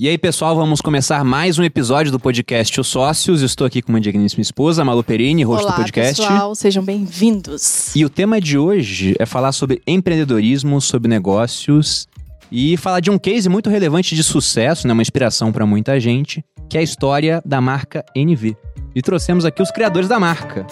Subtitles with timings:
[0.00, 3.42] E aí, pessoal, vamos começar mais um episódio do podcast Os Sócios.
[3.42, 6.22] Estou aqui com uma digníssima esposa, Malu Perini, host Olá, do podcast.
[6.22, 7.96] pessoal, sejam bem-vindos.
[7.96, 12.06] E o tema de hoje é falar sobre empreendedorismo, sobre negócios
[12.48, 16.44] e falar de um case muito relevante de sucesso, né, uma inspiração para muita gente,
[16.70, 18.56] que é a história da marca NV.
[18.94, 20.64] E trouxemos aqui os criadores da marca.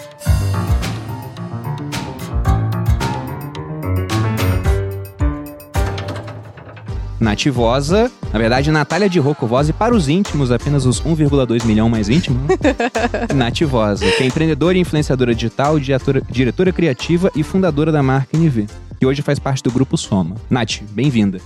[7.19, 12.41] Nativosa, na verdade, Natália de Rocovose para os íntimos, apenas os 1,2 milhão mais íntimos.
[12.43, 12.55] né?
[13.33, 18.67] Nativosa, que é empreendedora e influenciadora digital, diretora, diretora criativa e fundadora da marca NV,
[18.99, 20.35] que hoje faz parte do grupo Soma.
[20.49, 21.39] Nath, bem-vinda.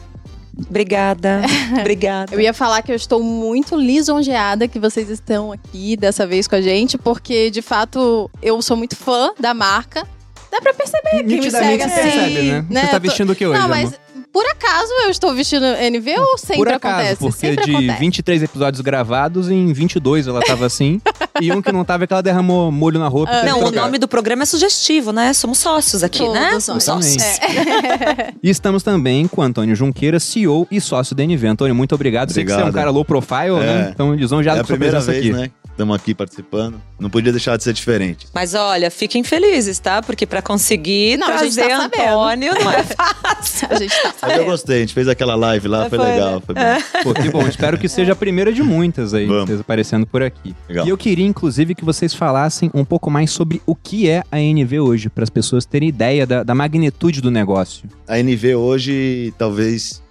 [0.69, 1.41] Obrigada.
[1.79, 2.33] Obrigada.
[2.35, 6.55] Eu ia falar que eu estou muito lisonjeada que vocês estão aqui dessa vez com
[6.55, 10.05] a gente, porque de fato eu sou muito fã da marca.
[10.51, 12.11] Dá pra perceber quem me segue você assim.
[12.11, 12.65] percebe, né?
[12.69, 13.93] Você tá Eu tô- vestindo o que hoje, Não, amor?
[14.31, 17.17] Por acaso eu estou vestindo NV ou sempre Por acaso, acontece?
[17.19, 17.99] porque sempre de acontece.
[17.99, 21.01] 23 episódios gravados, em 22 ela tava assim.
[21.41, 23.31] e um que não tava é que ela derramou molho na roupa.
[23.31, 23.81] teve Não, o trocar.
[23.81, 25.33] nome do programa é sugestivo, né?
[25.33, 26.59] Somos sócios aqui, Todos né?
[26.59, 27.15] Somos sócios.
[27.17, 28.37] Exatamente.
[28.41, 31.47] E estamos também com Antônio Junqueira, CEO e sócio da NV.
[31.47, 32.31] Antônio, muito obrigado.
[32.31, 32.81] Sei que você é um Obrigado.
[32.81, 33.87] cara low profile, né?
[33.87, 33.91] É.
[33.91, 35.41] Então, lisonjeado É a primeira presença vez, aqui.
[35.43, 35.51] né?
[35.71, 36.79] Estamos aqui participando.
[36.99, 38.27] Não podia deixar de ser diferente.
[38.35, 40.01] Mas olha, fiquem felizes, tá?
[40.01, 42.03] Porque pra conseguir Não, a gente trazer tá sabendo.
[42.19, 43.67] Antônio não é fácil.
[43.71, 44.45] A gente tá Mas eu sabendo.
[44.45, 46.33] gostei, a gente fez aquela live lá, foi, Foi, legal.
[46.35, 46.41] né?
[46.45, 47.03] Foi bom.
[47.03, 47.47] Pô, que bom.
[47.47, 49.45] Espero que seja a primeira de muitas aí, Vamos.
[49.45, 50.53] vocês aparecendo por aqui.
[50.69, 50.85] Legal.
[50.85, 54.39] E eu queria, inclusive, que vocês falassem um pouco mais sobre o que é a
[54.39, 57.89] NV hoje, para as pessoas terem ideia da, da magnitude do negócio.
[58.07, 60.03] A NV hoje, talvez,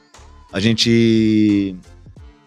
[0.53, 1.77] a gente...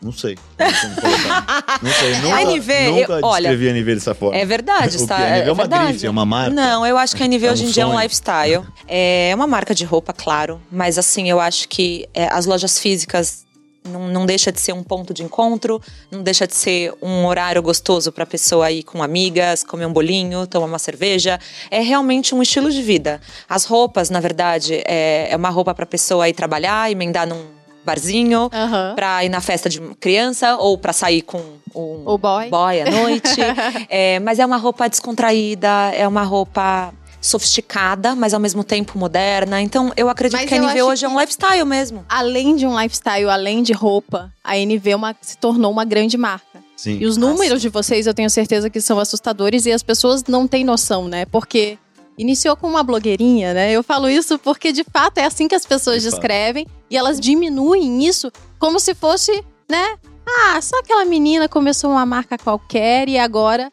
[0.04, 0.38] Não sei.
[0.59, 2.16] Não sei.
[2.22, 4.38] Nunca, A NV, nunca eu- olha, descrevi a NV dessa forma.
[4.38, 5.20] É verdade, está.
[5.20, 5.23] é?
[5.34, 5.88] A NV é uma verdade.
[5.88, 6.54] grife, é uma marca.
[6.54, 8.64] Não, eu acho que a NV É hoje em dia é um lifestyle.
[8.88, 10.62] É uma marca de roupa, claro.
[10.72, 13.44] Mas assim, eu acho que é, as lojas físicas
[13.86, 15.81] não, não deixa de ser um ponto de encontro,
[16.12, 20.46] não deixa de ser um horário gostoso para pessoa ir com amigas, comer um bolinho,
[20.48, 21.40] tomar uma cerveja.
[21.72, 23.20] É realmente um estilo de vida.
[23.50, 27.44] As roupas, na verdade, é, é uma roupa para pessoa ir trabalhar, emendar num
[27.86, 28.94] barzinho, Aham.
[28.96, 31.38] pra ir na festa de criança ou pra sair com
[31.76, 32.50] um O boy.
[32.50, 33.30] boy à noite.
[33.90, 39.62] É, mas é uma roupa descontraída, é uma roupa sofisticada, mas ao mesmo tempo moderna.
[39.62, 42.06] Então eu acredito Mas que a NV hoje é um lifestyle mesmo.
[42.08, 46.18] Além de um lifestyle, além de roupa, a NV é uma- se tornou uma grande
[46.18, 46.62] marca.
[46.76, 46.98] Sim.
[47.00, 50.48] E os números de vocês, eu tenho certeza que são assustadores e as pessoas não
[50.48, 51.26] têm noção, né?
[51.26, 51.78] Porque
[52.18, 53.72] iniciou com uma blogueirinha, né?
[53.72, 56.19] Eu falo isso porque de fato é assim que as pessoas De fato.
[56.19, 59.96] descrevem e elas diminuem isso como se fosse, né?
[60.28, 63.69] Ah, só aquela menina começou uma marca qualquer e agora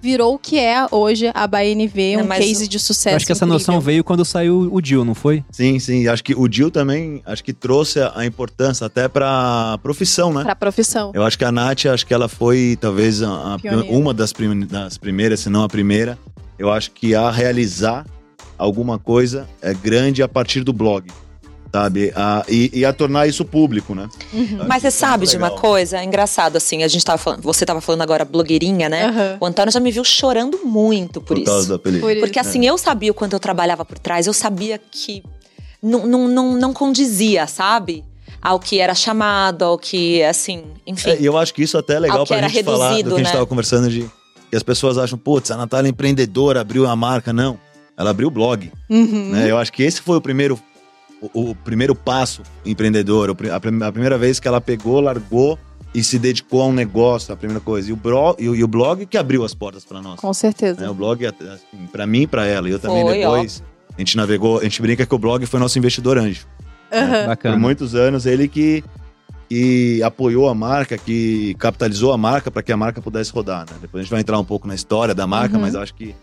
[0.00, 3.10] virou o que é hoje a BNV, Não, um case de sucesso.
[3.10, 3.58] Eu acho que essa incrível.
[3.68, 5.44] noção veio quando saiu o Jill, não foi?
[5.52, 6.08] Sim, sim.
[6.08, 10.42] Acho que o Dil também, acho que trouxe a importância até pra profissão, né?
[10.42, 11.12] pra profissão.
[11.14, 13.58] Eu acho que a Nath, acho que ela foi talvez a- a-
[13.90, 16.18] uma das, prim- das primeiras, se não a primeira.
[16.62, 18.06] Eu acho que a realizar
[18.56, 21.10] alguma coisa é grande a partir do blog,
[21.74, 22.12] sabe?
[22.14, 24.08] A- e, e a tornar isso público, né?
[24.32, 24.64] Uhum.
[24.68, 25.98] Mas você isso sabe de uma coisa?
[25.98, 29.06] É engraçado, assim, a gente tava falando, você tava falando agora blogueirinha, né?
[29.06, 29.38] Aham.
[29.40, 31.46] O Antônio já me viu chorando muito por, Por, isso.
[31.46, 32.00] causa do apelido.
[32.00, 32.20] Por isso.
[32.20, 35.24] Porque assim, eu sabia o quanto eu trabalhava por trás, eu sabia que
[35.82, 38.04] não, não, não, não condizia, sabe?
[38.40, 41.10] Ao que era chamado, ao que, assim, enfim.
[41.10, 43.08] É, e eu acho que isso até é legal pra era gente falar do reduzido,
[43.08, 43.32] que a gente né?
[43.32, 44.08] tava conversando de
[44.52, 47.32] que as pessoas acham, putz, a Natália é empreendedora, abriu a marca.
[47.32, 47.58] Não,
[47.96, 48.70] ela abriu o blog.
[48.90, 49.30] Uhum.
[49.30, 49.50] né?
[49.50, 50.60] Eu acho que esse foi o primeiro,
[51.22, 55.58] o, o primeiro passo empreendedor, a, a primeira vez que ela pegou, largou
[55.94, 57.88] e se dedicou a um negócio, a primeira coisa.
[57.88, 60.20] E o, bro, e, o, e o blog que abriu as portas para nós.
[60.20, 60.82] Com certeza.
[60.82, 60.90] né?
[60.90, 62.68] O blog, assim, para mim e para ela.
[62.68, 63.62] E eu também Foi, depois,
[63.96, 66.46] a gente navegou, a gente brinca que o blog foi nosso investidor anjo.
[66.92, 67.26] Aham.
[67.28, 67.54] Bacana.
[67.54, 68.84] Por muitos anos, ele que,
[69.52, 73.66] que apoiou a marca, que capitalizou a marca para que a marca pudesse rodar.
[73.70, 73.76] Né?
[73.82, 75.60] Depois a gente vai entrar um pouco na história da marca, Uhum.
[75.60, 76.14] mas acho que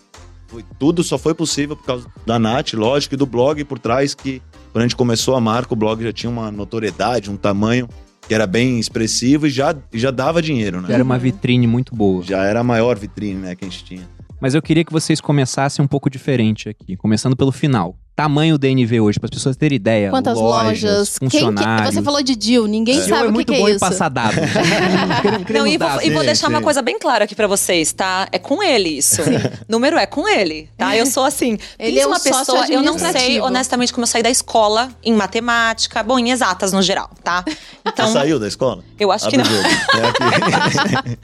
[0.48, 4.16] foi- tudo só foi possível por causa da Nath, lógico, e do blog por trás,
[4.16, 4.42] que
[4.72, 7.88] quando a gente começou a marca, o blog já tinha uma notoriedade, um tamanho
[8.28, 10.88] que era bem expressivo e já, já dava dinheiro, né?
[10.92, 12.24] Era uma vitrine muito boa.
[12.24, 14.10] Já era a maior vitrine né, que a gente tinha.
[14.42, 17.96] Mas eu queria que vocês começassem um pouco diferente aqui, começando pelo final.
[18.20, 20.10] Tamanho do NV hoje, para as pessoas terem ideia.
[20.10, 21.18] Quantas lojas?
[21.18, 21.40] Quem que...
[21.40, 21.96] funcionários.
[21.96, 23.72] Você falou de Jill, ninguém Jill sabe é o que, muito que é bom em
[23.72, 23.80] isso.
[23.80, 24.36] passar dados.
[25.50, 26.64] Não, e vou, e vou sim, deixar uma sim.
[26.66, 28.28] coisa bem clara aqui pra vocês, tá?
[28.30, 29.22] É com ele isso.
[29.70, 30.98] Número é com ele, tá?
[30.98, 34.22] Eu sou assim, Ele é um uma pessoa, eu não sei honestamente como eu saí
[34.22, 37.46] da escola em matemática, bom, em exatas no geral, tá?
[37.86, 38.84] Então, Você saiu da escola?
[39.00, 39.60] eu acho que Abre não.
[39.60, 39.76] o jogo.
[39.96, 41.18] É aqui.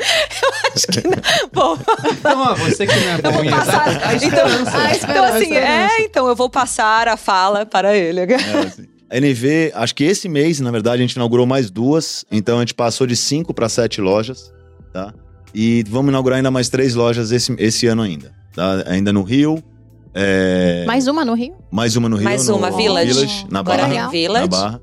[0.76, 1.18] Acho que não.
[1.54, 1.78] Bom,
[2.12, 3.88] Então, ó, você que não é em passar.
[3.92, 7.96] exatas, a Então, a então assim, A é, então eu vou passar a fala para
[7.96, 8.22] ele.
[8.22, 8.86] É, assim.
[9.10, 12.26] A NV, acho que esse mês, na verdade, a gente inaugurou mais duas.
[12.32, 14.52] Então a gente passou de cinco para sete lojas,
[14.92, 15.14] tá?
[15.54, 18.34] E vamos inaugurar ainda mais três lojas esse, esse ano ainda.
[18.54, 18.84] Tá?
[18.88, 19.64] Ainda no Rio.
[20.14, 21.56] é, Mais uma no Rio?
[21.72, 22.26] mais uma no Rio.
[22.26, 23.46] Mais no uma, Village.
[23.50, 23.88] na Agora Barra.
[23.90, 24.12] tem Legal.
[24.12, 24.42] Village.
[24.42, 24.82] Na Barra.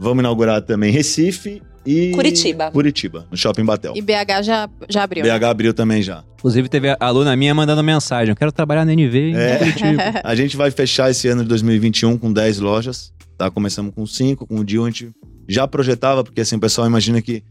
[0.00, 2.10] Vamos inaugurar também Recife e.
[2.12, 2.70] Curitiba.
[2.70, 3.92] Curitiba, no Shopping Batel.
[3.96, 5.24] E BH já, já abriu.
[5.24, 5.38] né?
[5.38, 6.22] BH abriu também já.
[6.38, 8.30] Inclusive, teve a aluna minha mandando mensagem.
[8.32, 9.56] Eu quero trabalhar na NV em É.
[9.58, 10.02] Curitiba.
[10.24, 13.50] A gente vai fechar esse ano de 2021 com 10 lojas, tá?
[13.50, 15.10] Começamos com 5, com o deal a gente
[15.48, 17.42] já projetava, porque assim, o pessoal imagina que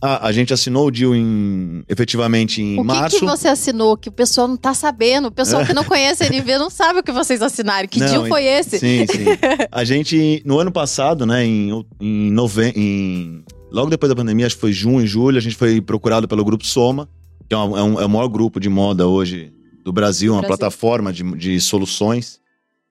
[0.00, 3.18] ah, a gente assinou o deal em, efetivamente em O que, março.
[3.18, 5.26] que você assinou que o pessoal não tá sabendo?
[5.26, 7.88] O pessoal que não conhece a NV não sabe o que vocês assinaram.
[7.88, 8.78] Que Não, deal foi esse?
[8.78, 9.24] Sim, sim.
[9.72, 12.72] A gente, no ano passado, né, em, em, nove...
[12.76, 16.44] em Logo depois da pandemia, acho que foi junho, julho, a gente foi procurado pelo
[16.44, 17.08] Grupo Soma,
[17.48, 19.52] que é, um- é um- é o maior grupo de moda hoje
[19.84, 20.56] do Brasil, uma Brasil.
[20.56, 22.40] plataforma de, de soluções.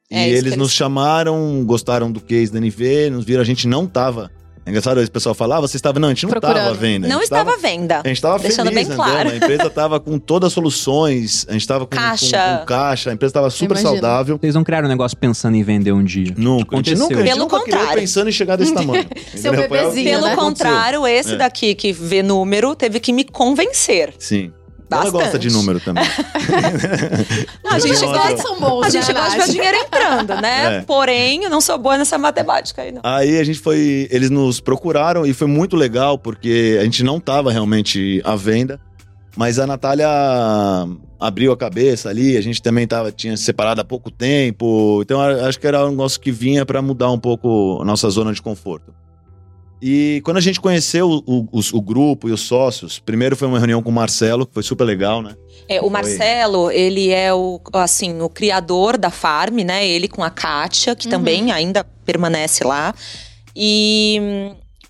[0.09, 3.85] É e eles- nos chamaram, gostaram do case da NV, nos viram, a gente não
[3.87, 4.31] tava.
[4.67, 5.97] Engraçado, o pessoal falava, você estava.
[5.99, 6.57] Não, a gente não Procurando.
[6.57, 7.05] estava vendo.
[7.05, 8.01] a Não estava à venda.
[8.03, 9.29] a gente estava Deixando feliz, bem claro.
[9.29, 12.37] A empresa estava com todas as soluções, a gente estava com Caixa.
[12.37, 14.37] Com, com caixa, a empresa estava super saudável.
[14.37, 16.33] Vocês não criaram um negócio pensando em vender um dia.
[16.37, 16.75] Nunca.
[16.75, 18.01] A gente nunca, a gente Pelo nunca criou contrário.
[18.01, 19.05] pensando em chegar desse tamanho.
[19.35, 19.69] Seu Entendeu?
[19.69, 20.35] Bebezinho, Pelo né?
[20.35, 21.37] contrário, esse É.
[21.37, 24.13] daqui que vê número teve que me convencer.
[24.19, 24.51] Sim.
[24.89, 25.21] Ela Bastante.
[25.21, 26.03] gosta de número também.
[27.63, 30.57] Não, a gente gosta, são bons, a gente né, gosta de ver dinheiro entrando, né?
[30.77, 30.81] É.
[30.81, 33.01] Porém, eu não sou boa nessa matemática aí, não.
[33.03, 34.07] Aí a gente foi.
[34.09, 38.79] Eles nos procuraram e foi muito legal, porque a gente não tava realmente à venda.
[39.35, 40.07] Mas a Natália
[41.19, 44.99] abriu a cabeça ali, a gente também tava, tinha se separado há pouco tempo.
[45.03, 48.33] Então acho que era um negócio que vinha para mudar um pouco a nossa zona
[48.33, 48.93] de conforto.
[49.81, 53.59] E quando a gente conheceu o, o- o grupo e os sócios, primeiro foi uma
[53.59, 55.35] reunião com o Marcelo, que foi super legal, né?
[55.69, 59.87] É, o Marcelo, ele é o, assim, o criador da Farm, né?
[59.87, 61.11] Ele com a Kátia, que Uhum.
[61.11, 62.95] também ainda permanece lá.
[63.55, 64.19] E,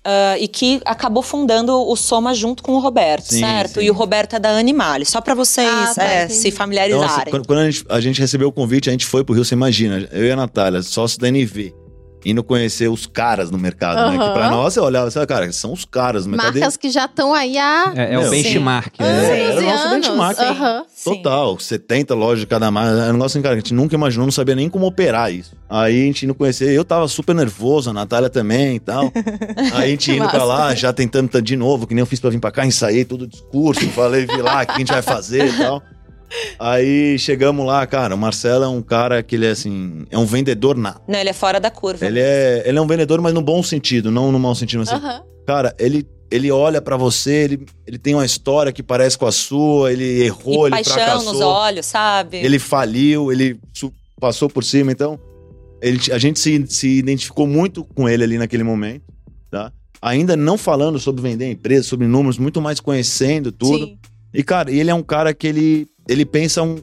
[0.04, 3.80] ah, e que acabou fundando o Soma junto com o Roberto, Sim, certo?
[3.80, 3.86] sim.
[3.86, 7.08] E o Roberto é da Animale, só pra vocês Ah, tá, é, se Então, familiarizarem.
[7.22, 9.44] assim, quando, quando a, gente, a gente recebeu o convite, a gente foi pro Rio,
[9.44, 11.74] você imagina, eu e a Natália, sócio da NV,
[12.24, 14.16] indo conhecer os caras no mercado, né?
[14.16, 14.28] Aham.
[14.28, 16.54] Que pra nós, você olhava, você, cara, são os caras no mercado.
[16.54, 18.94] Marcas que já estão aí há É, é o benchmark.
[18.98, 19.40] É, né?
[19.40, 20.08] era o 11 nosso anos.
[20.08, 20.38] benchmark.
[20.94, 21.14] Sim.
[21.14, 22.90] Total, 70 lojas de cada marca.
[22.90, 25.32] Era um negócio assim, cara, que a gente nunca imaginou, não sabia nem como operar
[25.32, 25.56] isso.
[25.68, 29.12] Aí a gente indo conhecer, eu tava super nervoso, a Natália também e tal.
[29.74, 32.30] Aí a gente indo pra lá, já tentando de novo, que nem eu fiz pra
[32.30, 35.02] vir pra cá, ensaiei todo o discurso, falei, vi lá, o que a gente vai
[35.02, 35.82] fazer e tal.
[36.58, 40.26] Aí chegamos lá, cara, o Marcelo é um cara que ele é assim, é um
[40.26, 41.00] vendedor nato.
[41.08, 42.04] Não, ele é fora da curva.
[42.06, 44.82] Ele é, ele é um vendedor, mas no bom sentido, não no mau sentido.
[44.82, 44.94] Assim.
[45.46, 49.32] Cara, ele, ele olha pra você, ele, ele tem uma história que parece com a
[49.32, 51.32] sua, ele errou, e ele paixão fracassou.
[51.32, 52.36] nos olhos, sabe?
[52.38, 53.58] Ele faliu, ele
[54.20, 55.18] passou por cima, então
[55.80, 59.04] ele- a gente se, se identificou muito com ele ali naquele momento,
[59.50, 59.72] tá?
[60.02, 63.86] Ainda não falando sobre vender a empresa, sobre números, muito mais conhecendo tudo.
[63.86, 63.98] Sim.
[64.32, 66.76] E, cara, ele é um cara que ele, ele pensa um,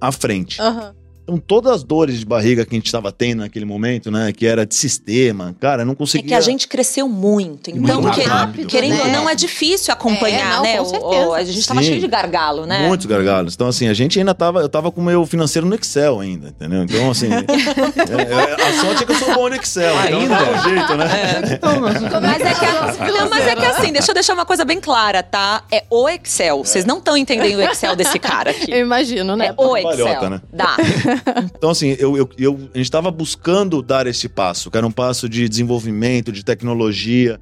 [0.00, 0.60] à frente.
[0.60, 0.94] Aham.
[1.28, 4.32] Então, todas as dores de barriga que a gente estava tendo naquele momento, né?
[4.32, 6.28] Que era de sistema, cara, não É conseguia...
[6.28, 7.68] que a gente cresceu muito.
[7.68, 9.12] Então, Muito que- rápido, querendo ou né?
[9.12, 10.76] não, é difícil acompanhar, É, não, né?
[10.76, 11.26] com O- certeza.
[11.28, 11.88] o- a gente tava Sim.
[11.88, 12.86] cheio de gargalo, né?
[12.86, 13.54] Muitos gargalos.
[13.54, 14.60] Então, assim, a gente ainda tava.
[14.60, 16.84] Eu tava com o meu financeiro no Excel ainda, entendeu?
[16.84, 17.26] Então, assim.
[17.34, 19.94] é- é- a sorte é que eu sou bom no Excel.
[20.06, 20.34] Então Ainda?
[20.36, 21.06] dá um jeito, né?
[21.54, 24.64] Então, nós- Mas é, que, não, mas é que assim, deixa eu deixar uma coisa
[24.64, 25.64] bem clara, tá?
[25.72, 26.58] É o Excel.
[26.64, 28.70] Vocês não estão entendendo o Excel desse cara aqui.
[28.70, 29.46] Eu imagino, né?
[29.48, 30.30] É o Excel.
[30.30, 30.40] né?
[30.52, 30.76] Dá.
[31.56, 34.90] Então, assim, eu, eu, eu- a gente tava buscando dar esse passo, que era um
[34.90, 37.40] passo de desenvolvimento, de tecnologia.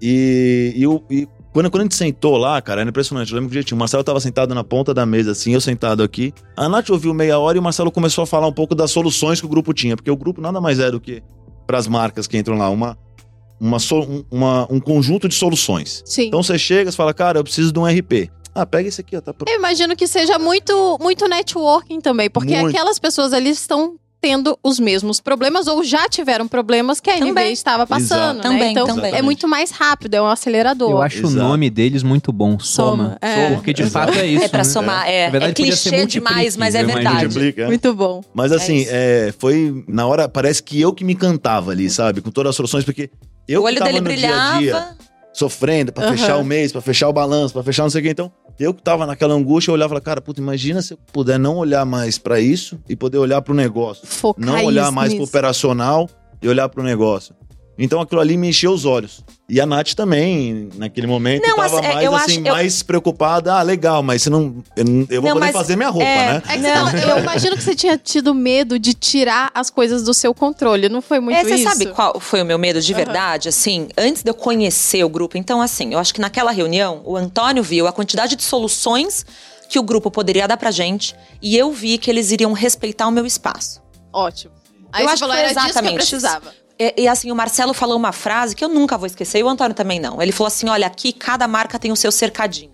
[0.00, 3.32] E, e, eu- e quando, quando a gente sentou lá, cara, era impressionante.
[3.32, 6.32] Eu lembro que o Marcelo tava sentado na ponta da mesa, assim, eu sentado aqui.
[6.56, 9.40] A Nath ouviu meia hora e o Marcelo começou a falar um pouco das soluções
[9.40, 11.22] que o grupo tinha, porque o grupo nada mais é do que,
[11.66, 12.96] para as marcas que entram lá, uma,
[13.60, 16.02] uma, so- um- uma- um conjunto de soluções.
[16.06, 16.26] Sim.
[16.28, 18.30] Então você chega e fala, cara, eu preciso de um RP.
[18.60, 19.48] Ah, pega esse aqui, ó, tá pronto.
[19.48, 22.74] Eu imagino que seja muito, muito networking também, porque Muito.
[22.76, 27.52] aquelas pessoas ali estão tendo os mesmos problemas ou já tiveram problemas que a Também.
[27.52, 28.36] estava passando, Exato.
[28.38, 28.42] né?
[28.42, 29.14] Também, então também.
[29.14, 30.90] é muito mais rápido, é um acelerador.
[30.90, 31.34] Eu acho Exato.
[31.34, 32.96] o nome deles muito bom, Soma.
[33.04, 33.54] Soma, é.
[33.54, 34.06] Porque de Exato.
[34.12, 34.44] fato é isso.
[34.44, 34.64] é pra né?
[34.64, 35.08] somar.
[35.08, 37.16] É, verdade, é podia ser clichê demais, mas é eu verdade.
[37.26, 37.66] Multiplica, né?
[37.68, 38.20] Muito bom.
[38.34, 39.84] Mas É assim, é, foi.
[39.86, 42.20] Na hora, parece que eu que me cantava ali, sabe?
[42.20, 43.08] Com todas as soluções, porque
[43.46, 44.58] eu o olho que tava dele no brilhava.
[44.58, 44.88] dia a dia,
[45.32, 46.16] sofrendo pra Aham.
[46.16, 48.10] fechar o mês, pra fechar o balanço, pra fechar não sei o que.
[48.10, 50.98] Então, eu que tava naquela angústia, eu olhava e falava, cara, puta, imagina se eu
[51.12, 54.06] puder não olhar mais pra isso e poder olhar pro negócio.
[54.06, 56.08] Focar Não olhar mais pro operacional
[56.42, 57.34] e olhar pro negócio.
[57.78, 59.20] Então aquilo ali me encheu os olhos.
[59.48, 62.52] E a Nath também, naquele momento, Não, tava assim, é, mais, eu assim, acho- eu-
[62.54, 63.54] mais preocupada.
[63.54, 64.62] Ah, legal, mas você não.
[64.76, 66.42] Eu, não- eu vou Não, poder mas fazer minha roupa, é- né?
[66.48, 66.90] É que Não.
[66.90, 70.88] você- eu imagino que você tinha tido medo de tirar as coisas do seu controle.
[70.88, 71.64] Não foi muito É, você isso?
[71.70, 73.48] sabe qual foi o meu medo de verdade?
[73.48, 75.38] Assim, antes de eu conhecer o grupo.
[75.38, 79.24] Então, assim, eu acho que naquela reunião, o Antônio viu a quantidade de soluções
[79.68, 81.14] que o grupo poderia dar pra gente.
[81.40, 83.80] E eu vi que eles iriam respeitar o meu espaço.
[84.12, 84.52] Ótimo.
[84.92, 86.52] Aí Eu você acho que foi disso que eu exatamente precisava.
[86.78, 89.48] E, e, assim, o Marcelo falou uma frase que eu nunca vou esquecer, e o
[89.48, 90.22] Antônio também não.
[90.22, 92.72] Ele falou assim: olha, aqui cada marca tem o seu cercadinho.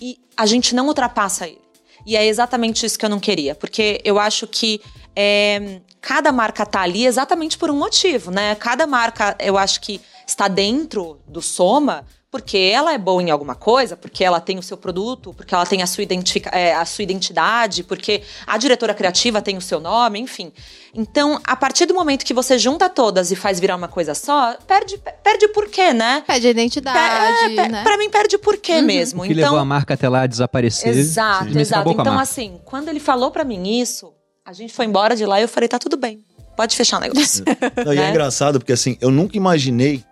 [0.00, 1.60] E a gente não ultrapassa ele.
[2.04, 3.54] E é exatamente isso que eu não queria.
[3.54, 4.80] Porque eu acho que
[5.14, 8.54] é, cada marca tá ali exatamente por um motivo, né?
[8.54, 13.54] Cada marca, eu acho que está dentro do Soma porque ela é boa em alguma
[13.54, 16.84] coisa, porque ela tem o seu produto, porque ela tem a sua, identifica é, a
[16.84, 20.52] sua identidade, porque a diretora criativa tem o seu nome, enfim.
[20.94, 24.54] Então, a partir do momento que você junta todas e faz virar uma coisa só,
[24.66, 26.24] perde, perde por quê, né?
[26.26, 27.82] Pede a identidade, É, pe- né?
[27.82, 29.22] Pra mim, perde por quê mesmo.
[29.22, 30.96] O que então, levou a marca até lá a desaparecer.
[30.96, 31.90] Exato, exato.
[31.90, 34.12] Então, assim, quando ele falou pra mim isso,
[34.44, 36.24] a gente foi embora de lá e eu falei, tá tudo bem.
[36.56, 37.44] Pode fechar o negócio.
[37.84, 38.10] Não, e é né?
[38.10, 40.02] engraçado porque assim, eu nunca imaginei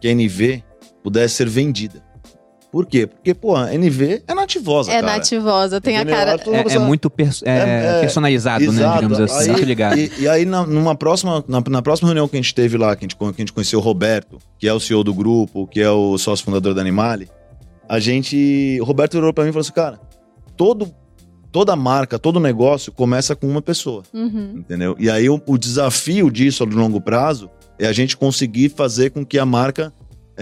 [0.00, 0.64] que a NV
[1.02, 2.02] pudesse ser vendida.
[2.72, 3.04] Por quê?
[3.08, 5.14] Porque, pô, a NV é nativosa, É cara.
[5.14, 6.36] nativosa, tem a cara.
[6.36, 6.84] Mundo É, é sabe.
[6.84, 8.92] muito perso- é, É, é, personalizado, né?
[8.94, 9.50] Digamos assim.
[9.50, 9.98] Aí- ligado.
[9.98, 12.94] E, e aí, na, numa próxima, na, na próxima reunião que a gente teve lá,
[12.94, 15.66] que a gente, que a gente conheceu o Roberto, que é o CEO do grupo,
[15.66, 17.28] que é o sócio fundador da Animale,
[17.88, 18.78] a gente.
[18.80, 19.98] O Roberto virou pra mim e falou assim: cara,
[20.56, 20.94] todo,
[21.50, 24.04] toda marca, todo negócio começa com uma pessoa.
[24.14, 24.54] Uhum.
[24.58, 24.94] Entendeu?
[24.96, 29.26] E aí o, o desafio disso a longo prazo é a gente conseguir fazer com
[29.26, 29.92] que a marca.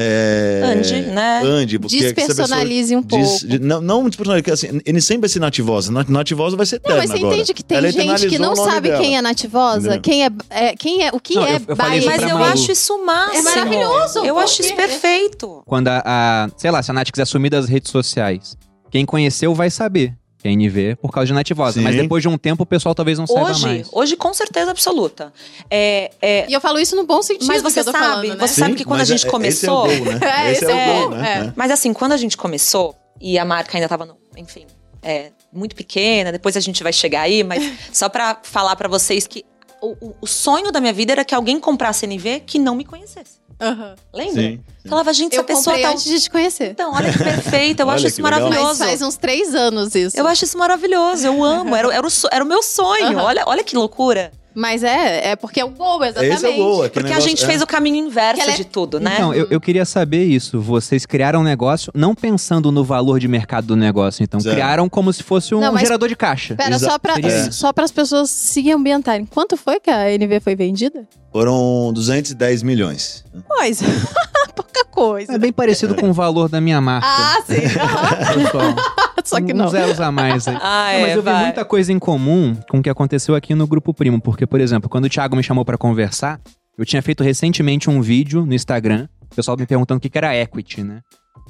[0.00, 1.40] É, Ande, né?
[1.45, 3.26] Ande, porque pessoa Despersonalize um pouco.
[3.61, 5.90] Não, não despersonalize, porque assim, ele sempre vai ser nativosa.
[5.90, 7.35] Nat- Nativosa vai ser Não, eterna mas você agora.
[7.35, 9.02] entende que tem Ela gente que não sabe dela.
[9.02, 10.00] quem é nativosa, Entendeu?
[10.00, 12.17] quem é, é- quem é, o que Não, é eu- eu falei isso Bahia.
[12.17, 12.52] Mas pra eu Malu.
[12.52, 13.38] acho isso o máximo.
[13.38, 15.62] É maravilhoso, Eu acho isso porque- perfeito.
[15.67, 18.57] Quando a, a- sei lá, se a Nath quiser sumir das redes sociais,
[18.93, 20.14] quem conheceu vai saber
[20.57, 21.75] que é NV por causa de Nativosa.
[21.78, 21.85] Sim.
[21.85, 23.88] Mas depois de um tempo o pessoal talvez não saiba Hoje, mais.
[23.93, 25.33] hoje com certeza absoluta.
[25.71, 27.47] É, é, E eu falo isso no bom sentido.
[27.47, 28.47] Mas você que eu tô sabe, falando, né?
[28.47, 30.19] você sabe que quando a gente é- começou- Esse é o gol, né?
[30.52, 31.47] Esse, esse o o gol, gol, né?
[31.49, 31.52] É.
[31.57, 34.67] Mas assim, quando a gente começou, e a marca ainda tava, no, enfim,
[35.02, 39.26] é, muito pequena, depois a gente vai chegar aí, mas só pra falar pra vocês
[39.26, 39.45] que
[39.83, 42.85] o, o- o sonho da minha vida era que alguém comprasse NV que não me
[42.85, 43.38] conhecesse.
[43.61, 43.95] Aham.
[44.12, 44.33] Lembra?
[44.43, 44.88] Sim, sim.
[44.88, 45.91] Falava, gente, Eu essa pessoa comprei tá.
[45.91, 46.71] antes de te conhecer.
[46.71, 48.79] Então, olha que perfeita, eu Olha acho que isso maravilhoso.
[48.85, 50.17] faz uns três anos isso.
[50.17, 51.75] Eu acho isso maravilhoso, eu amo.
[51.75, 53.07] Era, era, o, era o meu sonho.
[53.19, 53.23] Aham.
[53.25, 54.31] Olha, olha que loucura.
[54.59, 56.35] Mas é, é porque é o gol, exatamente.
[56.35, 56.83] Esse é o gol.
[56.83, 57.47] aquele Porque a gente é.
[57.47, 59.12] fez o caminho inverso é- de tudo, né?
[59.15, 60.61] Então, eu, eu queria saber isso.
[60.61, 64.41] Vocês criaram um negócio não pensando no valor de mercado do negócio, então.
[64.41, 64.57] Zero.
[64.57, 66.57] Criaram como se fosse um Não, mas- gerador de caixa.
[66.57, 69.25] Pera, Exa- só pra, Seria- só para as pessoas se ambientarem.
[69.27, 71.07] Quanto foi que a NV foi vendida?
[71.33, 73.25] Foram 210 milhões.
[73.47, 73.85] Coisa.
[74.57, 75.35] Pouca coisa.
[75.35, 77.07] É bem parecido com o valor da minha marca.
[77.09, 77.62] Ah, sim.
[77.79, 78.77] Aham.
[79.28, 79.68] Só que Uns não.
[79.68, 80.56] zeros a mais aí.
[80.61, 81.44] Ah, Não, mas é, eu vi vai.
[81.44, 84.20] muita coisa em comum com o que aconteceu aqui no Grupo Primo.
[84.20, 86.40] Porque, por exemplo, quando o Thiago me chamou pra conversar,
[86.76, 90.35] eu tinha feito recentemente um vídeo no Instagram, o pessoal me perguntando o que era
[90.37, 91.00] equity, né?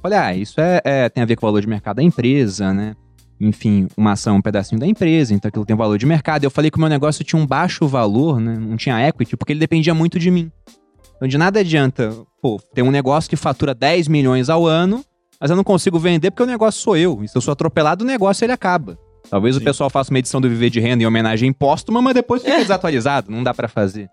[0.02, 2.73] Falei, ah, isso é, é- tem a ver com o valor de mercado da empresa,
[2.73, 2.94] né?
[3.40, 6.42] Enfim, uma ação é um pedacinho da empresa, então aquilo tem valor de mercado.
[6.44, 8.56] Eu falei que o meu negócio tinha um baixo valor, né?
[8.58, 10.50] Não tinha equity, porque ele dependia muito de mim.
[11.16, 15.04] Então de nada adianta, pô, ter um negócio que fatura 10 milhões ao ano,
[15.40, 17.23] mas eu não consigo vender porque o negócio sou eu.
[17.23, 18.99] E se eu sou atropelado, o negócio ele acaba.
[19.30, 19.64] Talvez o Sim.
[19.64, 23.30] pessoal faça uma edição do Viver de Renda em homenagem póstuma, mas depois fica desatualizado,
[23.30, 24.09] não dá pra fazer.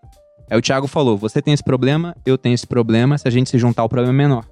[0.50, 3.50] Aí o Thiago falou: você tem esse problema, eu tenho esse problema, se a gente
[3.50, 4.46] se juntar, o problema é menor.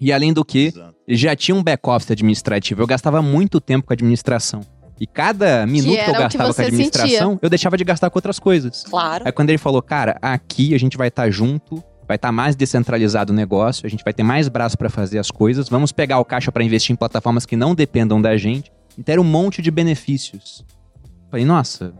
[0.00, 0.94] E além do que, Exato.
[1.08, 2.80] já tinha um back-office administrativo.
[2.80, 4.62] Eu gastava muito tempo com administração.
[4.98, 7.84] E cada minuto que, era eu o que gastava com você administração, eu deixava de
[7.84, 8.84] gastar com outras coisas.
[8.84, 9.24] Claro.
[9.26, 13.32] Aí quando ele falou, cara, aqui a gente vai estar junto, vai estar mais descentralizado
[13.32, 16.24] o negócio, a gente vai ter mais braço pra fazer as coisas, vamos pegar o
[16.24, 18.72] caixa pra investir em plataformas que não dependam da gente.
[18.98, 20.64] Então era um monte de benefícios.
[21.30, 21.94] Falei, nossa,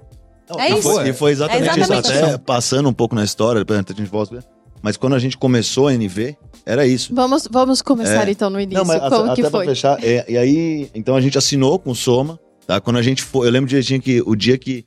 [0.50, 0.82] Não, É e isso.
[0.82, 2.24] Foi, e foi exatamente, É exatamente isso.
[2.24, 4.44] Até passando um pouco na história, depois a gente volta.
[4.82, 6.36] Mas quando a gente começou a NV,
[6.66, 7.14] era isso.
[7.14, 8.32] Vamos, vamos começar É.
[8.32, 8.78] então no início.
[8.80, 9.66] Não, mas Como até que pra foi?
[9.66, 12.36] fechar, é, e aí, então a gente assinou com o Soma,
[12.66, 12.80] tá?
[12.80, 14.84] Quando a gente foi, eu lembro direitinho que o dia que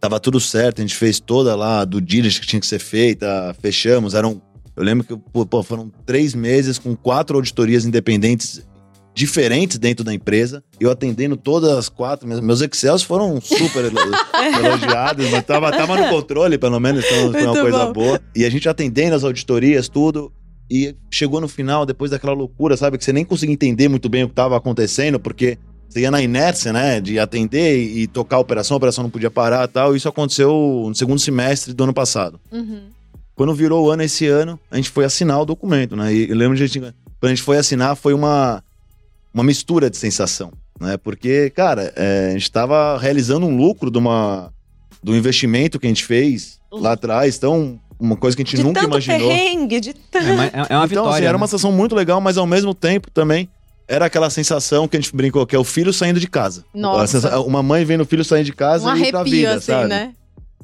[0.00, 3.54] tava tudo certo, a gente fez toda lá do diligence que tinha que ser feita,
[3.60, 4.40] fechamos, eram,
[4.76, 5.16] eu lembro que
[5.46, 8.66] pô, foram três meses com quatro auditorias independentes
[9.14, 13.94] diferentes dentro da empresa, eu atendendo todas as quatro, meus- Excels foram super elo-
[14.58, 17.92] elogiados, mas tava, tava no controle, pelo menos, então foi uma coisa bom.
[17.92, 18.20] boa.
[18.34, 20.32] E a gente atendendo as auditorias, tudo,
[20.68, 22.98] e chegou no final, depois daquela loucura, sabe?
[22.98, 26.20] Que você nem conseguia entender muito bem o que estava acontecendo, porque você ia na
[26.20, 27.00] inércia, né?
[27.00, 29.94] De atender e, e tocar a operação, a operação não podia parar e tal.
[29.94, 32.40] Isso aconteceu no segundo semestre do ano passado.
[32.50, 32.80] Uhum.
[33.34, 36.12] Quando virou o ano esse ano, a gente foi assinar o documento, né?
[36.14, 38.62] E eu lembro de a gente, quando a gente foi assinar, foi uma,
[39.32, 40.96] uma mistura de sensação, né?
[40.96, 44.52] Porque, cara, é, a gente estava realizando um lucro de uma,
[45.02, 48.62] do investimento que a gente fez lá atrás, então uma coisa que a gente de
[48.62, 49.28] nunca tanto imaginou.
[49.28, 50.26] perrengue, de tanto...
[50.26, 51.10] É, uma- é- é uma então, vitória.
[51.12, 51.36] assim, era né?
[51.36, 53.48] uma sensação muito legal, mas ao mesmo tempo também
[53.88, 56.64] era aquela sensação que a gente brincou, que é o filho saindo de casa.
[56.74, 57.40] Nossa.
[57.40, 59.66] Uma mãe vendo o filho saindo de casa Um e ir pra arrepio, vida, assim,
[59.72, 59.88] sabe?
[59.88, 60.12] né?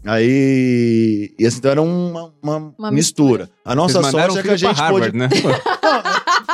[0.04, 1.30] Aí.
[1.38, 3.50] E assim, então era uma, uma, Uma mistura.
[3.64, 5.18] A nossa Vocês sorte é que a gente Harvard, pôde.
[5.18, 5.28] né?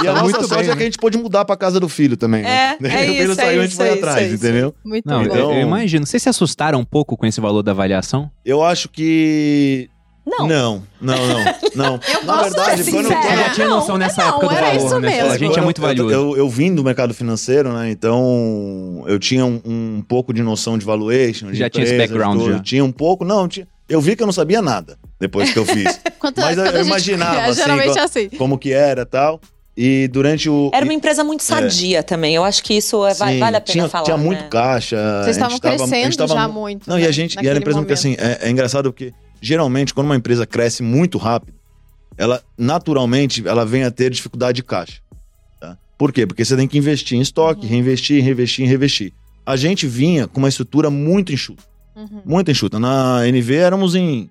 [0.02, 0.76] E a Tá nossa sorte bem, é né?
[0.76, 2.42] que a gente pôde mudar pra casa do filho também.
[2.42, 2.50] né?
[2.50, 4.74] É, é o filho isso, é saiu, a gente foi é atrás, é entendeu?
[4.84, 5.24] Muito Não, bom.
[5.24, 6.04] eu- Então- eu, imagino.
[6.04, 8.30] Vocês se assustaram um pouco com esse valor da avaliação?
[8.44, 9.88] Eu acho que.
[10.26, 10.48] Não.
[10.48, 11.44] Não, não, não.
[11.76, 12.00] não.
[12.12, 13.06] Eu Na verdade, de ser quando.
[13.06, 15.08] Eu já tinha noção nessa não, época do era valor, isso né?
[15.08, 15.30] mesmo.
[15.30, 16.12] A gente é muito eu- valioso.
[16.14, 17.90] Eu, eu, vim do mercado financeiro, né?
[17.90, 21.50] Então eu tinha um, um pouco de noção de valuation.
[21.52, 22.52] De Já tinha esse background, tudo.
[22.54, 22.58] já.
[22.60, 23.46] Tinha um pouco, não.
[23.46, 26.00] Tinha, eu vi que eu não sabia nada depois que eu fiz.
[26.18, 28.28] Quanto- Mas eu- quando eu imaginava, é, assim, é assim.
[28.30, 29.40] como que era e tal.
[29.78, 30.70] E durante o.
[30.74, 32.34] Era uma empresa muito sadia também.
[32.34, 34.04] Eu acho que isso é- Sim, vale a pena tinha, falar.
[34.04, 34.48] Tinha muito né?
[34.50, 34.96] caixa.
[35.22, 36.88] Vocês estavam crescendo tava já mu- muito.
[36.90, 37.34] Não, e né, a gente.
[37.34, 37.92] E era naquele empresa que momento.
[37.92, 41.54] assim, é, é engraçado porque geralmente quando uma empresa cresce muito rápido,
[42.18, 45.00] ela naturalmente ela vem a ter dificuldade de caixa.
[45.60, 45.76] Tá?
[45.98, 46.26] Por quê?
[46.26, 47.70] Porque você tem que investir em estoque, Uhum.
[47.70, 49.12] reinvestir, reinvestir, reinvestir.
[49.44, 51.62] A gente vinha com uma estrutura muito enxuta.
[51.94, 52.22] Uhum.
[52.24, 52.78] Muito enxuta.
[52.78, 54.30] Na NV éramos em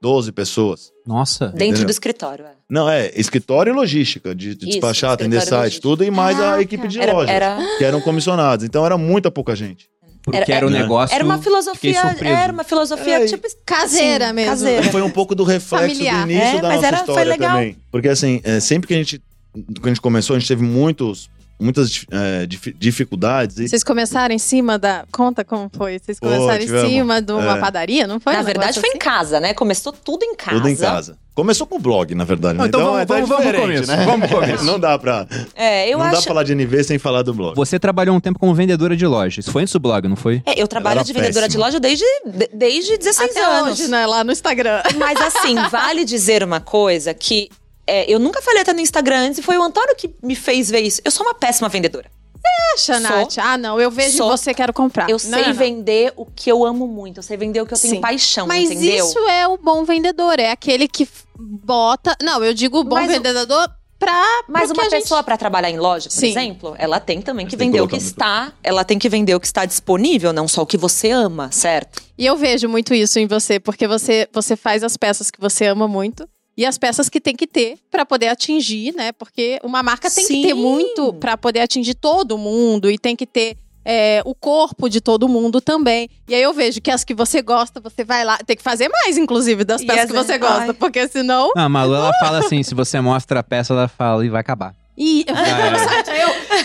[0.00, 0.90] 12 pessoas.
[1.06, 1.46] Nossa.
[1.48, 1.84] Dentro Entendeu?
[1.86, 2.44] do escritório.
[2.44, 2.52] é.
[2.68, 6.40] Não, é escritório e logística, de, de Isso, despachar, atender site, tudo, e mais a
[6.42, 6.62] Caraca.
[6.62, 8.64] equipe de Era, lojas, era, que eram comissionados.
[8.64, 9.88] Então era muita pouca gente.
[10.30, 11.14] Porque Era- era um negócio.
[11.14, 12.02] era uma filosofia.
[12.22, 13.46] Era uma filosofia É, tipo.
[13.64, 14.50] Caseira assim, mesmo.
[14.50, 14.82] Caseira.
[14.90, 16.24] Foi um pouco do reflexo Familiar.
[16.26, 17.50] do início É, da mas nossa era- foi história legal.
[17.56, 17.76] também.
[17.90, 19.22] Porque assim, é, sempre que a gente.
[19.52, 21.28] Quando a gente começou, a gente teve muitos,
[21.60, 23.58] muitas é, dif- dificuldades.
[23.58, 25.04] E, Vocês começaram em cima da.
[25.10, 25.98] Conta como foi.
[25.98, 26.88] Vocês começaram em tivemos.
[26.90, 27.60] cima de uma É.
[27.60, 28.32] padaria, não foi?
[28.32, 28.98] Na verdade, foi em assim?
[28.98, 29.54] casa, né?
[29.54, 30.56] Começou tudo em casa.
[30.56, 31.16] tudo em casa.
[31.34, 32.58] Começou com o blog, na verdade.
[32.58, 32.68] Não, né?
[32.68, 34.04] então vamos- é vamos- vamos começo, né?
[34.04, 34.64] vamos começo.
[34.66, 35.24] Não dá pra,
[35.54, 36.26] É, eu não dá pra acho.
[36.26, 37.54] falar de NV sem falar do blog.
[37.54, 39.44] Você trabalhou um tempo como vendedora de lojas.
[39.44, 40.42] Isso foi antes do blog, não foi?
[40.44, 41.48] É, eu trabalho de vendedora péssima.
[41.48, 43.78] de loja desde, de- desde 16 Até anos.
[43.78, 44.04] hoje, né?
[44.04, 44.82] Lá no Instagram.
[44.96, 47.48] Mas assim, vale dizer uma coisa que
[47.88, 50.70] é, eu nunca falei até no Instagram antes e foi o Antônio que me fez
[50.70, 51.00] ver isso.
[51.04, 52.10] Eu sou uma péssima vendedora.
[52.74, 53.00] Acha, Sou.
[53.00, 53.38] Nath?
[53.38, 53.80] Ah, não.
[53.80, 54.28] Eu vejo Sou.
[54.30, 55.04] você, quero comprar.
[55.08, 55.54] Eu Não, sei não, não.
[55.54, 57.18] vender o que eu amo muito.
[57.18, 58.00] Eu sei vender o que eu tenho Sim.
[58.00, 59.04] paixão, Mas entendeu?
[59.06, 60.38] isso é o bom vendedor.
[60.38, 62.16] É aquele que f- bota.
[62.22, 64.22] Não, eu digo bom Mas o- vendedor pra.
[64.48, 66.30] Mas porque uma a gente- pessoa pra trabalhar em loja, por Sim.
[66.30, 68.04] exemplo, ela tem também que Mas tem que vender o que colocar
[68.36, 68.48] muito.
[68.48, 71.50] está, ela tem que vender o que está disponível, não só o que você ama,
[71.52, 72.00] certo?
[72.16, 75.66] E eu vejo muito isso em você, porque você, você faz as peças que você
[75.66, 76.28] ama muito.
[76.58, 79.12] E as peças que tem que ter pra poder atingir, né?
[79.12, 80.60] Porque uma marca tem que ter Sim.
[80.60, 85.28] muito pra poder atingir todo mundo e tem que ter é, o corpo de todo
[85.28, 86.10] mundo também.
[86.28, 88.38] E aí eu vejo que as que você gosta, você vai lá.
[88.38, 90.60] Tem que fazer mais, inclusive, das E peças as- que você gosta.
[90.62, 90.72] ai.
[90.72, 91.52] Porque senão.
[91.56, 94.40] Ah, a Malu, ela fala assim: se você mostra a peça, ela fala e vai
[94.40, 94.74] acabar.
[94.98, 95.34] Ih, eu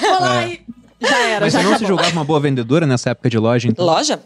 [0.10, 0.60] vou lá e.
[1.00, 1.88] Já era, Mas já você não se acabou.
[1.88, 3.86] julgava uma boa vendedora nessa época de loja, então?
[3.86, 4.20] Loja?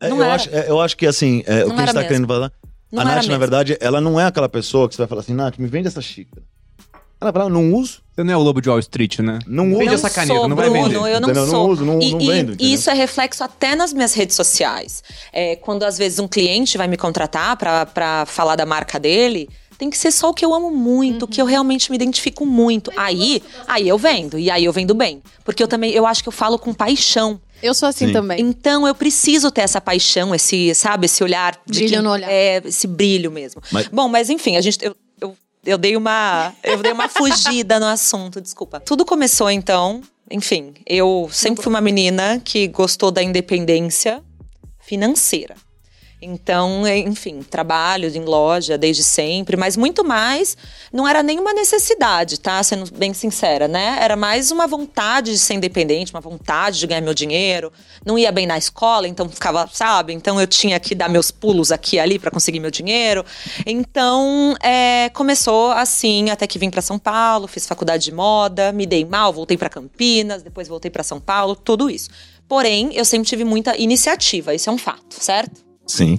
[0.00, 0.34] É, Não eu, era.
[0.34, 2.08] acho, é, eu acho que assim, é, o que a gente tá mesmo.
[2.08, 2.52] querendo falar.
[2.94, 5.20] Não a era Nath, na verdade, ela não é aquela pessoa que você vai falar
[5.20, 6.42] assim, Nath, me vende essa xícara.
[7.20, 9.38] Ela vai falar, não uso, Você não é o lobo de Wall Street, né?
[9.46, 9.78] não uso.
[9.78, 10.96] Vende não essa caneta, sou, não vai Bruno, vender.
[10.96, 11.42] Eu não Entendeu?
[11.46, 11.70] Não sou.
[11.70, 15.02] uso, não- e, não vendo, e isso é reflexo até nas minhas redes sociais.
[15.32, 19.90] É, quando às vezes um cliente vai me contratar pra falar da marca dele, tem
[19.90, 22.90] que ser só o que eu amo muito, o que eu realmente me identifico muito.
[22.96, 25.22] Aí, aí eu vendo, e aí eu vendo bem.
[25.44, 27.40] Porque eu também, eu acho que eu falo com paixão.
[27.62, 28.12] Eu sou assim Sim.
[28.12, 28.40] também.
[28.40, 32.30] Então eu preciso ter essa paixão, esse, sabe, esse olhar de Brilho quem- no olhar.
[32.30, 33.62] É, esse brilho mesmo.
[33.70, 37.80] Mas- Bom, mas enfim, a gente eu, eu, eu dei uma eu dei uma fugida
[37.80, 38.80] no assunto, desculpa.
[38.80, 44.22] Tudo começou então, enfim, eu sempre fui uma menina que gostou da independência
[44.80, 45.54] financeira.
[46.26, 50.56] Então, enfim, trabalho em loja desde sempre, mas muito mais
[50.90, 52.62] não era nenhuma necessidade, tá?
[52.62, 53.98] Sendo bem sincera, né?
[54.00, 57.70] Era mais uma vontade de ser independente, uma vontade de ganhar meu dinheiro.
[58.06, 60.14] Não ia bem na escola, então ficava, sabe?
[60.14, 63.22] Então eu tinha que dar meus pulos aqui e ali para conseguir meu dinheiro.
[63.66, 68.86] Então, é, começou assim, até que vim para São Paulo, fiz faculdade de moda, me
[68.86, 72.08] dei mal, voltei para Campinas, depois voltei para São Paulo, tudo isso.
[72.48, 75.73] Porém, eu sempre tive muita iniciativa, isso é um fato, certo?
[75.86, 76.18] Sim.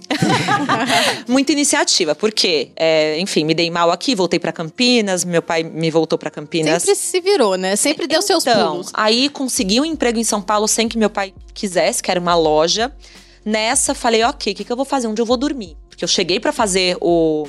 [1.28, 5.90] muita iniciativa, porque, é, enfim, me dei mal aqui, voltei pra Campinas, meu pai me
[5.90, 6.84] voltou pra Campinas.
[6.84, 7.76] Sempre se virou, né?
[7.76, 8.92] Sempre deu seus então, pulos.
[8.94, 12.36] aí consegui um emprego em São Paulo sem que meu pai quisesse, que era uma
[12.36, 12.94] loja.
[13.44, 15.08] Nessa, falei, ok, o que, que eu vou fazer?
[15.08, 15.78] Onde eu vou dormir?
[15.90, 17.48] Porque eu cheguei pra fazer o,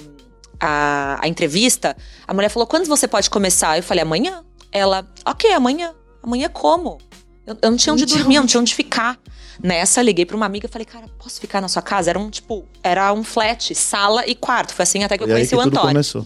[0.61, 3.77] a, a entrevista, a mulher falou, quando você pode começar?
[3.77, 4.45] Eu falei, amanhã.
[4.73, 5.95] Ela, ok, amanhã.
[6.23, 6.99] Amanhã como?
[7.47, 9.19] Eu, eu não tinha onde dormir, eu não tinha onde ficar.
[9.63, 12.11] Nessa, liguei pra uma amiga e falei, cara, posso ficar na sua casa?
[12.11, 14.75] Era um, tipo, era um flat, sala e quarto.
[14.75, 15.89] Foi assim até que eu E aí conheci que o tudo Antônio.
[15.95, 16.23] começou.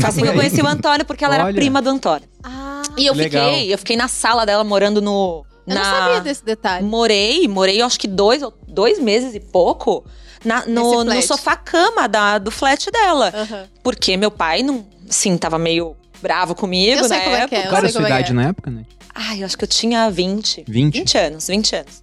[0.00, 1.54] Foi assim que eu conheci o Antônio, porque ela era Olha.
[1.54, 2.26] prima do Antônio.
[2.42, 3.48] Ah, E eu Legal.
[3.50, 5.44] fiquei, eu fiquei na sala dela morando no.
[5.66, 5.80] eu na...
[5.80, 6.84] não sabia desse detalhe.
[6.84, 10.04] Morei, morei acho que dois, ou- dois meses e pouco
[10.44, 13.30] na- no, no sofá-cama da- do flat dela.
[13.34, 13.66] Aham.
[13.82, 17.48] Porque meu pai, não, assim, tava meio bravo comigo Eu sei na como é época.
[17.56, 17.66] que é.
[17.66, 18.34] Eu Qual era a sua é idade é.
[18.34, 18.84] na época, né?
[19.14, 20.64] Ai, eu acho que eu tinha 20.
[20.66, 20.94] 20?
[20.98, 22.02] 20 anos, 20 anos.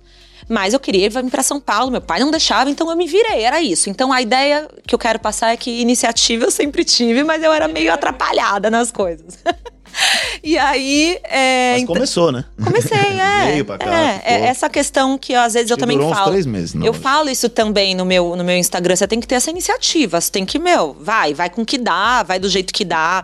[0.49, 3.41] Mas eu queria vir pra São Paulo, meu pai não deixava, então eu me virei,
[3.41, 3.89] era isso.
[3.89, 7.51] Então a ideia que eu quero passar é que iniciativa eu sempre tive, mas eu
[7.51, 9.37] era meio atrapalhada nas coisas.
[10.43, 11.19] e aí.
[11.23, 12.45] É, Mas então- começou, né?
[12.63, 13.51] comecei, é.
[13.51, 16.31] Veio pra cá, é, é essa questão que às vezes eu também durou uns falo.
[16.31, 16.73] três meses.
[16.73, 18.95] não, Eu falo isso também no meu, no meu Instagram.
[18.95, 20.21] Você tem que ter essa iniciativa.
[20.21, 23.23] Você tem que, meu, vai, vai com o que dá, vai do jeito que dá.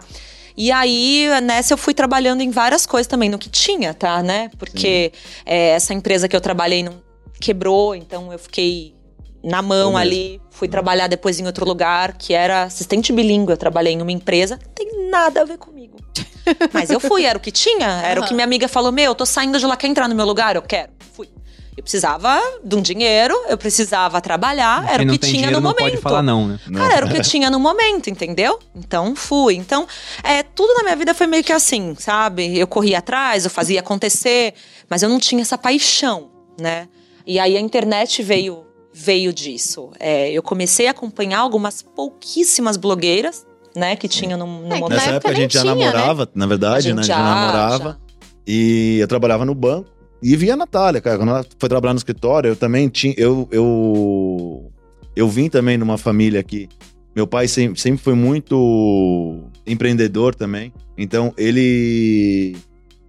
[0.55, 4.51] E aí, nessa, eu fui trabalhando em várias coisas também, no que tinha, tá, né?
[4.59, 5.11] Porque
[5.45, 7.01] é, essa empresa que eu trabalhei não
[7.43, 8.95] quebrou, então eu fiquei
[9.43, 10.41] na mão ali.
[10.49, 13.51] Fui trabalhar depois em outro lugar, que era assistente bilíngue.
[13.51, 15.97] Eu trabalhei em uma empresa, não tem nada a ver comigo.
[16.71, 19.15] Mas eu fui, era o que tinha, era o que minha amiga falou: Meu, eu
[19.15, 20.55] tô saindo de lá, quer entrar no meu lugar?
[20.55, 20.91] Eu quero.
[21.13, 21.29] Fui.
[21.75, 25.55] Eu precisava de um dinheiro, eu precisava trabalhar, era Quem o não que tinha dinheiro
[25.55, 25.91] no não momento.
[25.91, 26.59] pode falar não, né?
[26.67, 26.79] Não.
[26.79, 28.59] Cara, era o que tinha no momento, entendeu?
[28.75, 29.55] Então fui.
[29.55, 29.87] Então,
[30.23, 32.57] é, tudo na minha vida foi meio que assim, sabe?
[32.57, 34.53] Eu corria atrás, eu fazia acontecer,
[34.87, 36.29] mas eu não tinha essa paixão,
[36.61, 36.87] né?
[37.25, 38.63] E aí a internet veio
[38.95, 39.89] veio disso.
[39.99, 43.43] É, eu comecei a acompanhar algumas pouquíssimas blogueiras,
[43.75, 44.89] né, que tinham no, no É, momento.
[44.89, 45.85] na Nessa época a gente já tinha, né?
[45.85, 46.99] namorava, na verdade, né?
[46.99, 47.83] A gente já- já namorava.
[47.91, 47.97] já.
[48.45, 49.89] E eu trabalhava no banco
[50.21, 51.17] e via a Natália, cara.
[51.17, 53.15] Quando ela foi trabalhar no escritório, eu também tinha.
[53.17, 54.71] Eu, eu,
[55.15, 56.69] eu vim também numa família que.
[57.15, 60.73] Meu pai sempre, sempre foi muito empreendedor também.
[60.97, 62.55] Então, ele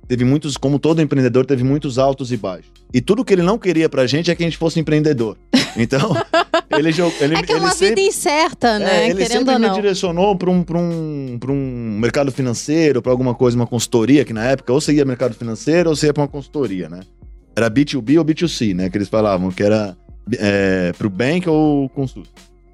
[0.08, 2.70] teve muitos, como todo empreendedor, teve muitos altos e baixos.
[2.92, 5.36] E tudo que ele não queria pra gente é que a gente fosse empreendedor.
[5.76, 6.14] Então,
[6.70, 7.12] ele jogou.
[7.20, 8.84] Ele, É que é ele uma sempre, vida incerta, né?
[8.84, 9.74] é, ele Querendo sempre ou me não.
[9.74, 14.32] direcionou para um, pra um, pra um mercado financeiro, para alguma coisa, uma consultoria, que
[14.32, 17.00] na época ou você ia mercado financeiro ou você ia para uma consultoria, né?
[17.56, 18.88] Era B2B ou B2C, né?
[18.90, 19.96] Que eles falavam, que era
[20.38, 22.28] é, pro bank ou consulta.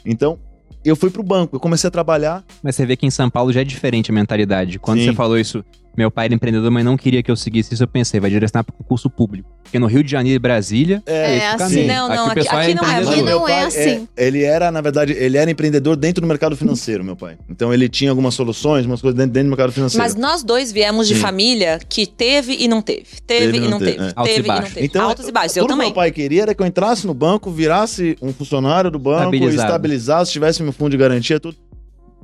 [0.05, 0.39] Então,
[0.85, 2.43] eu fui pro banco, eu comecei a trabalhar.
[2.63, 4.79] Mas você vê que em São Paulo já é diferente a mentalidade.
[4.79, 5.07] Quando Sim.
[5.07, 5.63] você falou isso,
[5.97, 8.65] meu pai era empreendedor, mas não queria que eu seguisse isso, eu pensei, vai direcionar
[8.65, 9.49] para concurso público.
[9.63, 11.87] Porque no Rio de Janeiro e Brasília, É, esse o assim.
[11.87, 12.97] Não, não, aqui aqui- aqui é não é.
[12.97, 14.09] Aqui não é assim.
[14.17, 17.37] ele era, na verdade, ele era empreendedor dentro do mercado financeiro, meu pai.
[17.49, 20.03] Então ele tinha algumas soluções, umas coisas dentro, dentro do mercado financeiro.
[20.03, 21.21] Mas nós dois viemos de Sim.
[21.21, 23.05] família que teve e não teve.
[23.27, 23.99] Teve, e não teve.
[24.03, 24.13] é.
[24.17, 24.75] Altos e Teve e não baixos.
[24.75, 24.87] teve.
[24.87, 25.57] Então, Altos e baixos.
[25.57, 25.87] Eu tudo que também.
[25.89, 29.69] meu pai queria era que eu entrasse no banco, virasse um funcionário do banco, Estabilizado.
[29.69, 31.57] estabilizasse, tivesse meu fundo de garantia, tudo.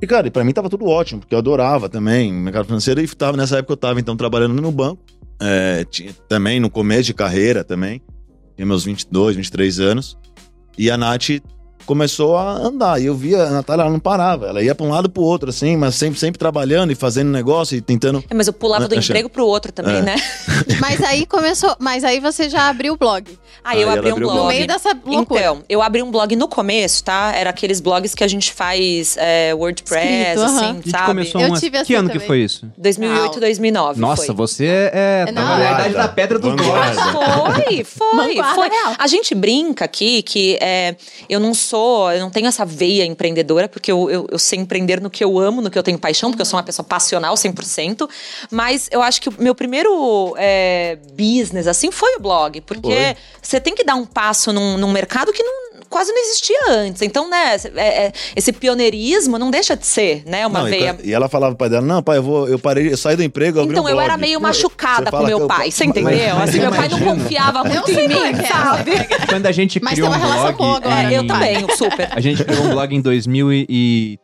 [0.01, 3.01] E, cara, pra mim tava tudo ótimo, porque eu adorava também mercado financeiro.
[3.01, 5.01] E tava, nessa época eu tava, então, trabalhando no banco.
[5.39, 8.01] É, tinha, também no começo de carreira também.
[8.55, 10.17] Tinha meus 22, 23 anos.
[10.77, 11.29] E a Nath
[11.85, 13.01] começou a andar.
[13.01, 14.47] E eu via a Natália, ela não parava.
[14.47, 17.77] Ela ia pra um lado pro outro, assim, mas sempre, sempre trabalhando e fazendo negócio
[17.77, 18.23] e tentando...
[18.29, 19.13] É, mas eu pulava do Achei.
[19.13, 20.01] emprego pro outro também, É.
[20.01, 20.15] né?
[20.81, 21.75] Mas aí começou.
[21.79, 23.37] Mas aí você já abriu o blog.
[23.63, 24.37] Aí eu Aí abri ela um o blog.
[24.37, 25.39] No meio dessa loucura.
[25.39, 27.31] Então, eu abri um blog no começo, tá?
[27.35, 31.05] Era aqueles blogs que a gente faz é, WordPress, Escrito, assim, A gente sabe?
[31.05, 31.59] começou Eu uma...
[31.59, 32.27] tive Que ano que também.
[32.27, 32.69] foi isso?
[32.77, 33.39] 2008, Não.
[33.39, 34.35] 2009 Nossa, foi.
[34.35, 35.31] você é...
[35.31, 35.73] Não, na é.
[35.73, 36.93] idade da pedra do dólar.
[36.95, 38.69] Foi, foi, foi.
[38.97, 40.95] A gente brinca aqui que é,
[41.29, 45.01] eu não sou, eu não tenho essa veia empreendedora, porque eu, eu, eu sei empreender
[45.01, 47.35] no que eu amo, no que eu tenho paixão, porque eu sou uma pessoa passional
[47.35, 48.09] 100%.
[48.51, 52.61] Mas eu acho que o meu primeiro é, business, assim, foi o blog.
[52.61, 53.15] Porque Foi.
[53.41, 57.01] você tem que dar um passo num, num mercado que não, quase não existia antes.
[57.01, 60.97] Então, né, é- é- esse pioneirismo não deixa de ser, né, uma Não, e veia.
[61.03, 63.23] E, ela falava pro pai dela, não, pai, eu vou, eu parei, eu saí do
[63.23, 64.05] emprego, eu abri Então um eu blog.
[64.05, 66.35] era meio machucada com meu eu- pai, você entendeu?
[66.35, 68.91] mas assim, meu pai não confiava muito em é mim, sabe?
[69.29, 70.57] Quando a gente Mas criou tem um uma relação blog...
[70.57, 71.13] boa agora.
[71.13, 72.09] É, eu também, super.
[72.11, 73.01] A gente criou um blog em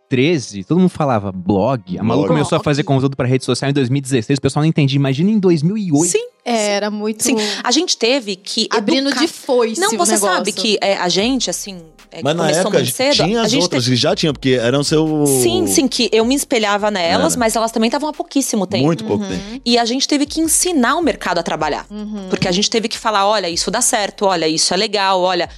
[0.09, 1.97] 2013, todo mundo falava blog.
[1.97, 2.33] A Malu Blog.
[2.33, 4.95] começou a fazer conteúdo pra rede social em 2016, o pessoal não entendia.
[4.97, 6.11] Imagina em 2008.
[6.11, 7.23] Sim, É, era muito.
[7.23, 7.35] sim.
[7.63, 9.79] A gente teve que Abrindo educar- de foice.
[9.81, 13.13] Não, você sabe que é, a gente, assim, é, Mas na começou época muito cedo.
[13.15, 15.25] tinha a as gente outras teve- que já tinham, porque eram seu...
[15.41, 17.39] Sim, sim, que eu me espelhava nelas, Era.
[17.39, 18.85] mas elas também estavam há pouquíssimo tempo.
[18.85, 19.61] Muito pouco tempo.
[19.65, 21.87] E a gente teve que ensinar o mercado a trabalhar.
[21.89, 22.27] Uhum.
[22.29, 25.49] Porque a gente teve que falar: olha, isso dá certo, olha, isso é legal, olha,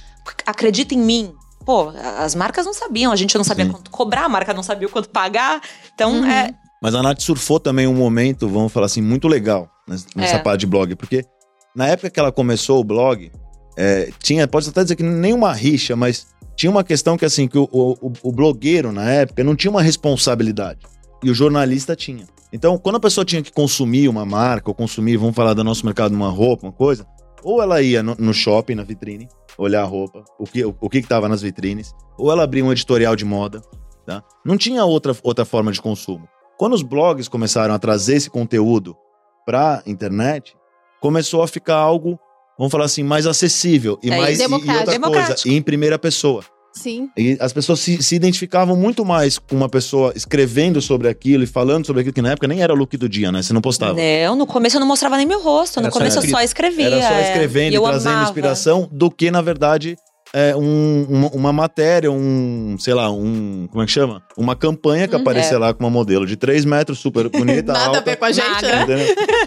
[0.46, 1.32] acredita em mim.
[1.66, 3.72] Pô, as marcas não sabiam, a gente não sabia Sim.
[3.72, 5.60] quanto cobrar, a marca não sabia o quanto pagar.
[5.92, 6.24] Então, Uhum.
[6.26, 10.38] é, Mas a Nath surfou também um momento, vamos falar assim, muito legal nessa É.
[10.38, 10.94] parte de blog.
[10.94, 11.24] Porque
[11.74, 13.32] na época que ela começou o blog,
[13.76, 17.58] é, tinha, pode até dizer que nenhuma rixa, mas tinha uma questão que assim, que
[17.58, 20.80] o, o, o blogueiro na época não tinha uma responsabilidade.
[21.24, 22.26] E o jornalista tinha.
[22.52, 25.84] Então, quando a pessoa tinha que consumir uma marca, ou consumir, vamos falar do nosso
[25.84, 27.04] mercado, uma roupa, uma coisa,
[27.42, 30.88] Ou ela ia no, no shopping, na vitrine, olhar a roupa, o que, o, o
[30.90, 33.60] que que tava nas vitrines, ou ela abria um editorial de moda,
[34.04, 34.22] tá?
[34.44, 36.28] Não tinha outra, outra forma de consumo.
[36.58, 38.96] Quando os blogs começaram a trazer esse conteúdo
[39.44, 40.56] pra internet,
[41.00, 42.18] começou a ficar algo,
[42.58, 45.98] vamos falar assim, mais acessível e É, mais e- e, outra coisa, e em primeira
[45.98, 46.42] pessoa.
[46.76, 47.08] Sim.
[47.16, 51.46] E as pessoas se, se identificavam muito mais com uma pessoa escrevendo sobre aquilo e
[51.46, 53.42] falando sobre aquilo, que na época nem era look do dia, né?
[53.42, 53.94] Você não postava.
[53.94, 55.78] Não, no começo eu não mostrava nem meu rosto.
[55.78, 56.86] Era no só começo eu só escrevia.
[56.86, 57.28] Era só é.
[57.30, 58.28] escrevendo e, eu trazendo amava.
[58.28, 59.96] inspiração do que, na verdade,
[60.32, 63.66] é um- uma, uma matéria, um, sei lá, um.
[63.70, 64.22] Como é que chama?
[64.36, 65.20] Uma campanha que Uhum.
[65.22, 67.72] aparecia lá com uma modelo de 3 metros, super bonita.
[67.72, 68.86] Nada alta, a ver com a gente, Magra.
[68.96, 69.06] né?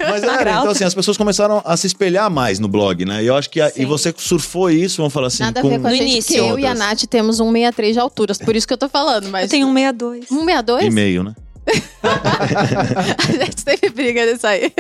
[0.10, 0.72] Mas era, Magra então alta.
[0.72, 3.24] assim, as pessoas começaram a se espelhar mais no blog, né?
[3.24, 3.62] E eu acho que.
[3.62, 5.70] a- e você surfou isso, vamos falar assim, Nada a com.
[5.70, 6.36] ver com a No gente, início.
[6.38, 6.80] eu e a Outras.
[6.80, 9.44] Nath temos 1,63 de alturas, por isso que eu tô falando, mas...
[9.44, 10.26] Eu tenho um 62.
[10.32, 10.84] 1,62?
[10.86, 11.36] E meio, né?
[12.04, 14.72] a gente sempre briga nisso aí.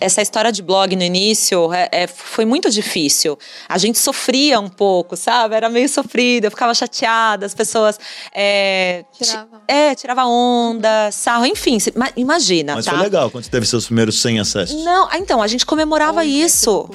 [0.00, 3.38] Essa história de blog no início é- é- foi muito difícil.
[3.68, 5.54] A gente sofria um pouco, sabe?
[5.54, 7.98] Era meio sofrido, eu ficava chateada, as pessoas.
[8.34, 9.62] É, ti- Tirava.
[9.68, 11.78] é, tirava onda, sarro, enfim.
[11.94, 12.74] ma- imagina.
[12.74, 12.92] Mas tá?
[12.92, 14.84] foi legal quando teve seus primeiros 100 acessos.
[14.84, 16.90] Não, ah, então, a gente comemorava Olha, isso.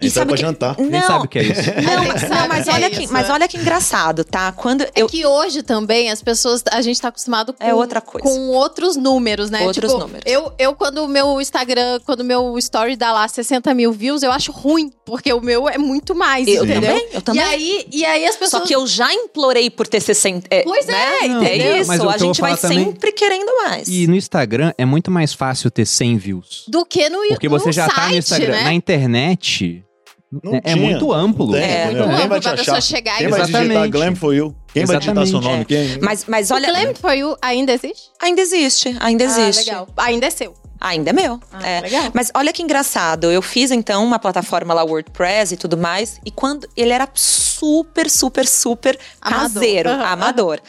[0.00, 0.78] E Então sabe pra que- jantar.
[0.78, 1.70] Não, Nem sabe o que é isso.
[1.82, 3.34] Não, não, mas é olha que, mas né?
[3.34, 4.52] olha que engraçado, tá?
[4.52, 8.00] Quando É eu que hoje também as pessoas, a gente tá acostumado com, É outra
[8.00, 8.22] coisa.
[8.26, 9.64] com outros números, né?
[9.66, 10.22] Outros tipo, números.
[10.24, 14.22] Eu, eu, quando o meu Instagram, quando o meu story dá lá 60 mil views,
[14.22, 16.90] eu acho ruim, porque o meu é muito mais, Eu entendeu?
[16.92, 17.42] também, eu também.
[17.42, 18.62] E aí, e aí as pessoas...
[18.62, 20.46] Só que eu já implorei por ter 60.
[20.50, 21.26] É, Pois é, né?
[21.26, 21.72] entendeu?
[21.74, 23.88] É isso, Mas o que a gente vai também- sempre querendo mais.
[23.88, 26.64] E no Instagram é muito mais fácil ter 100 views.
[26.68, 28.52] Do que no Porque você no já site, tá no Instagram.
[28.52, 28.62] né?
[28.64, 29.84] Na internet
[30.30, 30.76] Não é, é tinha.
[30.76, 31.52] muito amplo.
[31.52, 32.86] Tem, É, muito Quem amplo vai te pra pessoa achar?
[32.96, 33.30] chegar Quem e...
[33.30, 33.90] vai digitar Exatamente.
[33.92, 34.54] Glam for you?
[34.72, 35.52] Quem vai digitar seu Exatamente.
[35.52, 35.64] nome?
[35.64, 35.98] Quem?
[36.02, 38.10] Mas, mas O olha, Glam for You ainda existe?
[38.20, 39.70] ainda existe, ainda existe.
[39.70, 39.88] Ah, legal.
[39.96, 40.54] Ainda é seu.
[40.80, 41.40] Ainda é meu.
[41.52, 41.80] Ah, é.
[41.80, 42.10] legal.
[42.14, 46.30] Mas olha que engraçado, eu fiz então uma plataforma lá WordPress e tudo mais, e
[46.30, 49.40] quando ele era super, super, super Amador.
[49.54, 50.60] caseiro, Aham, amador.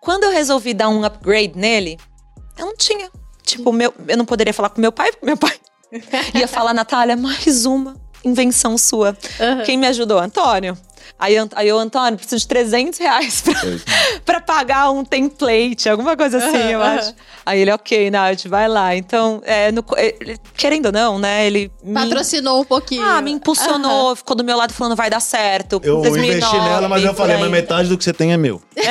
[0.00, 1.96] Quando eu resolvi dar um upgrade nele,
[2.58, 3.08] eu não tinha.
[3.44, 5.52] Tipo, meu, eu não poderia falar com meu pai, porque meu pai
[6.34, 9.16] ia falar, Natália, mais uma invenção sua.
[9.40, 9.62] Aham.
[9.64, 10.18] Quem me ajudou?
[10.18, 10.76] Antônio.
[11.18, 13.54] Aí, aí eu, Antônio, preciso de 300 reais pra,
[14.24, 17.14] pra pagar um template, alguma coisa assim, eu acho.
[17.44, 18.94] Aí ele, ok, Nath, vai lá.
[18.94, 23.02] Então, é, no é, ele- querendo ou não, né, ele me, Patrocinou um pouquinho.
[23.04, 25.80] ah, me impulsionou, ficou do meu lado falando, vai dar certo.
[25.82, 28.60] Eu 2009, investi nela, mas eu falei, mas metade do que você tem é meu.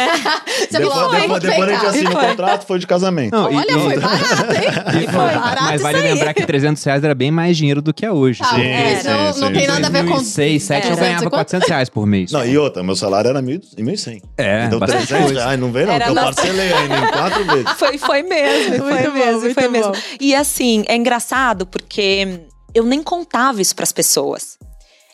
[0.71, 3.31] Você depois falou, depois, "Oi, depois a gente cá." assina o contrato, foi de casamento.
[3.35, 5.01] Não, e- Olha, e- foi barato, hein?
[5.03, 8.05] e- Foi barato mas vale lembrar que 300 reais era bem mais dinheiro do que
[8.05, 8.39] é hoje.
[8.39, 8.61] Tá, Sim.
[8.61, 10.11] é, sim, não, sim, não tem nada a ver com...
[10.13, 11.31] 2006, 2007 eu 300 e ganhava quanto?
[11.31, 12.31] 400 reais por mês.
[12.31, 14.21] Não, e outra, meu salário era 1.100.
[14.37, 15.40] É, então bastante 300 coisa.
[15.43, 16.35] Reais, não vem não, Era que eu bastante.
[16.35, 17.71] parcelei ainda em quatro vezes.
[17.77, 19.71] Foi, foi mesmo, foi Muito bom, mesmo, muito foi bom.
[19.71, 19.93] mesmo.
[20.19, 22.41] E assim, é engraçado porque
[22.73, 24.57] eu nem contava isso pras pessoas.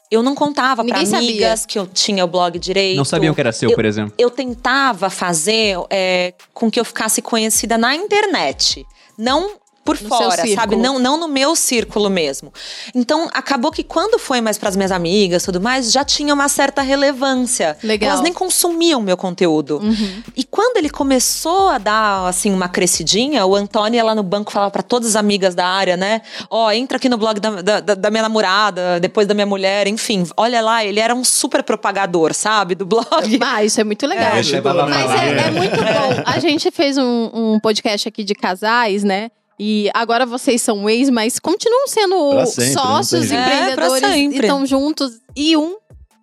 [0.10, 1.30] Eu não contava pra Ninguém sabia.
[1.30, 2.96] amigas que eu tinha o blog direito.
[2.96, 4.14] Não sabiam que era seu, Eu- por exemplo.
[4.18, 8.86] eu tentava fazer é, com que eu ficasse conhecida na internet.
[9.18, 9.52] Não
[9.88, 10.76] por No fora, sabe?
[10.76, 12.52] Não, não no meu círculo mesmo.
[12.94, 16.50] Então, acabou que quando foi mais pras minhas amigas e tudo mais, já tinha uma
[16.50, 17.78] certa relevância.
[17.82, 18.10] Legal.
[18.10, 19.80] Elas nem consumiam meu conteúdo.
[19.82, 20.24] Uhum.
[20.36, 24.52] E quando ele começou a dar, assim, uma crescidinha, o Antônio ia lá no banco
[24.52, 26.22] falava pra todas as amigas da área, né?
[26.50, 30.26] Ó, entra aqui no blog da, da, da- minha namorada, depois da minha mulher, enfim.
[30.36, 32.76] Olha lá, ele era um super propagador, sabe?
[32.76, 33.06] Do blog.
[33.50, 34.34] Ah, isso é muito legal.
[34.34, 36.24] É, Mas é, é muito bom.
[36.26, 39.32] A gente fez um, um podcast aqui de casais, né?
[39.60, 43.42] E agora vocês são ex, mas continuam sendo sempre, sócios, jeito.
[43.42, 45.20] empreendedores É, e estão juntos.
[45.36, 45.78] E um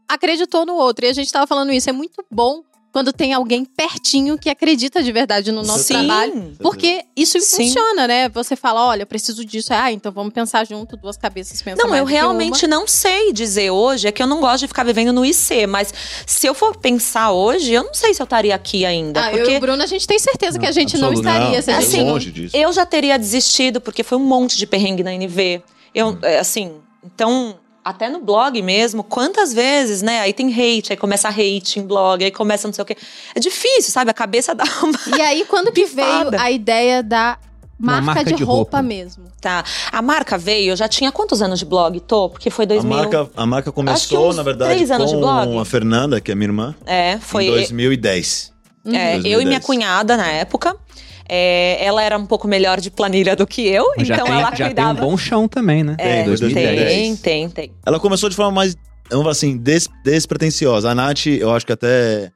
[0.09, 1.05] acreditou no outro.
[1.05, 1.90] E a gente tava falando isso.
[1.90, 2.62] É muito bom
[2.94, 5.94] quando tem alguém pertinho que acredita de verdade no nosso Sim.
[5.94, 6.57] trabalho.
[6.61, 7.64] Porque isso Sim.
[7.64, 8.28] funciona, né?
[8.28, 9.74] Você fala, olha, eu preciso disso.
[9.74, 12.20] Ah, então vamos pensar junto, duas cabeças pensam Não, mais eu do que uma.
[12.20, 14.07] realmente não sei dizer hoje.
[14.07, 15.66] É que eu não gosto de ficar vivendo no IC.
[15.66, 15.92] Mas
[16.24, 19.24] se eu for pensar hoje, eu não sei se eu estaria aqui ainda.
[19.24, 21.50] Ah, eu e porque o Bruno, a gente tem certeza que a gente não estaria.
[21.57, 22.57] Não, se a é gente assim, não- longe disso.
[22.57, 25.64] eu já teria desistido, porque foi um monte de perrengue na NV.
[25.92, 30.20] Eu, é, assim, então, até no blog mesmo, quantas vezes, né?
[30.20, 32.97] Aí tem hate, aí começa hate em blog, aí começa não sei o quê.
[33.35, 34.11] É difícil, sabe?
[34.11, 34.99] A cabeça dá uma.
[35.18, 36.31] E aí, quando que Pifada.
[36.31, 37.37] veio a ideia da
[37.79, 38.83] marca, marca de, de roupa, roupa.
[38.83, 39.25] mesmo?
[39.40, 39.62] Tá.
[39.92, 42.31] A marca veio, eu já tinha quantos anos de blog, Tô?
[42.31, 42.97] Porque foi A 2000.
[42.97, 43.73] marca, a marca Acho
[44.09, 45.59] que começou, na verdade, três anos de com blog.
[45.59, 47.47] a Fernanda, que é minha irmã, É, foi.
[47.47, 48.53] em 2010.
[48.87, 49.44] É, eu e 2010.
[49.49, 50.77] minha cunhada na época.
[51.28, 54.50] É, ela era um pouco melhor de planilha do que eu, Mas então tem, ela
[54.50, 55.00] já tem um cuidava.
[55.00, 55.96] bom chão também, né?
[55.98, 56.88] É, Tem, 2010.
[56.92, 57.72] tem, tem, tem.
[57.87, 58.76] Ela começou de forma mais,
[59.10, 60.90] vamos falar assim, des, despretensiosa.
[60.90, 62.30] A Nath, eu acho que até,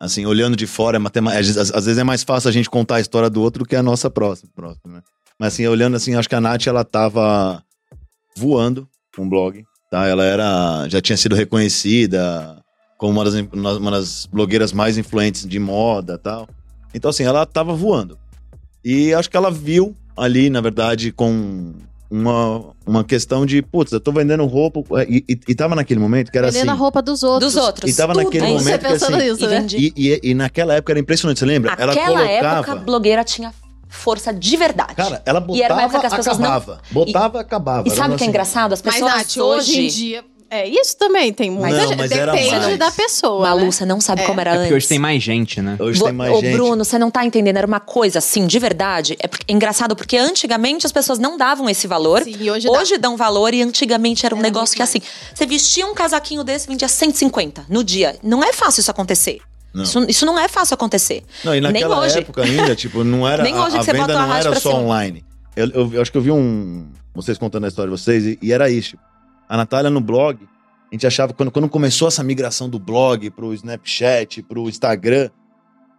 [0.00, 3.00] assim, olhando de fora, é às, às vezes é mais fácil a gente contar a
[3.00, 5.02] história do outro do que a nossa próxima, próxima né?
[5.38, 7.62] Mas assim, olhando assim, acho que a Nath, ela tava
[8.36, 9.62] voando com o blog.
[9.90, 10.06] tá?
[10.06, 12.62] Ela era, já tinha sido reconhecida
[12.98, 16.48] como uma das, uma das blogueiras mais influentes de moda tal.
[16.94, 18.18] Então, assim, ela tava voando.
[18.84, 21.74] E acho que ela viu ali, na verdade, com
[22.10, 24.80] uma, uma questão de, putz, eu tô vendendo roupa.
[25.08, 26.80] E, e, e tava naquele momento que era Vendendo a assim.
[26.80, 27.52] roupa dos outros.
[27.54, 27.90] Dos outros.
[27.90, 28.24] E tava Tudo.
[28.24, 29.28] naquele Você momento que pensando assim.
[29.30, 29.60] nisso, E né?
[29.60, 29.76] vendi.
[29.76, 31.72] E, e, e naquela época era impressionante, você lembra?
[31.76, 32.56] ela Naquela colocava.
[32.58, 33.52] época, a blogueira tinha
[33.88, 34.94] força de verdade.
[34.94, 36.80] Cara, ela E era botava, uma época que as pessoas não- acabava.
[36.90, 37.88] Botava, acabava.
[37.88, 38.26] e sabe o que é assim.
[38.28, 38.72] engraçado?
[38.72, 40.24] As Mas, pessoas Nath, hoje em dia.
[40.48, 41.98] É isso também, tem muita Não, gente.
[41.98, 42.78] mas era Depende mais.
[42.78, 43.42] da pessoa.
[43.42, 43.70] Malu, né?
[43.72, 44.26] você não sabe É.
[44.26, 44.62] como era É antes.
[44.66, 45.76] porque hoje tem mais gente, né?
[45.80, 46.52] Hoje Vo- tem mais Ô, gente.
[46.52, 47.56] Bruno, você não tá entendendo.
[47.56, 49.16] Era uma coisa assim, de verdade.
[49.18, 52.22] É, porque- é engraçado porque antigamente as pessoas não davam esse valor.
[52.22, 52.72] Sim, hoje, dá.
[52.78, 55.00] Hoje dão valor e antigamente era um Era negócio muito que assim,
[55.34, 58.16] você vestia um casaquinho desse vendia 150 no dia.
[58.22, 59.40] Não é fácil isso acontecer.
[59.74, 59.82] Não.
[59.82, 61.24] Isso, isso não é fácil acontecer.
[61.44, 62.18] Não, e Nem naquela hoje.
[62.18, 63.42] época ainda, tipo, não era.
[63.44, 64.74] Nem a, hoje a que você venda bota a não era só cima.
[64.82, 65.24] online.
[65.56, 66.86] Eu, eu- eu acho que eu vi um.
[67.14, 68.90] Vocês contando a história de vocês, e, e era isso.
[68.90, 69.02] tipo,
[69.48, 70.38] A Natália no blog,
[70.90, 75.30] a gente achava, quando, quando começou essa migração do blog pro Snapchat, pro Instagram.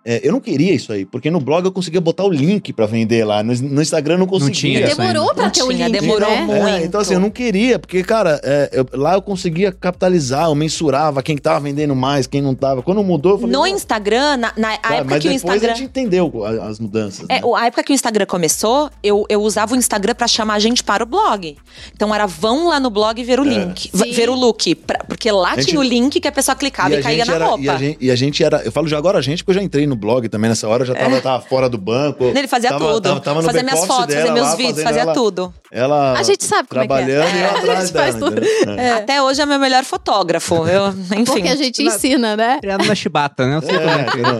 [0.07, 2.85] É, eu não queria isso aí, porque no blog eu conseguia botar o link pra
[2.85, 3.43] vender lá.
[3.43, 4.53] No, no Instagram eu não conseguia.
[4.55, 5.33] tinha isso Demorou ainda.
[5.35, 6.41] pra Não ter o tinha, link, demorou né?
[6.41, 6.67] muito.
[6.67, 10.55] É, então assim, eu não queria, porque, cara, é, eu- lá eu conseguia capitalizar, eu
[10.55, 12.81] mensurava quem que tava vendendo mais, quem não tava.
[12.81, 13.51] Quando mudou, eu falei.
[13.53, 15.71] No não, Instagram, na, na cara, época mas que o Instagram.
[15.71, 16.31] a gente entendeu
[16.63, 17.25] as mudanças.
[17.29, 17.41] É, né?
[17.57, 20.83] a época que o Instagram começou, eu, eu usava o Instagram pra chamar a gente
[20.83, 21.57] para o blog.
[21.93, 24.11] Então era vão lá no blog ver o link, v- Sim.
[24.11, 24.73] ver o look.
[24.75, 25.55] pra- porque lá É.
[25.57, 27.63] Gente- tinha o link que a pessoa clicava e, a caía na era, roupa.
[27.63, 28.61] E a, gente, e a gente era.
[28.63, 30.83] Eu falo já agora a gente, porque eu já entrei no blog também nessa hora,
[30.83, 32.23] eu já tava, tava fora do banco.
[32.25, 33.01] Ele fazia tava- tudo.
[33.01, 35.53] tava- tava no fazia minhas fotos, dela fazia meus lá, vídeos, fazia ela- tudo.
[35.71, 36.13] Ela.
[36.17, 36.97] A gente sabe como é que é.
[36.97, 38.31] Trabalhando e É, eu a atrás gente faz dela.
[38.31, 38.45] tudo.
[38.79, 38.91] É.
[38.93, 40.55] Até hoje é meu melhor fotógrafo.
[40.67, 41.23] Eu, enfim.
[41.25, 42.59] Porque a gente ensina, né?
[42.61, 43.57] Criado na chibata, né?
[43.57, 44.21] Eu sei como é que é.
[44.21, 44.39] não.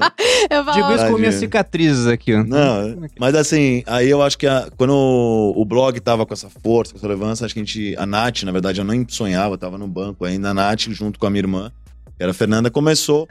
[0.50, 2.43] Eu falo, Digo isso com minhas cicatrizes aqui, ó.
[2.43, 6.50] Não, mas assim, aí eu acho que a- quando o, o blog tava com essa
[6.63, 9.58] força, com essa relevância, acho que a gente, a Nath, na verdade, eu nem sonhava,
[9.58, 11.72] tava no banco ainda, a Nath, junto com a minha irmã,
[12.15, 13.28] que era a Fernanda, começou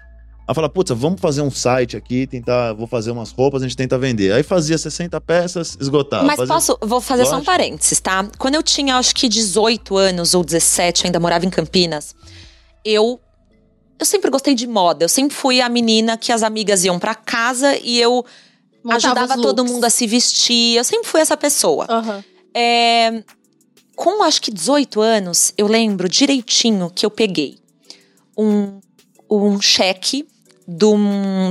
[0.46, 3.76] a falar, putz, vamos fazer um site aqui, tentar, vou fazer umas roupas, a gente
[3.76, 4.32] tenta vender.
[4.32, 6.22] Aí fazia 60 peças, esgotava.
[6.24, 8.28] Mas Fazia- posso, vou fazer só um parênteses, tá?
[8.38, 12.14] Quando eu tinha, acho que 18 anos ou 17, eu ainda morava em Campinas,
[12.84, 13.20] eu
[13.98, 15.04] eu sempre gostei de moda.
[15.04, 18.24] Eu sempre fui a menina que as amigas iam pra casa e eu
[18.84, 20.76] montava ajudava todo mundo a se vestir.
[20.76, 21.86] Eu sempre fui essa pessoa.
[21.88, 22.22] Aham.
[22.54, 23.22] É,
[23.96, 27.56] com acho que 18 anos, eu lembro direitinho que eu peguei
[28.36, 28.80] um,
[29.30, 30.26] um cheque
[30.66, 30.96] do,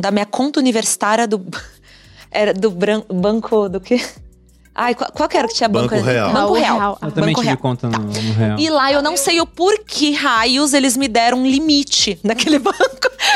[0.01, 1.45] da minha conta universitária do.
[2.30, 4.01] Era do bran- banco do quê?
[4.77, 5.95] Ai, qual, qual que era que tinha banco?
[5.95, 6.33] Banco Real.
[6.33, 6.97] Banco Real.
[7.01, 7.57] Eu também Banco tive Real.
[7.57, 8.59] conta no, no real.
[8.59, 12.77] E lá eu não sei o porquê raios eles me deram um limite naquele banco,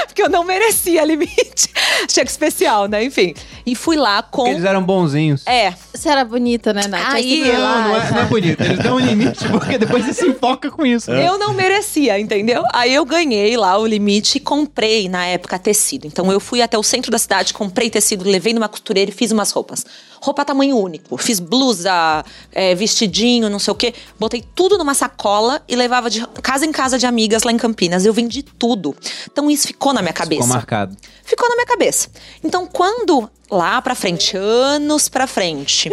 [0.05, 1.69] porque eu não merecia limite.
[2.09, 3.03] Cheque especial, né?
[3.03, 3.33] Enfim.
[3.65, 4.43] E fui lá com.
[4.43, 5.45] Porque eles eram bonzinhos.
[5.47, 7.13] É, Você era bonita, né, Nath?
[7.13, 8.61] Aí, Não, lá, não é, não é bonito.
[8.61, 11.09] Eles dão um limite, porque depois você se enfoca com isso.
[11.09, 11.25] né?
[11.27, 12.63] Eu não merecia, entendeu?
[12.73, 16.05] Aí eu ganhei lá o limite e comprei na época tecido.
[16.05, 19.31] Então eu fui até o centro da cidade, comprei tecido, levei numa costureira e fiz
[19.31, 19.85] umas roupas.
[20.21, 21.17] Roupa tamanho único.
[21.17, 23.93] Fiz blusa, é, vestidinho, não sei o quê.
[24.19, 28.05] Botei tudo numa sacola e levava de casa em casa de amigas lá em Campinas.
[28.05, 28.95] Eu vendi tudo.
[29.31, 30.41] Então isso ficou na minha cabeça.
[30.41, 30.97] Ficou marcado.
[31.23, 32.09] Ficou na minha cabeça.
[32.43, 35.89] Então quando lá pra frente, anos pra frente,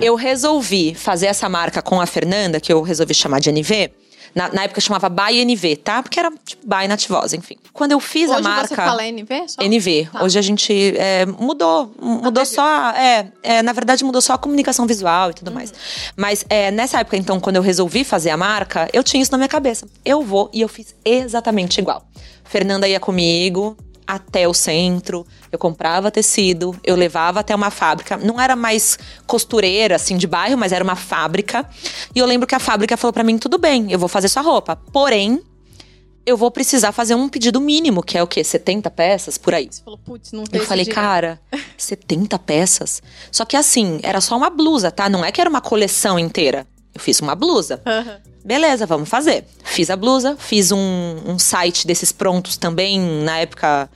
[0.00, 3.90] eu resolvi fazer essa marca com a Fernanda, que eu resolvi chamar de NV.
[4.34, 6.02] Na, na época chamava By NV, tá?
[6.02, 7.56] Porque era tipo By Nativosa, enfim.
[7.72, 8.68] Quando eu fiz Hoje a marca.
[8.68, 9.48] você fala NV?
[9.48, 9.62] Só?
[9.62, 10.08] NV.
[10.12, 10.24] Tá.
[10.24, 11.94] Hoje a gente é, mudou.
[12.00, 12.90] Mudou só.
[12.90, 15.54] É, é, na verdade, mudou só a comunicação visual e tudo Uhum.
[15.54, 15.72] mais.
[16.16, 19.38] Mas é, nessa época, então, quando eu resolvi fazer a marca, eu tinha isso na
[19.38, 19.86] minha cabeça.
[20.04, 22.06] Eu vou e eu fiz exatamente igual.
[22.44, 23.76] Fernanda ia comigo
[24.14, 28.16] até o centro, eu comprava tecido, eu levava até uma fábrica.
[28.16, 31.68] Não era mais costureira, assim, de bairro, mas era uma fábrica.
[32.14, 34.42] E eu lembro que a fábrica falou pra mim: tudo bem, eu vou fazer sua
[34.42, 34.76] roupa.
[34.92, 35.40] Porém,
[36.26, 38.44] eu vou precisar fazer um pedido mínimo, que é o quê?
[38.44, 39.68] 70 peças por aí.
[39.70, 41.00] Você falou, putz, não tem Eu falei, dinheiro.
[41.02, 41.40] cara,
[41.76, 43.02] 70 peças?
[43.30, 45.08] Só que assim, era só uma blusa, tá?
[45.08, 46.66] Não é que era uma coleção inteira.
[46.94, 47.80] Eu fiz uma blusa.
[47.86, 48.20] Aham.
[48.44, 49.44] Beleza, vamos fazer.
[49.64, 50.78] Fiz a blusa, fiz um,
[51.26, 53.88] um site desses prontos também, na época.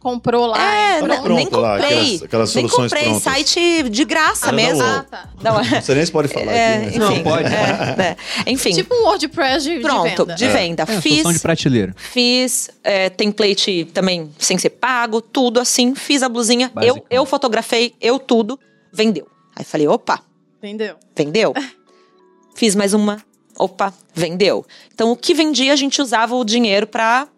[0.00, 0.58] Comprou lá.
[0.64, 1.98] É, não- pronto nem lá, comprei.
[1.98, 3.22] aquelas- aquelas nem soluções comprei, prontas.
[3.22, 4.82] site de graça mesmo.
[4.82, 4.88] UOL.
[4.90, 5.28] Ah, tá.
[5.42, 7.06] Não, é- Você nem se pode falar é, aqui, né?
[7.06, 7.44] enfim, Não, pode.
[7.54, 8.50] é, é.
[8.50, 10.34] Enfim, Tipo um WordPress de, de pronto, venda.
[10.34, 10.82] de venda.
[10.84, 11.12] É, Fiz.
[11.12, 11.94] solução de prateleira.
[11.98, 15.94] Fiz é, template também sem ser pago, tudo assim.
[15.94, 18.58] Fiz a blusinha, eu, eu fotografei, eu tudo,
[18.92, 19.26] vendeu.
[19.54, 20.20] Aí falei, opa,
[20.58, 20.96] Entendeu?
[21.14, 21.52] vendeu.
[22.56, 23.22] Fiz mais uma,
[23.58, 24.64] opa, vendeu.
[24.94, 27.28] Então o que vendia a gente usava o dinheiro pra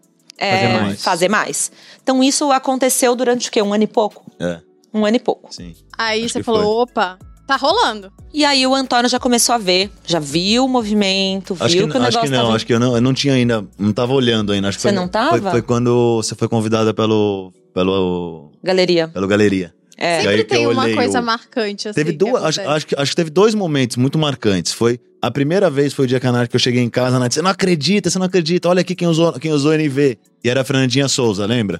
[0.42, 1.02] é, Fazer mais.
[1.04, 1.72] fazer mais.
[2.02, 3.62] Então isso aconteceu durante o quê?
[3.62, 4.24] Um ano e pouco?
[4.40, 4.60] É,
[4.92, 5.52] Um ano e pouco.
[5.52, 5.74] sim.
[5.96, 6.70] Aí Acho você falou, foi.
[6.82, 8.10] opa, Tá rolando.
[8.32, 11.80] E aí o Antônio já começou a ver, já viu o movimento, viu Acho que,
[11.82, 12.56] que, o acho negócio que não, tava...
[12.56, 14.68] acho que eu não, eu não tinha ainda, não tava olhando ainda.
[14.68, 15.30] Acho que Você foi- não tava?
[15.38, 19.08] Foi, foi quando você foi convidada pelo, pelo, Galeria.
[19.08, 19.74] pelo Galeria.
[19.96, 20.18] É.
[20.18, 21.94] Aí Sempre tem uma coisa o- marcante, assim.
[21.94, 24.72] Teve que duas, acho, acho, que, acho que teve dois momentos muito marcantes.
[24.72, 27.16] Foi a primeira vez foi o dia que a Nath, que eu cheguei em casa,
[27.16, 29.72] a Nath disse, você não acredita, você não acredita, olha aqui quem usou, quem usou
[29.74, 30.18] NV.
[30.42, 31.78] E era a Fernandinha Souza, lembra?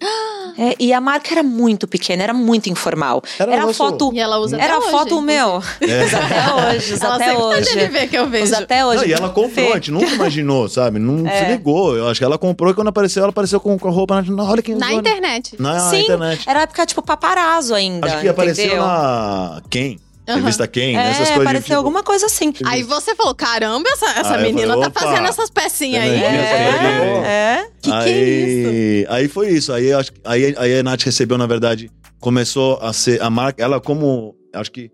[0.58, 3.22] É, e a marca era muito pequena, era muito informal.
[3.38, 4.10] Era Era, nosso- foto.
[4.12, 5.62] E ela usa Era até foto hoje, meu.
[5.80, 6.04] É.
[6.04, 7.62] Usa até hoje, usa Ela até tá hoje.
[7.72, 8.44] de NV que eu vejo.
[8.44, 8.98] Usa até hoje.
[9.02, 10.98] Não, e ela comprou, a gente nunca imaginou, sabe?
[10.98, 11.38] Não É.
[11.44, 11.96] se ligou.
[11.96, 14.22] Eu acho que ela comprou e quando apareceu, ela apareceu com, roupa.
[14.22, 14.98] "Não, olha quem Na usou.
[14.98, 15.56] internet.
[15.58, 16.48] Na Sim, internet.
[16.48, 18.06] Era época, tipo, paparazzo ainda.
[18.06, 18.82] Acho que apareceu entendeu?
[18.84, 19.98] na Quem?
[20.28, 20.38] Aham.
[20.38, 21.34] Revista Quem, É, essas coisas.
[21.34, 22.52] de, apareceu tipo, alguma coisa assim.
[22.64, 26.10] Aí você falou, caramba, essa, essa Ah, menina falei, tá fazendo essas pecinhas aí.
[26.10, 27.66] Fernandinha É, é.
[27.82, 29.72] Que que é aí, aí foi isso.
[29.72, 33.62] Aí, acho, aí, aí a Nath recebeu, na verdade, começou a ser a marca.
[33.62, 34.36] Ela, como.
[34.54, 34.90] Acho que.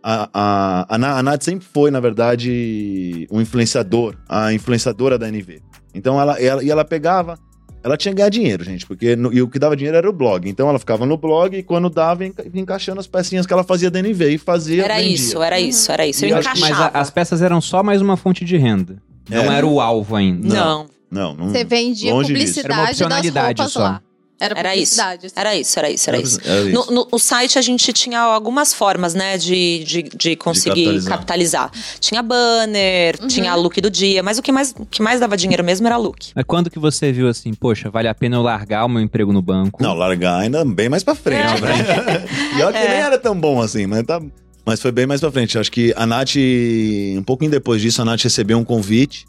[0.00, 5.60] A, a, a, a Nath sempre foi, na verdade, um influenciador, a influenciadora da NV.
[5.92, 7.36] Então ela, ela, e ela pegava.
[7.82, 10.12] Ela tinha que ganhar dinheiro, gente, porque no- e o que dava dinheiro era o
[10.12, 10.48] blog.
[10.48, 13.90] Então ela ficava no blog e quando dava, enca- encaixando as pecinhas que ela fazia
[13.90, 14.84] da NV e fazia.
[14.84, 15.14] Era vendia.
[15.14, 16.24] isso, era isso, era isso.
[16.24, 16.98] Eu E acho que- Mas encaixava.
[16.98, 18.96] a- as peças eram só mais uma fonte de renda.
[19.30, 19.56] Não É.
[19.58, 20.48] era o alvo ainda.
[20.54, 21.48] Não, Não, não.
[21.50, 22.22] Você vendia disso.
[22.26, 23.80] publicidade Era uma das opcionalidade roupas só.
[23.80, 24.02] lá.
[24.40, 25.00] Era Era isso.
[25.00, 25.10] assim.
[25.34, 26.40] era isso, era isso, era isso.
[26.44, 26.70] Era isso.
[26.72, 31.70] No, no- no site a gente tinha algumas formas, né, de, de, de conseguir capitalizar.
[31.70, 31.70] capitalizar.
[32.00, 33.26] Tinha banner, Uhum.
[33.28, 35.96] tinha look do dia, mas o que mais, o que mais dava dinheiro mesmo era
[35.96, 36.30] look.
[36.34, 39.32] Mas quando que você viu assim, poxa, vale a pena eu largar o meu emprego
[39.32, 39.82] no banco?
[39.82, 41.40] Não, largar ainda bem mais pra frente.
[41.40, 41.60] É.
[41.60, 42.24] né?
[42.58, 44.20] e olha que nem era tão bom assim, mas, tá,
[44.64, 45.58] mas foi bem mais pra frente.
[45.58, 46.34] Acho que a Nath,
[47.16, 49.26] um pouquinho depois disso, a Nath recebeu um convite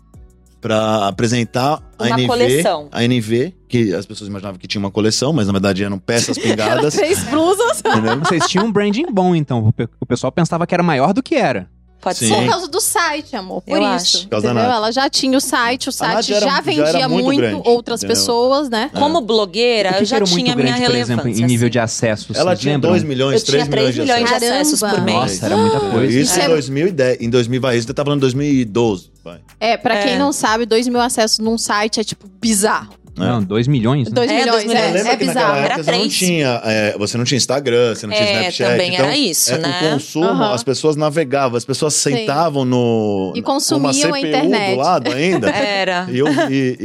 [0.61, 2.27] pra apresentar a Uma NV.
[2.27, 2.89] coleção.
[2.91, 6.37] A NV, que as pessoas imaginavam que tinha uma coleção, mas na verdade eram peças
[6.39, 6.95] pingadas.
[6.95, 7.79] Fez blusas.
[7.79, 8.19] entendeu?
[8.19, 9.73] Vocês tinham um branding bom, então.
[9.99, 11.69] O pessoal pensava que era maior do que era.
[12.01, 12.29] Pode Sim.
[12.29, 12.35] ser.
[12.43, 13.61] Por causa do site, amor.
[13.61, 14.17] Por Eu isso.
[14.19, 14.27] acho.
[14.29, 14.63] Por Entendeu?
[14.63, 17.37] Ela já tinha o site, o site já era- já já vendia era muito muito,
[17.37, 18.15] grande, outras entendeu?
[18.15, 18.89] pessoas, né?
[18.93, 21.13] Como blogueira, eu já era tinha muito minha grande, por relevância.
[21.13, 21.71] exemplo, em nível assim.
[21.71, 22.37] de acessos?
[22.37, 22.91] Ela tinha lembram?
[22.91, 24.81] 2 milhões, Eu 3 tinha 3 milhões de milhões de acessos.
[24.83, 25.17] acessos por mês.
[25.17, 26.05] Nossa, era muita coisa.
[26.05, 27.17] Isso Isso em é- 2010.
[27.21, 29.09] Em 2000, vai, você tá falando 2012.
[29.21, 29.39] Vai.
[29.59, 30.03] É, pra É.
[30.03, 32.93] quem não sabe, 2 mil acessos num site é tipo bizarro.
[33.19, 34.13] Não, 2 milhões, né?
[34.15, 34.83] 2 É, milhões, dois milhões.
[34.85, 35.47] é, Lembra é que bizarro.
[35.47, 38.33] naquela Era época você não tinha, é, você não tinha Instagram, você não tinha É,
[38.39, 38.69] Snapchat.
[38.71, 39.79] também então, era isso, é, né?
[39.87, 40.53] O consumo, Aham.
[40.53, 44.71] as pessoas navegavam, as pessoas sentavam no E consumiam a CPU internet.
[44.75, 45.49] do lado ainda.
[45.51, 46.07] Era.
[46.09, 46.77] E, eu- e-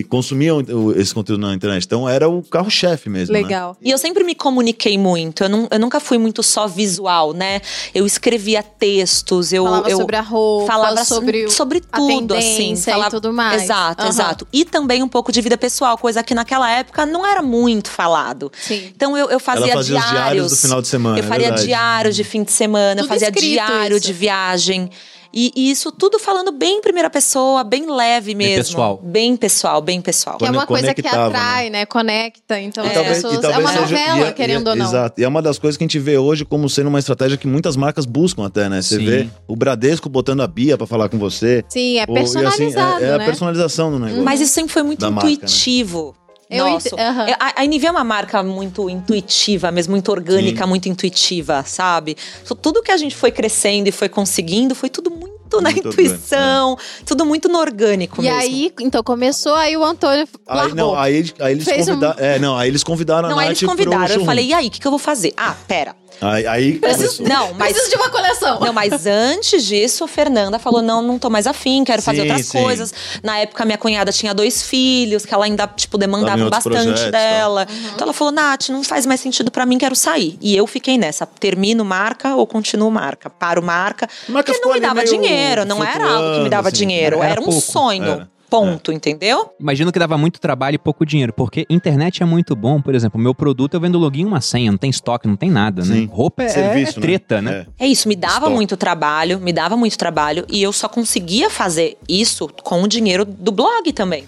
[0.00, 0.62] e consumiam
[0.96, 1.84] esse conteúdo na internet.
[1.84, 3.32] Então era o carro-chefe mesmo.
[3.32, 3.40] né?
[3.42, 3.76] Legal.
[3.82, 5.42] E eu sempre me comuniquei muito.
[5.44, 7.60] Eu, não- eu nunca fui muito só visual, né?
[7.94, 9.64] Eu escrevia textos, eu.
[9.64, 12.76] Falava eu sobre a roupa, falava sobre, o- sobre a tudo, assim.
[12.76, 13.62] Falava, e tudo mais.
[13.64, 14.08] Exato, Aham.
[14.08, 14.46] exato.
[14.52, 18.52] E também um pouco de vida pessoal, coisa que naquela época não era muito falado.
[18.56, 18.92] Sim.
[18.94, 20.12] Então eu, eu fazia, Ela fazia os diários.
[20.22, 21.18] diários do final de semana.
[21.18, 21.66] Eu é faria verdade.
[21.66, 24.06] diário de fim de semana, eu Tudo fazia escrito diário isso.
[24.06, 24.90] de viagem.
[25.38, 28.64] E, e isso tudo falando bem em primeira pessoa, bem leve mesmo.
[28.64, 29.00] pessoal.
[29.04, 30.38] Bem pessoal, bem pessoal.
[30.38, 31.10] Que é uma coisa que né?
[31.10, 31.84] atrai, né?
[31.84, 32.58] Conecta.
[32.58, 33.44] Então E as talvez- pessoas.
[33.44, 34.86] é uma novela, e é- querendo e é- ou não.
[34.86, 35.20] Exato.
[35.20, 37.46] E é uma das coisas que a gente vê hoje como sendo uma estratégia que
[37.46, 38.80] muitas marcas buscam até, né?
[38.80, 39.04] Você Sim.
[39.04, 41.62] vê o Bradesco botando a Bia pra falar com você.
[41.68, 43.24] Sim, é Ou- assim, personalizado, é, é a né?
[43.26, 44.24] personalização do negócio.
[44.24, 45.34] Mas isso sempre foi muito Da marca, né?
[45.34, 46.14] intuitivo.
[46.48, 46.98] Eu Nossa, ent-.
[47.28, 52.16] É, a, a NV é uma marca muito intuitiva, mesmo muito orgânica, muito intuitiva, sabe?
[52.62, 55.25] Tudo que a gente foi crescendo e foi conseguindo foi tudo muito
[55.60, 58.38] na Muito intuição, tudo muito no orgânico E mesmo.
[58.38, 60.74] aí, então começou, aí o Antônio Aí, largou.
[60.76, 62.24] não, aí, aí eles Fez um- convidaram.
[62.24, 64.04] É, não, aí eles convidaram Não, a aí Nath eles convidaram.
[64.06, 65.32] pro Eu falei, e aí, o que, que eu vou fazer?
[65.36, 65.94] Ah, pera.
[66.20, 67.22] Aí, aí Preciso-.
[67.22, 67.72] Não, mas.
[67.72, 68.60] Preciso de uma coleção.
[68.60, 72.28] Não, mas antes disso, a Fernanda falou: não, não tô mais afim, quero fazer Sim,
[72.28, 72.62] outras sim.
[72.62, 72.94] coisas.
[73.22, 77.66] Na época, minha cunhada tinha dois filhos, que ela ainda, tipo, demandava bastante projetos, dela.
[77.68, 77.90] Uhum.
[77.94, 80.38] Então ela falou: Nath, não faz mais sentido pra mim, quero sair.
[80.40, 83.28] E eu fiquei nessa: termino marca ou continuo marca?
[83.28, 84.08] Paro marca.
[84.28, 86.78] Marca Porque não me dava dinheiro, não era algo que me dava assim.
[86.78, 87.60] dinheiro, Era era, um pouco.
[87.60, 88.04] sonho.
[88.04, 88.35] Era.
[88.48, 89.50] Ponto, entendeu?
[89.58, 92.80] Imagino que dava muito trabalho e pouco dinheiro, porque internet é muito bom.
[92.80, 95.50] Por exemplo, meu produto eu vendo login e uma senha, não tem estoque, não tem
[95.50, 95.94] nada, né?
[95.96, 96.06] Sim.
[96.06, 97.66] Roupa é, Serviço, é treta, né?
[97.78, 97.84] É.
[97.84, 98.54] É isso, me dava Estoque.
[98.54, 103.24] muito trabalho, me dava muito trabalho e eu só conseguia fazer isso com o dinheiro
[103.24, 104.24] do blog também.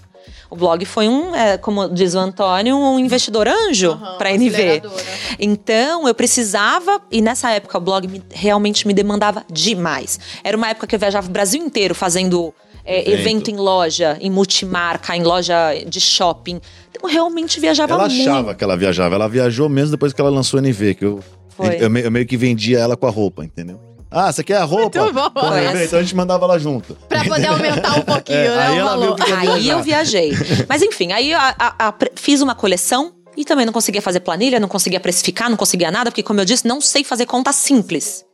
[0.50, 4.48] O blog foi um, é, como diz o Antônio, um investidor anjo Aham, para NV.
[4.48, 5.04] aceleradora.
[5.38, 10.18] Então eu precisava, e nessa época o blog me- realmente me demandava demais.
[10.42, 12.54] Era uma época que eu viajava o Brasil inteiro fazendo
[12.90, 13.20] é, Evento.
[13.20, 13.50] evento.
[13.50, 16.60] em loja, em multimarca, em loja de shopping.
[16.90, 18.22] Então eu realmente viajava Ela muito.
[18.28, 19.14] achava que ela viajava.
[19.14, 21.20] Ela viajou mesmo depois que ela lançou o NV, que eu,
[21.80, 23.78] eu, me- eu meio que vendia ela com a roupa, entendeu?
[24.10, 25.00] Ah, você quer a roupa?
[25.02, 25.30] Muito bom.
[25.30, 25.84] Pô, NV, assim.
[25.84, 26.96] Então a gente mandava ela junto.
[27.08, 28.66] Pra poder aumentar um pouquinho, É, né?
[28.68, 29.16] aí o ela viu valor.
[29.16, 29.72] que ia Aí viajar.
[29.72, 30.32] eu viajei.
[30.68, 34.66] Mas enfim, aí a- a- fiz uma coleção e também não conseguia fazer planilha, não
[34.66, 38.24] conseguia precificar, não conseguia nada, porque, como eu disse, não sei fazer conta simples.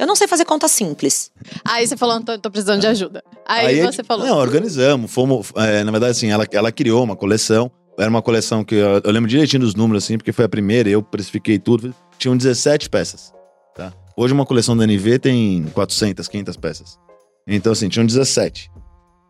[0.00, 1.30] Eu não sei fazer conta simples.
[1.62, 3.22] Aí você falou, Antônio, tô precisando de ajuda.
[3.46, 4.26] Aí, a você falou.
[4.26, 5.12] Não, organizamos.
[5.12, 7.70] Fomos, é, na verdade, assim, ela, ela criou uma coleção.
[7.98, 10.88] Era uma coleção que eu, eu lembro direitinho dos números, assim, porque foi a primeira,
[10.88, 11.94] eu precifiquei tudo.
[12.16, 13.30] Tinham 17 peças.
[13.76, 13.92] Tá?
[14.16, 16.98] Hoje uma coleção da NV tem 400, 500 peças.
[17.46, 18.70] Então, assim, tinham 17.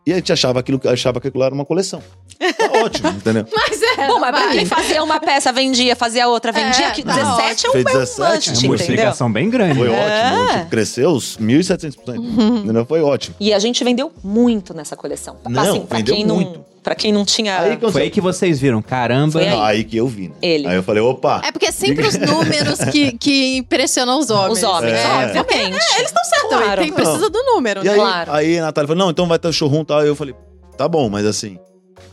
[0.05, 2.01] E a gente achava, aquilo, achava que aquilo era uma coleção.
[2.39, 3.45] Tá ótimo, entendeu?
[3.55, 4.07] Mas é.
[4.07, 7.65] Bom, mas pra quem fazia uma peça, vendia, fazia outra, vendia, É, que tá 17
[7.65, 8.69] é um, Fez é um 17, É must, uma entendeu?
[8.69, 9.77] multiplicação bem grande.
[9.77, 9.95] Foi né?
[9.95, 10.49] ótimo.
[10.49, 10.57] É.
[10.57, 12.63] Tipo, cresceu os 1.700%.
[12.63, 12.85] Entendeu?
[12.85, 13.35] Foi ótimo.
[13.39, 15.37] E a gente vendeu muito nessa coleção.
[15.47, 17.59] Não, assim, pra vendeu quem não, Pra quem não tinha.
[17.59, 19.33] Aí, quando Foi aí que vocês viram, caramba.
[19.33, 19.59] Foi aí.
[19.59, 20.35] Aí que eu vi, né?
[20.41, 20.67] Ele.
[20.67, 21.39] Aí eu falei, opa.
[21.45, 24.57] É porque é sempre os números que, que impressionam os homens.
[24.57, 25.39] Os homens, É.
[25.39, 25.77] obviamente.
[25.95, 26.49] Eles estão certos.
[26.49, 26.81] Claro.
[26.81, 27.91] Tem, precisa do número, E né?
[27.91, 28.31] aí, Claro.
[28.33, 29.99] aí a Natália falou, não, então vai ter o showroom e tal.
[29.99, 30.33] Aí eu falei,
[30.75, 31.59] tá bom, mas assim,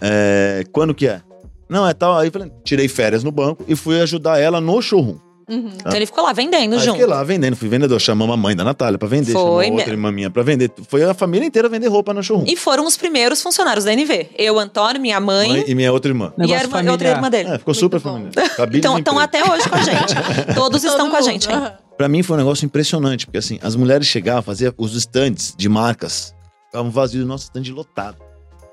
[0.02, 1.22] é, quando que é?
[1.68, 2.16] Não, é tal.
[2.18, 5.16] Aí eu falei, tirei férias no banco e fui ajudar ela no showroom.
[5.48, 5.70] Uhum.
[5.80, 6.92] Então ele ficou lá vendendo Aí junto.
[6.92, 9.90] fiquei lá vendendo, fui vendedor, chamamos a mãe da Natália pra vender, Foi, chamou outra
[9.90, 10.70] irmã minha pra vender.
[10.88, 12.44] Foi a família inteira vender roupa no showroom.
[12.46, 14.30] E foram os primeiros funcionários da NV.
[14.36, 16.32] Eu, Antônio, minha mãe, Mãe e minha outra irmã.
[16.38, 17.48] e a irmã- outra irmã dele.
[17.50, 18.10] É, ficou super bom.
[18.12, 18.32] familiar.
[18.56, 20.14] Cabide Então estão até hoje com a gente.
[20.54, 21.30] Todos estão Todo com a mundo.
[21.30, 21.48] gente.
[21.48, 21.54] hein?
[21.56, 21.72] Aham.
[21.96, 25.68] Pra mim foi um negócio impressionante, porque assim, as mulheres chegavam, faziam os estandes de
[25.68, 26.32] marcas,
[26.66, 28.16] ficavam vazios, nosso stand lotado.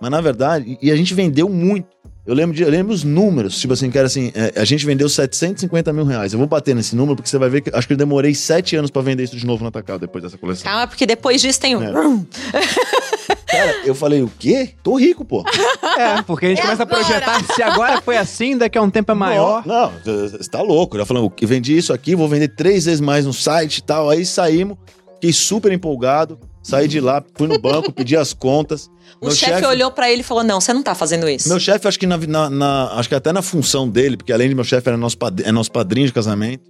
[0.01, 1.87] Mas na verdade, e a gente vendeu muito.
[2.25, 4.83] Eu lembro, de, eu lembro os números, tipo assim, que era assim, é, a gente
[4.83, 6.33] vendeu 750 mil reais.
[6.33, 8.75] Eu vou bater nesse número porque você vai ver que acho que eu demorei sete
[8.75, 10.63] anos pra vender isso de novo no atacado depois dessa coleção.
[10.63, 11.83] Calma, porque depois disso tem um.
[11.83, 11.91] É.
[13.45, 14.71] Cara, eu falei, o quê?
[14.83, 15.43] Tô rico, pô.
[15.97, 17.03] É, porque a gente É começa a agora.
[17.05, 19.65] projetar se agora foi assim, daqui a um tempo é maior.
[19.65, 20.97] Não, você tá louco.
[20.97, 24.09] Já falando, vendi isso aqui, vou vender três vezes mais no site e tal.
[24.09, 24.77] Aí saímos,
[25.13, 26.37] fiquei super empolgado.
[26.67, 28.89] Saí de lá, fui no banco, pedi as contas.
[29.21, 31.47] O Meu chefe olhou pra ele e falou: Não, você não tá fazendo isso.
[31.47, 34.49] Meu chefe, acho que na, na- na- acho que até na função dele, porque além
[34.49, 36.69] de meu chefe era nosso, pad- é nosso padrinho de casamento,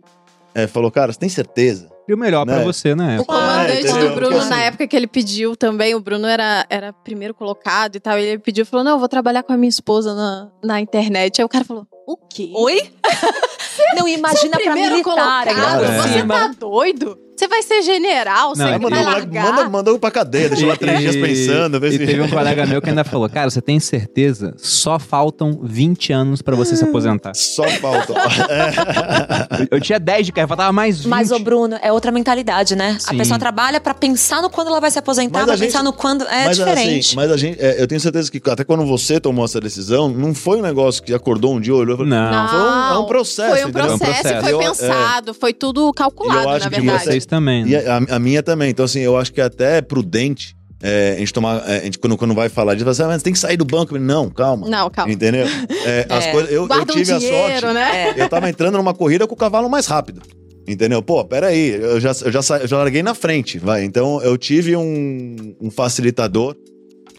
[0.54, 1.90] é, falou, cara, você tem certeza?
[2.08, 2.64] E o melhor pra Né?
[2.64, 3.20] você, né?
[3.20, 4.10] O comandante É, entendeu?
[4.10, 7.34] do Bruno, Porque, na assim- época que ele pediu também, o Bruno era, era primeiro
[7.34, 8.18] colocado e tal.
[8.20, 11.42] Ele pediu, falou: Não, eu vou trabalhar com a minha esposa na, na internet.
[11.42, 12.52] Aí o cara falou: O quê?
[12.54, 12.92] Oi?
[13.98, 15.84] não, imagina pra primeiro militar colocado?
[15.84, 16.02] É.
[16.02, 17.18] Você tá doido?
[17.36, 18.56] Você vai ser general?
[18.56, 19.44] Você Não, vai é que- vai Mandou, largar?
[19.44, 21.80] manda, mandou pra cadeia, deixou lá três dias pensando.
[21.80, 22.06] Ver E se...
[22.06, 24.54] teve um colega meu que ainda falou: Cara, você tem certeza?
[24.58, 27.34] Só faltam 20 anos pra você se aposentar.
[27.36, 28.14] Só falta.
[28.14, 29.68] É.
[29.76, 31.08] Eu, tinha 10 de carro, faltava mais 20.
[31.08, 32.98] Mas, ô Bruno, é outra mentalidade, né?
[33.00, 33.16] Sim.
[33.16, 35.84] A pessoa trabalha pra pensar no quando ela vai se aposentar, Mas pra gente- pensar
[35.84, 36.24] no quando.
[36.26, 37.08] É mas, diferente.
[37.08, 40.08] Assim, mas a gente, é, eu tenho certeza que até quando você tomou essa decisão,
[40.10, 42.48] não foi um negócio que acordou um dia, olhou e falou, Não.
[42.50, 44.42] Foi um- é um processo, Foi um processo, É um processo.
[44.44, 44.64] foi Eu- é.
[44.64, 47.25] pensado, foi tudo eu calculado, acho na que verdade.
[47.26, 47.64] Vocês também.
[47.66, 47.84] E né?
[47.88, 48.70] a, a minha também.
[48.70, 51.64] Então, assim, eu acho que é até prudente é, a gente tomar.
[51.70, 53.66] é, a gente, quando, quando vai falar disso, você, ah, mas tem que sair do
[53.66, 53.98] banco.
[53.98, 54.68] Não, calma.
[54.70, 55.12] Não, calma.
[55.12, 55.46] Entendeu?
[55.86, 56.32] É, as É.
[56.32, 57.74] coisas, eu, eu Guarda um tive a dinheiro, sorte.
[57.74, 58.14] né?
[58.18, 58.22] É.
[58.24, 60.22] Eu tava entrando numa corrida com o cavalo mais rápido.
[60.68, 61.00] Entendeu?
[61.04, 63.84] Pô, peraí, eu já, eu já, sa- eu já larguei na frente, vai.
[63.84, 66.56] Então eu tive um, um facilitador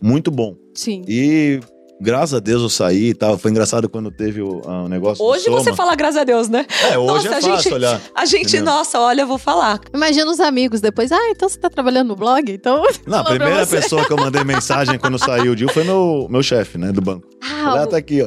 [0.02, 0.56] muito bom.
[0.74, 1.02] Sim.
[1.06, 1.60] E
[2.00, 3.38] graças a Deus eu saí e tal.
[3.38, 5.24] Foi engraçado quando teve o, ah, o negócio.
[5.24, 5.58] do Hoje Soma.
[5.60, 6.66] você fala graças a Deus, né?
[6.90, 8.00] É, hoje Nossa, é a fácil gente- olhar.
[8.14, 8.64] A gente, Entendeu?
[8.66, 9.80] nossa, olha, eu vou falar.
[9.94, 11.10] Imagina os amigos depois.
[11.12, 12.50] Ah, então você tá trabalhando no blog?
[12.50, 12.82] Então.
[13.06, 16.42] Não, a primeira pessoa que eu mandei mensagem quando saiu o Dil foi meu, meu
[16.42, 17.26] chefe, né, do banco.
[17.42, 18.26] Ah, Ah, tá aqui, ó.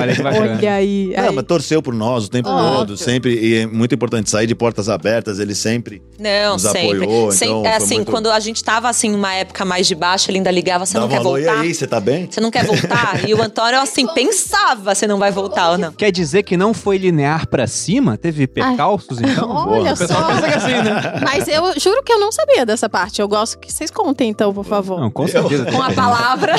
[0.00, 0.56] Olha que bacana.
[0.58, 1.12] olha aí.
[1.16, 1.34] Não, aí.
[1.34, 2.78] mas torceu por nós o tempo Óbvio.
[2.78, 3.34] todo, sempre.
[3.38, 6.02] E é muito importante sair de portas abertas, ele sempre.
[6.18, 7.04] Não, Nos sempre.
[7.04, 9.94] apoiou, Sem- então é assim, muito- quando a gente tava assim, numa época mais de
[9.94, 11.40] baixo, ele ainda ligava, você não quer voltar?
[11.40, 12.28] E aí, você tá bem?
[12.30, 12.97] Você não quer voltar?
[13.26, 15.92] E o Antônio, assim, pensava se não vai voltar ou não.
[15.92, 18.16] Quer dizer que não foi linear pra cima?
[18.16, 19.50] Teve percalços, então?
[19.50, 20.46] Olha o pessoal só.
[20.46, 21.20] é assim, né?
[21.22, 23.20] Mas eu juro que eu não sabia dessa parte.
[23.20, 25.00] Eu gosto que vocês contem, então, por favor.
[25.00, 25.70] Não, com certeza.
[25.70, 26.54] Com a palavra.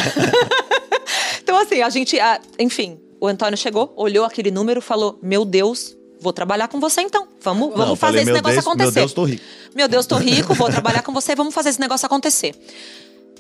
[1.42, 2.20] então, assim, a gente.
[2.20, 5.96] ah, enfim, o Antônio chegou, olhou aquele número, falou: Meu Deus.
[6.22, 7.30] Vou trabalhar com você então.
[7.42, 9.00] Vamos, Não, vamos fazer falei, esse negócio Deus, acontecer.
[9.00, 9.44] Meu Deus, tô rico.
[9.74, 12.54] Meu Deus, tô rico, vou trabalhar com você, vamos fazer esse negócio acontecer.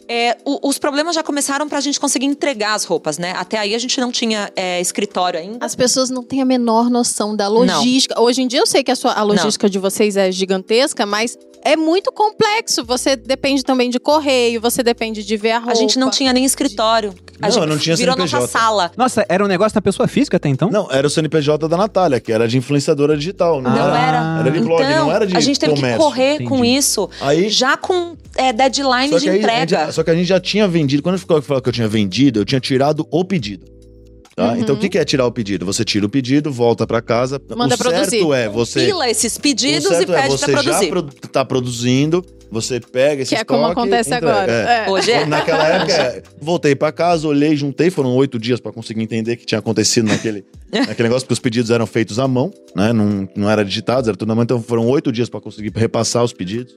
[0.10, 3.34] É, o- os problemas já começaram pra gente conseguir entregar as roupas, né?
[3.38, 5.64] Até aí a gente não tinha é, escritório ainda.
[5.64, 8.20] As pessoas não têm a menor noção da logística.
[8.20, 11.38] Hoje em dia eu sei que a, sua, a logística de vocês é gigantesca, mas
[11.64, 12.84] é muito complexo.
[12.86, 15.74] Você depende também de correio, você depende de ver a roupa.
[15.74, 17.14] A gente não tinha nem escritório.
[17.42, 18.42] A Não, gente não tinha virou CNPJ.
[18.42, 18.92] nossa sala.
[18.98, 20.70] Nossa, era um negócio da pessoa física até então?
[20.70, 23.62] Não, era o CNPJ da Natália, que era de influenciadora digital.
[23.62, 24.40] Não, Não era, era.
[24.42, 25.98] Era de blog, então, não era de a gente teve comércio.
[26.00, 26.50] que correr Entendi.
[26.50, 29.86] com isso, Aí, já com é, deadline de aí, a entrega.
[29.86, 31.04] gente, só que a gente já tinha vendido.
[31.04, 33.66] Quando ficou falando que eu tinha vendido, eu tinha tirado o pedido.
[34.34, 34.54] Tá?
[34.54, 34.60] Uhum.
[34.62, 35.66] Então o que que é tirar o pedido?
[35.66, 37.42] Você tira o pedido, volta pra casa.
[37.50, 38.32] Manda o certo produzir.
[38.34, 38.86] é você.
[38.86, 40.88] Pila esses pedidos e é pede você pra produzir.
[40.88, 44.50] já tá produzindo, você pega esse Que é como acontece agora.
[44.50, 44.86] É.
[44.86, 44.90] É.
[44.90, 45.26] Hoje é.
[45.26, 49.38] Naquela época, é, voltei pra casa, olhei, juntei, foram oito dias pra conseguir entender o
[49.38, 52.94] que tinha acontecido naquele, naquele negócio, porque os pedidos eram feitos à mão, né?
[52.94, 56.24] Não, não era digitados, era tudo à mão, então foram oito dias pra conseguir repassar
[56.24, 56.74] os pedidos.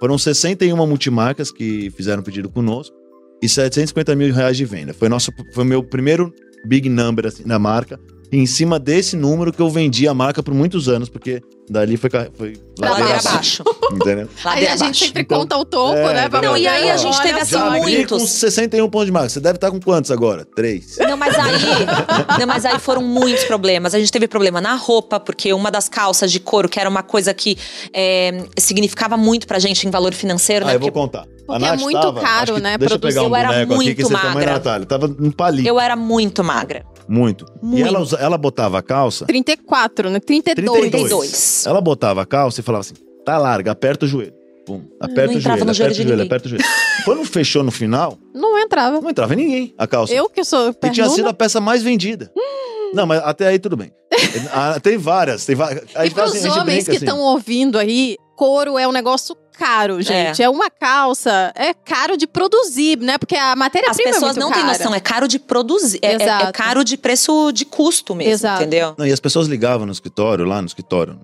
[0.00, 2.96] Foram 61 multimarcas que fizeram pedido conosco
[3.42, 4.94] e 750 mil reais de venda.
[4.94, 6.32] Foi nosso, foi meu primeiro
[6.66, 8.00] big number assim, na marca.
[8.32, 11.96] E em cima desse número que eu vendi a marca por muitos anos, porque dali
[11.96, 13.62] foi, foi Ladeira abaixo.
[13.92, 14.28] Entendeu?
[14.44, 16.28] Aí a gente sempre Então, conta o topo, é, né?
[16.28, 18.20] pra não, poder- e aí a gente Olha teve assim, muitos.
[18.22, 19.28] com 61 pontos de marca.
[19.28, 20.44] Você deve estar com quantos agora?
[20.44, 20.96] Três.
[20.98, 21.52] Não, mas aí,
[22.38, 23.94] não, mas aí foram muitos problemas.
[23.94, 27.02] A gente teve problema na roupa, porque uma das calças de couro, que era uma
[27.02, 27.56] coisa que
[27.92, 30.74] é, significava muito pra gente em valor financeiro, Ah, né?
[30.74, 31.26] eu vou contar.
[31.46, 33.26] Porque é muito caro, acho que- né, Deixa eu pegar um.
[33.26, 34.52] Eu era boneco aqui que muito você magra.
[34.52, 34.86] Natália.
[34.86, 35.68] Tava um palito.
[35.68, 36.84] eu era muito magra.
[37.10, 37.44] Muito.
[37.60, 37.86] E Muito.
[37.88, 39.26] ela, usa- ela botava a calça.
[39.26, 40.20] 34, né?
[40.20, 40.80] 32.
[40.90, 41.66] 32.
[41.66, 42.94] Ela botava a calça e falava assim:
[43.24, 44.32] tá larga, aperta o joelho.
[44.64, 46.26] Pum, aperta o entrava joelho, no aperta joelho o de joelho, ninguém.
[46.26, 46.64] aperta o joelho.
[47.04, 49.00] Quando fechou no final, Não entrava.
[49.00, 50.14] não entrava em ninguém a calça.
[50.14, 52.30] Eu que sou e tinha sido a peça mais vendida.
[52.94, 53.90] Não, mas até aí tudo bem.
[54.52, 55.84] Ah, tem várias, tem várias.
[56.04, 57.04] E pros assim, homens que assim.
[57.04, 60.42] estão ouvindo aí, couro é um negócio caro, gente.
[60.42, 60.48] É.
[60.48, 63.18] uma calça, é caro de produzir, né?
[63.18, 64.78] Porque a As matéria-prima é pessoas muito não têm cara.
[64.78, 65.98] noção, é caro de produzir.
[66.02, 68.62] É, é- é caro de preço de custo mesmo, Exato.
[68.62, 68.94] entendeu?
[68.96, 71.18] Não, e as pessoas ligavam no escritório, lá no escritório,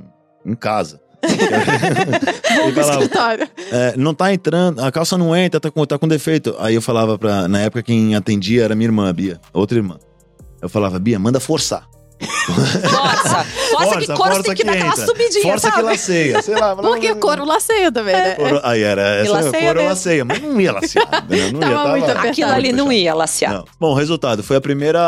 [0.45, 1.01] em casa.
[1.27, 3.49] e falavam, escritório.
[3.73, 6.55] É, não tá entrando, a calça não entra, tá com, tá com defeito.
[6.59, 7.49] Aí eu falava pra.
[7.49, 9.99] Na época quem atendia era minha irmã, Bia, outra irmã.
[10.61, 11.87] Eu falava, Bia, manda forçar.
[12.21, 13.45] Força!
[13.45, 15.77] Força, que couro tem que, dar aquela subidinha, Força sabe?
[15.77, 16.77] que laceia, sei lá.
[16.77, 18.35] Porque couro laceia também, né?
[18.35, 19.89] Couro- Aí era essa, laceia couro mesmo.
[19.89, 21.25] laceia, mas não ia lacear.
[21.25, 21.53] entendeu?
[21.53, 22.29] Não Tava ia, muito apertado.
[22.29, 23.53] Aquilo ali não ia lacear.
[23.53, 23.65] Não.
[23.79, 25.01] Bom, resultado, foi a primeira.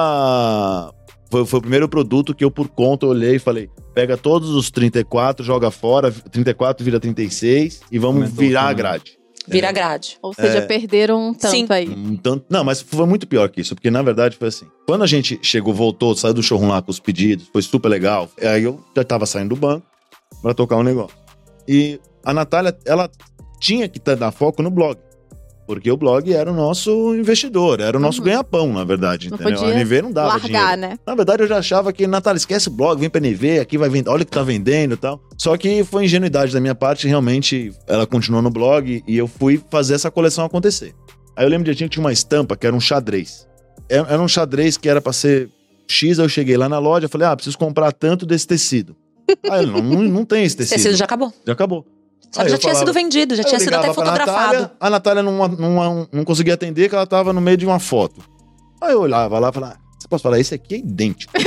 [1.31, 4.71] Foi, foi o primeiro produto que eu, por conta, olhei e falei: pega todos os
[4.71, 9.18] 34, joga fora, 34 vira 36 e vamos Aumentou virar a grade.
[9.49, 10.19] Vira grade.
[10.23, 10.61] Ou seja, É.
[10.63, 11.67] perderam um tanto Sim.
[11.71, 11.89] aí.
[11.89, 14.67] Um tanto- não, mas foi muito pior que isso, porque na verdade foi assim.
[14.87, 18.29] Quando a gente chegou, voltou, saiu do showroom lá com os pedidos, foi super legal.
[18.43, 19.87] Aí eu já tava saindo do banco
[20.43, 21.17] pra tocar um negócio.
[21.67, 23.11] E a Natália, ela
[23.61, 24.99] tinha que tá- dar foco no blog.
[25.69, 28.25] Porque o blog era o nosso investidor, era o nosso Uhum.
[28.25, 29.29] ganha-pão, na verdade.
[29.31, 29.67] Não entendeu?
[29.67, 30.47] a NV não dava Largar,
[30.77, 30.81] dinheiro.
[30.81, 30.99] né?
[31.07, 33.91] Na verdade, eu já achava que, Natália, esquece o blog, vem pra NV, aqui vai
[33.91, 35.21] vender, olha o que tá vendendo e tal.
[35.37, 39.61] Só que foi ingenuidade da minha parte, realmente, ela continuou no blog e eu fui
[39.71, 40.95] fazer essa coleção acontecer.
[41.37, 43.47] Aí eu lembro de que tinha uma estampa que era um xadrez.
[43.91, 45.51] Era era um xadrez que era pra ser
[45.87, 48.97] X, aí eu cheguei lá na loja, falei, ah, preciso comprar tanto desse tecido.
[49.51, 50.77] Aí ele, não, não, não tem esse Esse tecido.
[50.77, 51.31] tecido já acabou.
[51.47, 51.85] Já acabou.
[52.31, 54.37] Só Aí que já tinha falava- sido vendido, já tinha sido até fotografado.
[54.53, 57.79] Natália, a Natália não, não, não conseguia atender, que ela tava no meio de uma
[57.79, 58.21] foto.
[58.81, 61.33] Aí eu olhava lá e falava, você pode falar, esse aqui é idêntico.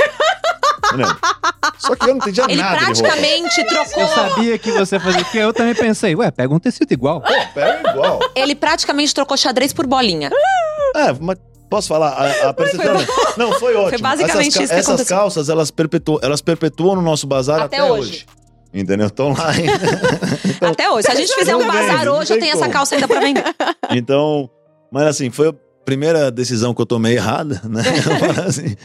[0.92, 1.06] Entendeu?
[1.78, 3.00] Só que eu não entendia Ele nada de roupa.
[3.02, 4.02] praticamente trocou.
[4.02, 7.20] Eu sabia que você fazia, porque eu também pensei, ué, pega um tecido igual.
[7.20, 8.18] Pô, pega igual.
[8.34, 10.30] Ele praticamente trocou xadrez por bolinha.
[10.94, 11.38] É, mas
[11.70, 12.10] posso falar?
[12.10, 12.94] A, a percepção.
[13.38, 14.00] Não, foi ótimo.
[14.02, 15.16] basicamente essas, isso que Essas aconteceu.
[15.16, 18.10] calças, elas perpetuam, elas perpetuam no nosso bazar Até até, hoje.
[18.10, 18.26] hoje.
[18.72, 19.06] Entendeu?
[19.06, 19.72] Estão lá ainda.
[20.62, 21.06] Então, Até hoje.
[21.06, 23.42] Se a gente fizer um bazar hoje, eu tenho essa calça ainda pra vender.
[23.90, 24.48] Então,
[24.92, 25.54] mas assim, foi a
[25.84, 27.82] primeira decisão que eu tomei errada, né?
[28.46, 28.76] Assim.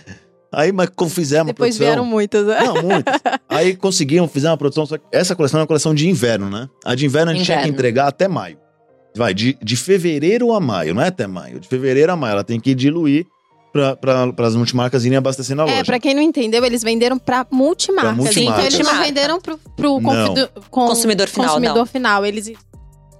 [0.51, 1.85] Aí, mas como fizemos Depois produção...
[1.87, 2.59] vieram muitas, né?
[2.63, 3.21] Não, muitas.
[3.47, 4.85] Aí conseguimos, fizemos uma produção.
[4.85, 6.67] Só que essa coleção é uma coleção de inverno, né?
[6.83, 7.77] A de inverno a gente tinha que Inverno.
[7.77, 8.57] entregar até maio.
[9.15, 11.59] Vai, de, de fevereiro a maio, não é até maio.
[11.59, 12.33] De fevereiro a maio.
[12.33, 13.25] Ela tem que diluir
[13.71, 15.77] para as multimarcas irem abastecendo a loja.
[15.77, 18.13] É, pra quem não entendeu, eles venderam pra multimarcas.
[18.13, 18.65] Pra multimarcas.
[18.65, 20.01] Então eles não venderam Não.
[20.01, 21.85] confido- com- Consumidor final, consumidor não.
[21.85, 22.25] final.
[22.25, 22.51] Eles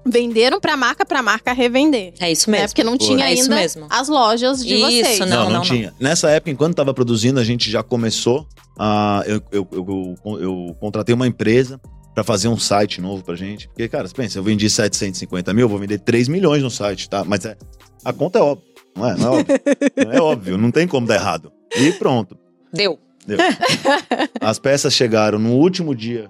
[0.06, 2.14] venderam pra marca, pra marca revender.
[2.20, 2.60] É isso Né?
[2.60, 2.70] mesmo.
[2.70, 3.88] Porque não tinha É isso ainda mesmo.
[3.90, 5.20] as lojas de Isso, vocês.
[5.20, 5.62] Não, Não, não, não, não.
[5.62, 5.94] tinha.
[6.00, 8.48] Nessa época, enquanto estava produzindo, a gente já começou
[8.80, 9.24] a.
[9.28, 11.80] Eu, eu, eu, eu- eu contratei uma empresa
[12.16, 13.68] para fazer um site novo pra gente.
[13.68, 17.10] Porque, cara, você pensa, eu vendi 750 mil, eu vou vender 3 milhões no site,
[17.10, 17.24] tá?
[17.24, 17.56] Mas é,
[18.04, 18.67] a conta é óbvia.
[18.98, 19.16] Não é?
[19.16, 19.60] Não é óbvio.
[20.06, 21.52] Não é óbvio, não tem como dar errado.
[21.76, 22.38] E pronto.
[22.74, 23.00] Deu.
[23.26, 23.38] Deu.
[24.42, 26.30] As peças chegaram no último dia.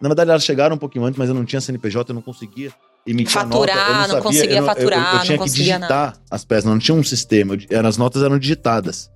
[0.00, 2.72] Na verdade, elas chegaram um pouquinho antes, mas eu não tinha CNPJ, eu não conseguia
[3.06, 3.90] emitir a Faturar, nota.
[3.90, 6.78] Eu não sabia, conseguia eu eu- faturar, eu, tinha não que digitar as peças, não
[6.78, 7.56] tinha um sistema.
[7.70, 9.10] eu- As notas eram digitadas.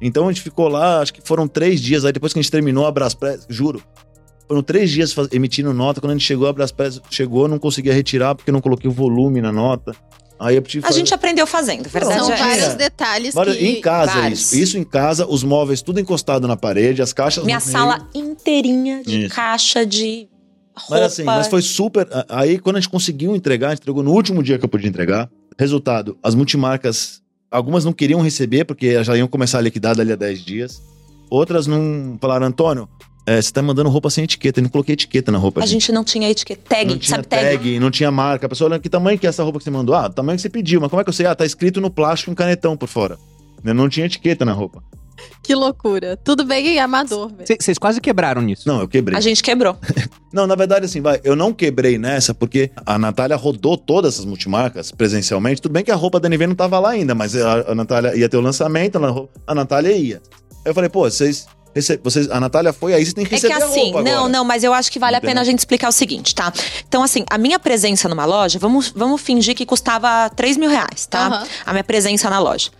[0.00, 2.04] Então a gente ficou lá, acho que foram três dias.
[2.04, 3.80] Aí depois que a gente terminou a Braspress, juro,
[4.48, 6.00] foram três dias emitindo nota.
[6.00, 8.90] Quando a gente chegou, a Braspress chegou, eu não conseguia retirar porque eu não coloquei
[8.90, 9.94] o volume na nota.
[10.38, 13.66] Aí eu tive A gente aprendeu fazendo, a verdade São é vários detalhes Vários- que...
[13.66, 14.40] em casa vários.
[14.40, 14.56] isso.
[14.56, 17.72] Isso em casa, os móveis tudo encostado na parede, as caixas Minha no meio.
[17.72, 19.34] sala inteirinha de Isso.
[19.34, 20.28] caixa de
[20.76, 20.90] roupa.
[20.90, 22.08] Mas assim, mas foi super.
[22.28, 24.88] Aí quando a gente conseguiu entregar, a gente entregou no último dia que eu podia
[24.88, 25.30] entregar.
[25.56, 30.16] Resultado, as multimarcas, algumas não queriam receber, porque já iam começar a liquidar dali a
[30.16, 30.82] 10 dias.
[31.30, 32.88] Outras não falaram, Antônio,
[33.26, 34.60] é, você tá mandando roupa sem etiqueta.
[34.60, 35.62] Eu não coloquei etiqueta na roupa.
[35.62, 36.62] A gente não tinha etiqueta.
[36.68, 37.78] Tag, não tinha sabe tag?
[37.80, 38.46] não tinha marca.
[38.46, 39.94] A pessoa olha que tamanho que é essa roupa que você mandou?
[39.94, 40.80] Ah, o tamanho que você pediu.
[40.80, 41.26] Mas como é que eu sei?
[41.26, 43.18] Ah, tá escrito no plástico um canetão por fora.
[43.62, 44.82] Né, Não tinha etiqueta na roupa.
[45.42, 46.16] Que loucura.
[46.16, 47.46] Tudo bem amador, velho.
[47.46, 48.66] Cê- Vocês quase quebraram nisso.
[48.68, 49.16] Não, eu quebrei.
[49.16, 49.76] A gente quebrou.
[50.32, 54.24] Não, na verdade, assim, vai, eu não quebrei nessa porque a Natália rodou todas essas
[54.24, 55.62] multimarcas presencialmente.
[55.62, 58.16] Tudo bem que a roupa da NV não tava lá ainda, mas a, a Natália
[58.16, 60.20] ia ter o lançamento, a- a Natália ia.
[60.50, 61.46] Aí eu falei, pô, vocês.
[61.74, 64.02] Rece- vocês a Natália foi aí, vocês têm que É que receber a assim, roupa
[64.02, 64.28] não, agora.
[64.32, 66.52] não, mas eu acho que vale a pena a gente explicar o seguinte, tá?
[66.88, 71.06] Então, assim, a minha presença numa loja, vamos, vamos fingir que custava 3 mil reais,
[71.06, 71.26] tá?
[71.26, 71.46] Aham.
[71.66, 72.70] A minha presença na loja.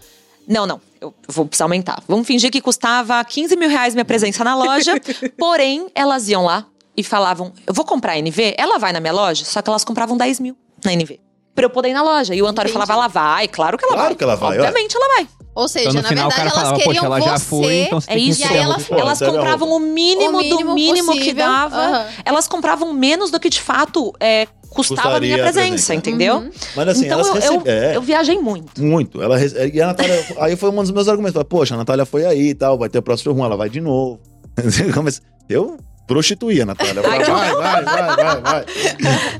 [0.46, 2.02] Não, não, eu vou precisar aumentar.
[2.06, 4.94] Vamos fingir que custava 15 mil reais minha presença na loja,
[5.38, 6.66] porém, elas iam lá
[6.96, 9.84] e falavam: eu vou comprar a NV, ela vai na minha loja, só que elas
[9.84, 11.18] compravam 10 mil na NV.
[11.54, 12.34] Pra eu poder ir na loja.
[12.34, 12.72] E o Antônio Entendi.
[12.86, 14.16] falava, ela vai, claro que ela Claro vai.
[14.16, 15.28] que ela vai, Obviamente ela vai.
[15.54, 17.44] Ou seja, Então na final verdade, elas falava, queriam ela já você.
[17.44, 18.84] foi, então você É que isso, e aí a elas-.
[18.84, 21.46] Pô, elas a compravam o mínimo, O mínimo do mínimo que possível.
[21.46, 21.76] dava.
[21.76, 22.06] Aham.
[22.24, 25.94] Elas compravam menos do que de fato é, custava a Custaria minha a presença, presença.
[25.94, 26.36] entendeu?
[26.38, 26.50] Uhum.
[26.74, 27.90] Mas assim, então elas eu, eu, receberam.
[27.90, 27.96] É.
[27.96, 28.82] eu viajei muito.
[28.82, 29.22] Muito.
[29.22, 30.26] Ela rece- E a Natália.
[30.40, 31.40] aí foi um dos meus argumentos.
[31.44, 33.80] Poxa, a Natália foi aí e tal, vai ter o próximo ruim, ela vai de
[33.80, 34.18] novo.
[35.48, 35.76] Eu
[36.06, 37.02] prostituí a Natália.
[37.02, 38.64] Falei, vai, vai, vai, vai, vai.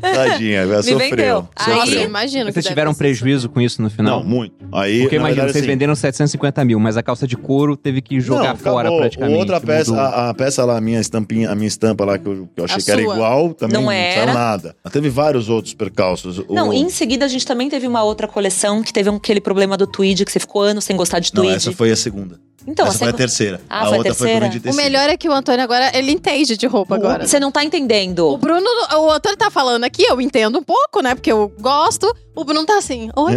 [0.01, 0.99] Tadinha, ela Me sofreu.
[0.99, 1.49] vendeu.
[1.57, 2.03] Aí- sofreu.
[2.03, 4.21] imagino que Vocês deve tiveram prejuízo com isso no final?
[4.21, 4.55] Não, muito.
[4.73, 7.77] Aí, Porque na imagina, verdade, vocês assim, venderam 750 mil, mas a calça de couro
[7.77, 9.39] teve que jogar não, fora praticamente.
[9.39, 10.05] Outra peça, mudou.
[10.07, 12.65] a, a peça lá, a minha estampinha, a minha estampa lá que eu, que eu
[12.65, 13.15] achei A que era sua.
[13.15, 14.25] igual, também Não não, era.
[14.25, 14.77] saiu nada.
[14.91, 16.39] Teve vários outros percalços.
[16.39, 19.17] O- Não, e em seguida a gente também teve uma outra coleção que teve um-
[19.17, 21.57] aquele problema do tweed, que você ficou anos sem gostar de Não, tweed.
[21.57, 22.39] essa foi a segunda.
[22.67, 23.61] Então, essa foi a terceira.
[23.69, 24.53] Ah, a foi a outra foi eu terceira?
[24.53, 27.27] vendi O melhor é que o Antônio agora, ele entende de roupa agora.
[27.27, 28.29] Você não tá entendendo.
[28.31, 28.67] O Bruno,
[28.99, 31.15] o Antônio tá falando aqui, eu entendo um pouco, né?
[31.15, 32.15] Porque eu gosto.
[32.37, 33.33] O Bruno tá assim, oi?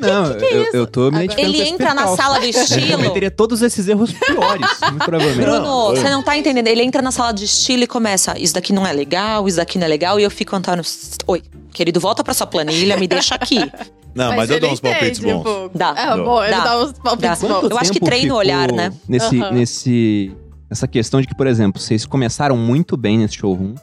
[0.00, 0.76] Não, que é eu, isso?
[0.76, 2.98] eu tô me Ele entra na sala do Eu estilo.
[2.98, 5.46] cometeria todos esses erros piores, muito provavelmente.
[5.46, 6.66] Bruno, Não, você não tá entendendo.
[6.66, 9.78] Ele entra na sala de estilo e começa: Isso daqui não é legal, isso daqui
[9.78, 10.20] não é legal.
[10.20, 10.84] E eu fico, Antônio,
[11.26, 11.42] oi,
[11.72, 13.58] querido, volta pra sua planilha, me deixa aqui.
[14.14, 15.70] Não, mas, eu ele dou uns palpites um bons.
[15.74, 15.94] Dá.
[15.96, 16.64] É, bom, ele Dá.
[16.64, 17.48] dá uns palpites Dá.
[17.48, 17.70] bons.
[17.70, 18.92] Eu acho que treina o olhar, né?
[19.08, 19.52] Nesse, Aham.
[19.52, 20.36] nesse,
[20.68, 23.74] nessa questão de que, por exemplo, vocês começaram muito bem nesse showroom,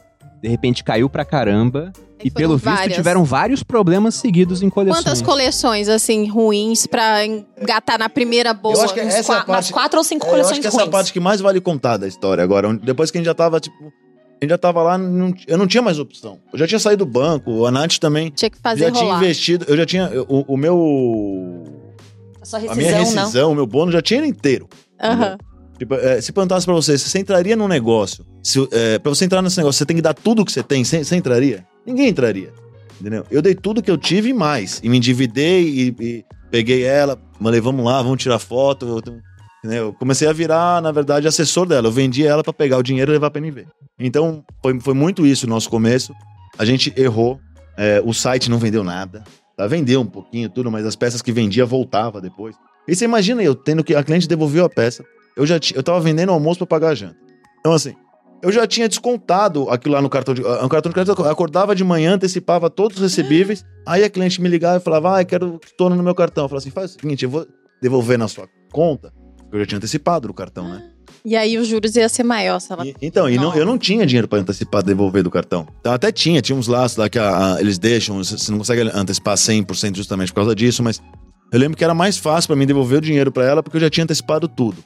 [0.42, 2.96] de repente caiu pra caramba, e, foram pelo visto várias.
[2.96, 5.02] tiveram vários problemas seguidos em coleções.
[5.04, 8.74] Quantas coleções, assim, ruins pra engatar na primeira boa?
[8.74, 10.60] Eu acho que essa é qua- umas parte- quatro ou cinco É, eu coleções acho
[10.60, 10.88] que essa é ruins.
[10.88, 12.72] a parte que mais vale contar da história agora.
[12.74, 13.76] Depois que a gente já tava, tipo.
[14.42, 16.38] A gente já tava lá, não- eu não tinha mais opção.
[16.52, 19.18] Eu já tinha saído do banco, a Nath também Tinha que fazer já tinha rolar.
[19.18, 19.66] investido.
[19.68, 20.10] Eu já tinha.
[20.28, 21.64] O, o meu.
[22.40, 23.22] A sua A minha rescisão, não.
[23.22, 24.66] rescisão, o meu bônus já tinha ele inteiro.
[25.02, 25.36] Aham.
[25.80, 29.40] Tipo, é, se perguntasse pra você, você entraria num negócio, se, é, pra você entrar
[29.40, 31.66] nesse negócio, você tem que dar tudo que você tem, você, você entraria?
[31.86, 32.52] Ninguém entraria.
[33.00, 33.24] Entendeu?
[33.30, 34.78] Eu dei tudo que eu tive e mais.
[34.84, 39.02] E me endividei e, e peguei ela, falei, vamos lá, vamos tirar foto.
[39.64, 41.88] eu comecei a virar, na verdade, assessor dela.
[41.88, 43.66] Eu vendi ela pra pegar o dinheiro e levar pra NV.
[43.98, 46.12] Então, foi, foi muito isso o nosso começo.
[46.58, 47.40] A gente errou.
[47.74, 49.24] é, o site não vendeu nada.
[49.56, 49.66] Tá?
[49.66, 52.54] Vendeu um pouquinho, tudo, mas as peças que vendia voltava depois.
[52.86, 53.94] E você imagina eu tendo que.
[53.94, 55.02] A cliente devolveu a peça.
[55.36, 57.16] Eu já eu tava vendendo almoço pra pagar a janta.
[57.60, 57.94] Então, assim,
[58.42, 60.40] eu já tinha descontado aquilo lá no cartão de.
[60.42, 63.64] No cartão de crédito, eu acordava de manhã, antecipava todos os recebíveis.
[63.86, 66.44] Aí a cliente me ligava e falava, ah, eu quero estorno no meu cartão.
[66.44, 67.46] Eu falava assim, faz o seguinte, eu vou
[67.82, 69.12] devolver na sua conta.
[69.38, 70.82] porque Eu já tinha antecipado o cartão, né?
[71.24, 72.86] E aí os juros ia ser maior, se ela...
[72.86, 75.66] E- então, e não, eu não tinha dinheiro pra antecipar, devolver do cartão.
[75.80, 78.82] Então, até tinha, tinha uns laços lá que a- a- eles deixam, você não consegue
[78.94, 81.02] antecipar 100% justamente por causa disso, mas
[81.52, 83.80] eu lembro que era mais fácil pra mim devolver o dinheiro pra ela porque eu
[83.82, 84.78] já tinha antecipado tudo.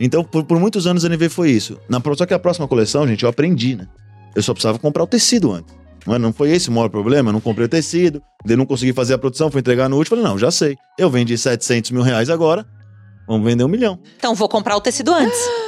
[0.00, 1.78] Então, por, por muitos anos a NV foi isso.
[1.88, 3.86] Na, só que a próxima coleção, gente, eu aprendi, né?
[4.34, 5.74] Eu só precisava comprar o tecido antes.
[6.06, 6.18] Não, é?
[6.18, 9.18] não foi esse o maior problema, eu não comprei o tecido, não consegui fazer a
[9.18, 10.76] produção, fui entregar no último, falei, não, já sei.
[10.98, 12.64] Eu vendi 700 mil reais agora,
[13.26, 13.98] vamos vender um milhão.
[14.16, 15.38] Então vou comprar o tecido antes.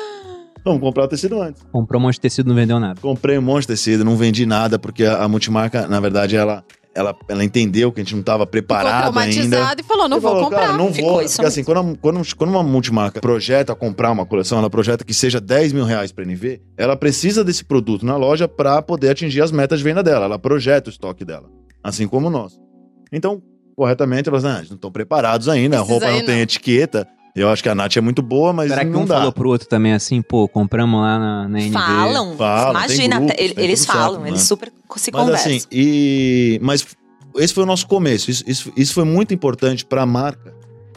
[0.64, 1.62] Vamos comprar o tecido antes.
[1.72, 3.00] Comprou um monte de tecido não vendeu nada.
[3.00, 6.62] Comprei um monte de tecido, não vendi nada, porque a, a multimarca, na verdade, ela,
[6.94, 9.22] ela, ela entendeu que a gente não estava Ficou preparado ainda.
[9.22, 10.66] traumatizado e falou, não E vou falou, comprar.
[10.66, 11.22] Cara, não Ficou vou.
[11.22, 15.14] isso Porque assim, quando, quando, quando uma multimarca projeta comprar uma coleção, ela projeta que
[15.14, 19.40] seja 10 mil reais para NV, ela precisa desse produto na loja para poder atingir
[19.40, 20.26] as metas de venda dela.
[20.26, 21.48] Ela projeta o estoque dela,
[21.82, 22.58] assim como nós.
[23.12, 23.42] Então,
[23.74, 26.42] corretamente, elas ah, não estão preparados ainda, a Precisa roupa aí, não tem não.
[26.42, 27.08] etiqueta.
[27.34, 29.16] Eu acho que a Nath é muito boa, mas Será que não um dá.
[29.16, 31.72] falou pro outro também assim, pô, compramos lá na, na NV?
[31.72, 32.36] Falam.
[32.36, 34.28] Falam, Imagina, tem grupos, ele- tem eles tudo certo, falam, né?
[34.30, 35.52] eles super se Mas conversam.
[35.52, 36.58] assim, e.
[36.62, 36.86] Mas
[37.36, 38.30] esse foi o nosso começo.
[38.30, 40.52] Isso, isso, isso foi muito importante para a marca,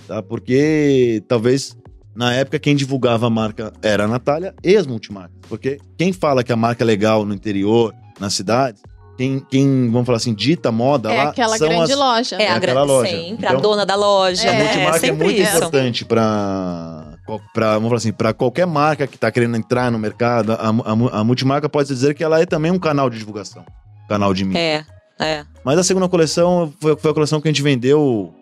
[0.08, 0.24] tá?
[0.24, 1.78] Porque talvez
[2.16, 5.38] na época quem divulgava a marca era a Natália e as multimarcas.
[5.48, 8.82] Porque quem fala que a marca é legal no interior, nas cidades,
[9.18, 11.30] quem, quem vamos falar assim, dita moda É lá.
[11.30, 12.36] aquela são grande as, loja.
[12.38, 13.10] é a aquela grande loja.
[13.12, 14.48] sempre, a Então, dona da loja.
[14.48, 15.56] É, a multimarca é, sempre muito isso.
[15.58, 17.06] importante para
[17.54, 21.20] para vamos falar assim, para qualquer marca que está querendo entrar no mercado, a, a,
[21.20, 23.64] a multimarca pode dizer que ela é também um canal de divulgação,
[24.10, 24.60] canal de mídia.
[24.60, 25.46] É, é.
[25.64, 28.34] Mas a segunda coleção foi, foi a coleção que a gente vendeu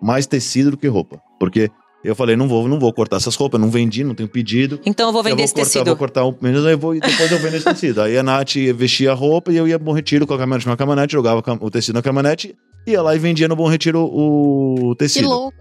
[0.00, 1.20] mais tecido do que roupa.
[1.40, 1.68] Porque
[2.04, 4.80] Eu falei, não vou, não vou cortar essas roupas, não vendi, não tenho pedido.
[4.86, 5.86] Então eu vou Eu vender vou esse cortar, tecido.
[5.86, 8.00] vou cortar um menos, eu vou, e depois eu vendo esse tecido.
[8.02, 10.76] Aí a Nath vestia a roupa e eu ia Bom Retiro com a caminhonete, uma
[10.76, 12.54] caminhonete, jogava o tecido na caminhonete,
[12.86, 15.28] ia lá e vendia no Bom Retiro o Que tecido.
[15.28, 15.56] louco.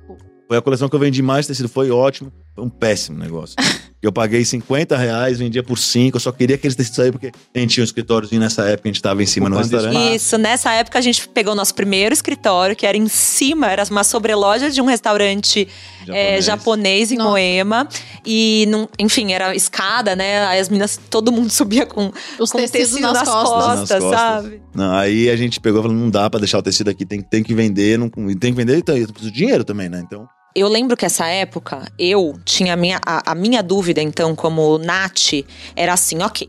[0.48, 2.32] Foi a coleção que eu vendi mais tecido, foi ótimo.
[2.56, 3.56] Foi um péssimo negócio.
[4.02, 7.60] eu paguei 50 reais, vendia por 5, eu só queria aqueles tecidos aí, porque a
[7.60, 9.96] gente tinha um escritóriozinho nessa época, a gente tava em cima no restaurante.
[9.96, 10.16] espaço.
[10.16, 14.04] Isso, nessa época a gente pegou nosso primeiro escritório, que era em cima, era uma
[14.04, 15.68] sobreloja de um restaurante
[16.08, 17.30] é, japonês em Nossa.
[17.32, 17.88] Moema.
[18.26, 20.46] E, não- enfim, era escada, né?
[20.46, 23.52] Aí as meninas, todo mundo subia com, Os com tecidos tecido nas, nas costas.
[23.52, 24.20] costas, Nas costas.
[24.20, 24.62] sabe?
[24.76, 27.20] Não, aí a gente pegou e falou, não dá pra deixar o tecido aqui, tem,
[27.22, 30.02] tem que vender, não, e tem que vender, então, eu preciso de dinheiro também, né?
[30.06, 30.28] Então,
[30.60, 34.80] Eu lembro que essa época, eu tinha a minha, a, a minha dúvida, então, como
[34.80, 35.46] Nath,
[35.76, 36.48] era assim, ok.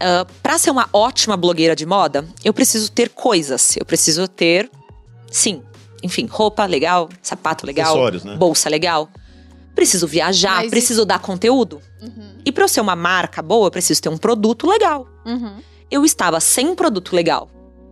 [0.00, 3.76] ah, pra ser uma ótima blogueira de moda, eu preciso ter coisas.
[3.76, 4.70] Eu preciso ter,
[5.30, 5.62] sim,
[6.02, 8.36] enfim, roupa legal, sapato legal, acessórios, né?
[8.36, 9.10] bolsa legal.
[9.74, 11.80] Preciso viajar, Mas preciso dar conteúdo.
[12.00, 15.06] Uhum, E pra eu ser uma marca boa, eu preciso ter um produto legal.
[15.26, 15.56] uhum.
[15.90, 17.50] Eu estava sem produto legal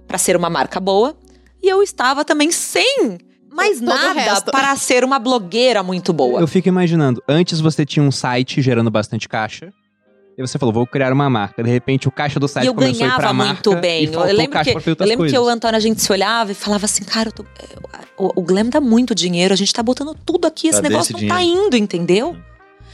[0.08, 1.14] pra ser uma marca boa.
[1.62, 3.18] E eu estava também sem
[3.52, 6.40] mais Todo o nada para ser uma blogueira muito boa.
[6.40, 9.72] Eu fico imaginando, antes você tinha um site gerando bastante caixa.
[10.38, 11.62] E você falou, vou criar uma marca.
[11.62, 13.76] De repente, o caixa do site E eu começou a ir pra ganhava marca muito
[13.76, 14.04] bem.
[14.04, 15.38] E Eu lembro que, eu lembro que coisas.
[15.38, 17.44] o Antônio, a gente se olhava e falava assim, cara, eu tô-
[18.16, 21.14] o, o Glam dá muito dinheiro, a gente tá botando tudo aqui, esse Cadê negócio
[21.14, 22.36] esse não tá indo, entendeu?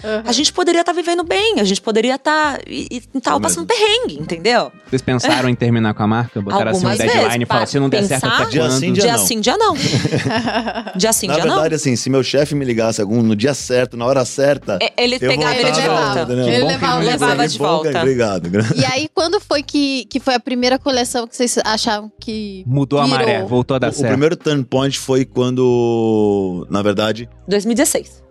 [0.04, 0.22] Uhum.
[0.26, 3.66] A gente poderia estar vivendo bem, a gente poderia estar e, e tava Isso passando
[3.66, 4.70] perrengue, entendeu?
[4.88, 6.40] Vocês pensaram em terminar com a marca?
[6.40, 8.78] Botaram assim um deadline vezes, e falaram, pa- se não der certo até Dia quando?
[8.78, 9.26] sim, dia Dia não.
[9.26, 9.74] sim, dia não.
[10.96, 11.54] dia sim, na dia não.
[11.54, 14.92] verdade, assim, se meu chefe me ligasse algum, no dia certo, na hora certa, É,
[15.02, 16.22] Ele eu pegava ele de volta.
[16.22, 16.48] entendeu?
[16.48, 17.98] Ele Bom levava- levava de bom que- volta.
[18.00, 18.50] Obrigado.
[18.76, 22.62] E aí, quando foi que, que foi a primeira coleção que vocês achavam que.
[22.66, 23.18] Mudou a Virou.
[23.18, 24.08] maré, voltou a dar O, o certo.
[24.10, 28.22] primeiro turn point foi quando, na verdade, 2016.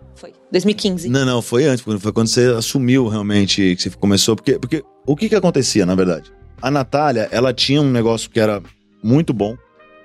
[0.46, 0.52] Foi.
[0.52, 1.08] 2015.
[1.08, 5.16] não, não, foi antes, foi quando você assumiu realmente que você começou, porque, porque o
[5.16, 6.32] que que acontecia, na verdade?
[6.62, 8.62] A Natália, ela tinha um negócio que era
[9.02, 9.56] muito bom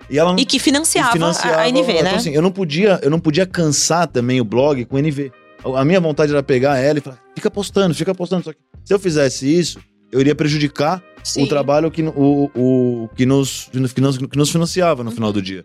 [0.09, 2.15] e ela E que financiava, financiava a, NV, então, né?
[2.15, 5.31] assim, eu não podia, eu não podia cansar também o blog com NV.
[5.63, 8.43] A minha vontade era pegar ela e falar, fica postando, fica postando.
[8.43, 9.79] Só que se eu fizesse isso,
[10.11, 11.43] eu iria prejudicar Sim.
[11.43, 15.41] o trabalho que, o, o, que, nos, que, nos, que nos financiava no final do
[15.41, 15.63] dia.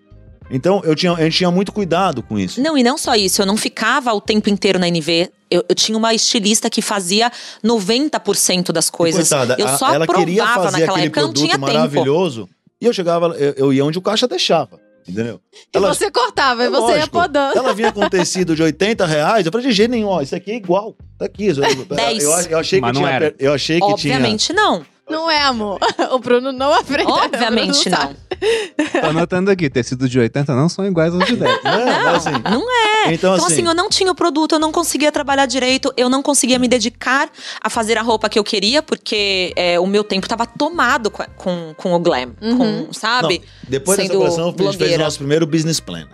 [0.50, 2.60] Então, eu tinha, a gente tinha muito cuidado com isso.
[2.60, 5.30] Não, e não só isso, eu não ficava o tempo inteiro na NV.
[5.50, 7.30] Eu, eu tinha uma estilista que fazia
[7.64, 9.28] 90% das coisas.
[9.28, 11.72] Coitada, eu a- só ela queria fazer naquela aquele época, eu não produto tinha tempo.
[11.72, 12.48] maravilhoso.
[12.80, 14.78] E eu chegava, eu, eu ia onde o caixa deixava,
[15.08, 15.40] entendeu?
[15.74, 17.10] E você cortava, e É você ia lógico.
[17.20, 17.58] podando.
[17.58, 20.34] Ela vinha com um tecido de 80 reais, eu falei, de jeito nenhum, ó, isso
[20.36, 20.94] aqui é igual.
[21.18, 21.46] Tá aqui.
[21.56, 22.22] Eu, eu, 10.
[22.22, 23.34] eu, eu achei que Mas não tinha, era.
[23.38, 24.84] eu achei que Obviamente não.
[25.08, 25.78] Não é, amor.
[26.12, 27.14] O Bruno não aprendeu.
[27.14, 28.14] Obviamente não.
[29.00, 31.60] Tô anotando aqui, tecidos de 80 não são iguais aos de 10.
[31.60, 31.72] tinha.
[31.76, 33.12] Não, mas assim, Não é.
[33.14, 36.08] Então, Então, assim, assim, eu não tinha o produto, eu não conseguia trabalhar direito, eu
[36.08, 37.28] não conseguia me dedicar
[37.60, 41.22] a fazer a roupa que eu queria, porque é, o meu tempo tava tomado com,
[41.36, 42.86] com, com o glam, Uhum.
[42.86, 43.38] com, sabe?
[43.38, 46.06] não, depois dessa sendo coleção, a gente fez o nosso primeiro business plan.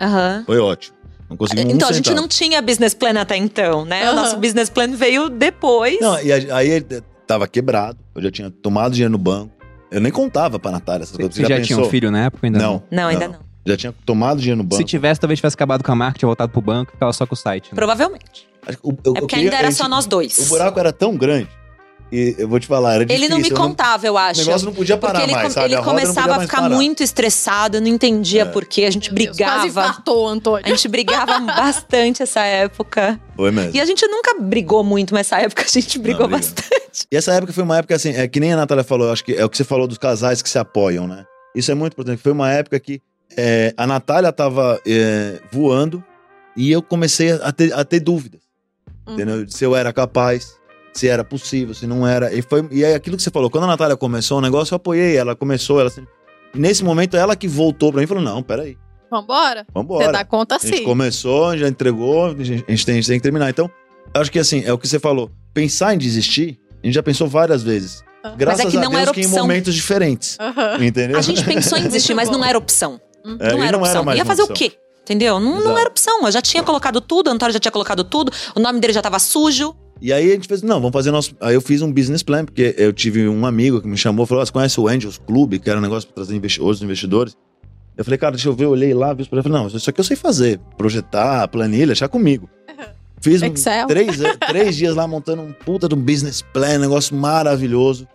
[0.00, 0.42] Aham.
[0.46, 0.96] Foi ótimo.
[1.28, 2.20] Não conseguimos Então, um a gente centavo.
[2.22, 4.04] não tinha business plan até então, né?
[4.04, 4.14] O Aham.
[4.16, 6.00] nosso business plan veio depois.
[6.00, 6.84] Não, e aí
[7.26, 9.52] tava quebrado, eu já tinha tomado dinheiro no banco.
[9.90, 11.34] Eu nem contava pra Natália essas coisas.
[11.34, 12.46] Você já, tinha um filho na época?
[12.46, 13.38] Ainda Não, Não, ainda não.
[13.66, 14.84] Já tinha tomado dinheiro no Se banco.
[14.88, 17.34] tivesse, talvez tivesse acabado com a marca, tinha voltado pro banco e ficava só com
[17.34, 17.66] o site.
[17.66, 17.74] né?
[17.74, 18.48] Provavelmente.
[18.82, 20.38] O- eu- É eu porque queria- ainda era a só gente- nós dois.
[20.38, 21.48] O buraco era tão grande.
[22.12, 23.24] E eu vou te falar, era difícil.
[23.26, 24.40] Ele não me eu contava, eu O acho.
[24.44, 25.66] negócio não podia parar Porque ele, mais, sabe?
[25.66, 26.74] ele A não começava a ficar parar.
[26.74, 28.44] muito estressado, eu não entendia É.
[28.44, 28.84] por quê.
[28.84, 29.88] A gente Meu Deus, Quase brigava.
[29.88, 30.66] infartou, Antônio.
[30.66, 33.20] A gente brigava bastante essa época.
[33.36, 33.70] Foi mesmo.
[33.76, 36.38] E a gente nunca brigou muito, mas essa época a gente brigou briga.
[36.42, 37.06] bastante.
[37.12, 39.24] E essa época foi uma época assim, é que nem a Natália falou, eu acho
[39.24, 41.24] que é o que você falou dos casais que se apoiam, né?
[41.54, 42.20] Isso é muito importante.
[42.20, 43.00] Foi uma época que
[43.36, 46.02] é, a Natália tava é, voando
[46.56, 48.40] e eu comecei a ter, a ter dúvidas,
[49.06, 49.14] Uhum.
[49.14, 49.48] entendeu?
[49.48, 50.54] Se eu era capaz,
[50.92, 52.32] se era possível, se não era.
[52.34, 54.76] E, foi, e é aquilo que você falou, quando a Natália começou o negócio, eu
[54.76, 56.04] apoiei ela, começou, ela assim,
[56.54, 58.76] nesse momento ela que voltou pra mim e falou, não, peraí,
[59.10, 59.66] Vambora?
[59.74, 60.04] vambora.
[60.06, 60.84] Você dá conta A gente sim.
[60.84, 63.50] começou, já entregou, a gente, a gente tem, a gente tem que terminar.
[63.50, 63.68] Então,
[64.14, 65.30] acho que assim, é o que você falou.
[65.52, 68.04] Pensar em desistir, a gente já pensou várias vezes.
[68.22, 68.34] Ah.
[68.36, 69.42] Graças Mas é que a não Deus era que em opção.
[69.42, 70.38] momentos diferentes.
[70.80, 71.18] Entendeu?
[71.18, 73.00] A gente pensou em desistir, mas não era opção.
[73.24, 74.04] É, não era não era opção.
[74.04, 74.56] mais Ia fazer o opção.
[74.68, 74.76] quê?
[75.02, 75.40] Entendeu?
[75.40, 76.24] Não, não era opção.
[76.24, 79.02] Eu já tinha colocado tudo, o Antônio já tinha colocado tudo, o nome dele já
[79.02, 79.74] tava sujo.
[80.00, 81.34] E aí a gente fez, não, vamos fazer nosso.
[81.40, 84.42] Aí eu fiz um business plan, porque eu tive um amigo que me chamou, falou:
[84.42, 87.36] "Ah, você conhece o Angels Club, que era um negócio pra trazer investi outros investidores?
[87.96, 89.50] Eu falei, cara, deixa eu ver, eu olhei lá, vi os projetos.
[89.52, 90.58] Falei, não, isso aqui eu sei fazer.
[90.78, 92.48] Projetar, planilha, deixar comigo.
[93.20, 93.46] Fiz um-
[93.88, 94.16] três,
[94.48, 98.08] três dias lá montando um puta de um business plan, um negócio maravilhoso.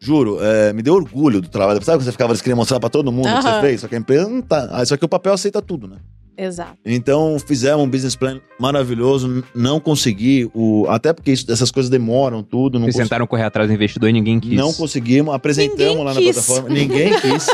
[0.00, 1.84] Juro, é, me deu orgulho do trabalho.
[1.84, 3.80] Sabe que você ficava queria mostrar pra todo mundo o que você fez?
[3.82, 4.82] Só que a empresa não tá.
[4.86, 5.96] Só que o papel aceita tudo, né?
[6.40, 6.76] Exato.
[6.86, 12.44] Então fizemos um business plan maravilhoso, não consegui, o, até porque isso- essas coisas demoram
[12.44, 14.52] tudo, não, Vocês cons- tentaram correr atrás do investidor e ninguém quis.
[14.52, 16.32] não conseguimos, apresentamos Ninguém lá na quis.
[16.36, 17.46] plataforma, ninguém quis.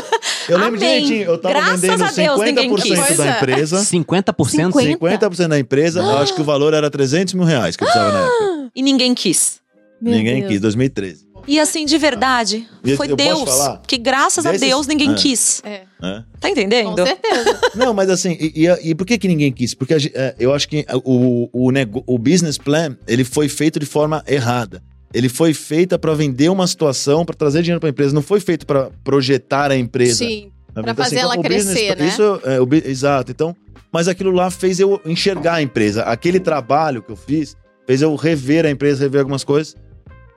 [0.47, 0.79] Eu lembro Amém.
[0.79, 3.17] direitinho, eu tava Graças vendendo Deus, ninguém 50% quis.
[3.17, 3.31] da é.
[3.37, 3.77] empresa.
[3.83, 4.79] 50%?
[4.79, 5.27] 50?
[5.27, 8.13] 50% da empresa, eu acho que o valor era 300 mil reais que eu precisava
[8.13, 8.71] na época.
[8.75, 9.59] E ninguém quis.
[9.99, 10.51] Meu Ninguém Deus.
[10.51, 11.25] quis, 2013.
[11.47, 13.49] E assim, de verdade, E foi Deus.
[13.87, 15.13] Que graças a Desses- Deus ninguém É.
[15.15, 15.61] quis.
[15.63, 16.23] É, né?
[16.39, 17.03] Tá com entendendo?
[17.03, 17.59] certeza.
[17.75, 19.73] Não, mas assim, e, e- e por que, que ninguém quis?
[19.73, 23.79] Porque a é, eu acho que o, o, nego- o business plan ele foi feito
[23.79, 24.81] de forma errada.
[25.13, 28.13] Ele foi feito para vender uma situação, para trazer dinheiro para a empresa.
[28.13, 30.25] Não foi feito para projetar a empresa.
[30.25, 30.51] Sim.
[30.73, 30.97] Tá Pra vendo?
[31.03, 32.07] fazer ela o business- crescer, né?
[32.07, 33.31] Isso, é, o, exato.
[33.31, 33.55] Então,
[33.93, 36.01] mas aquilo lá fez eu enxergar a empresa.
[36.03, 37.55] Aquele trabalho que eu fiz
[37.87, 39.73] fez eu rever a empresa, rever algumas coisas.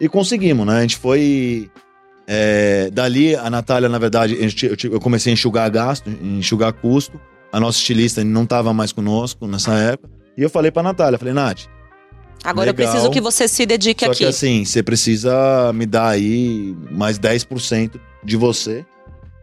[0.01, 0.79] E conseguimos, né?
[0.79, 1.71] A gente foi.
[2.27, 7.21] é, dali, a Natália, na verdade, eu, eu comecei a enxugar gasto, enxugar custo.
[7.53, 10.11] A nossa estilista não estava mais conosco nessa época.
[10.37, 11.63] E eu falei pra Natália, falei, Nath,
[12.45, 12.93] Agora eu Legal.
[12.93, 14.19] preciso que você se dedique só aqui.
[14.19, 18.87] que assim, você precisa me dar aí mais 10% de você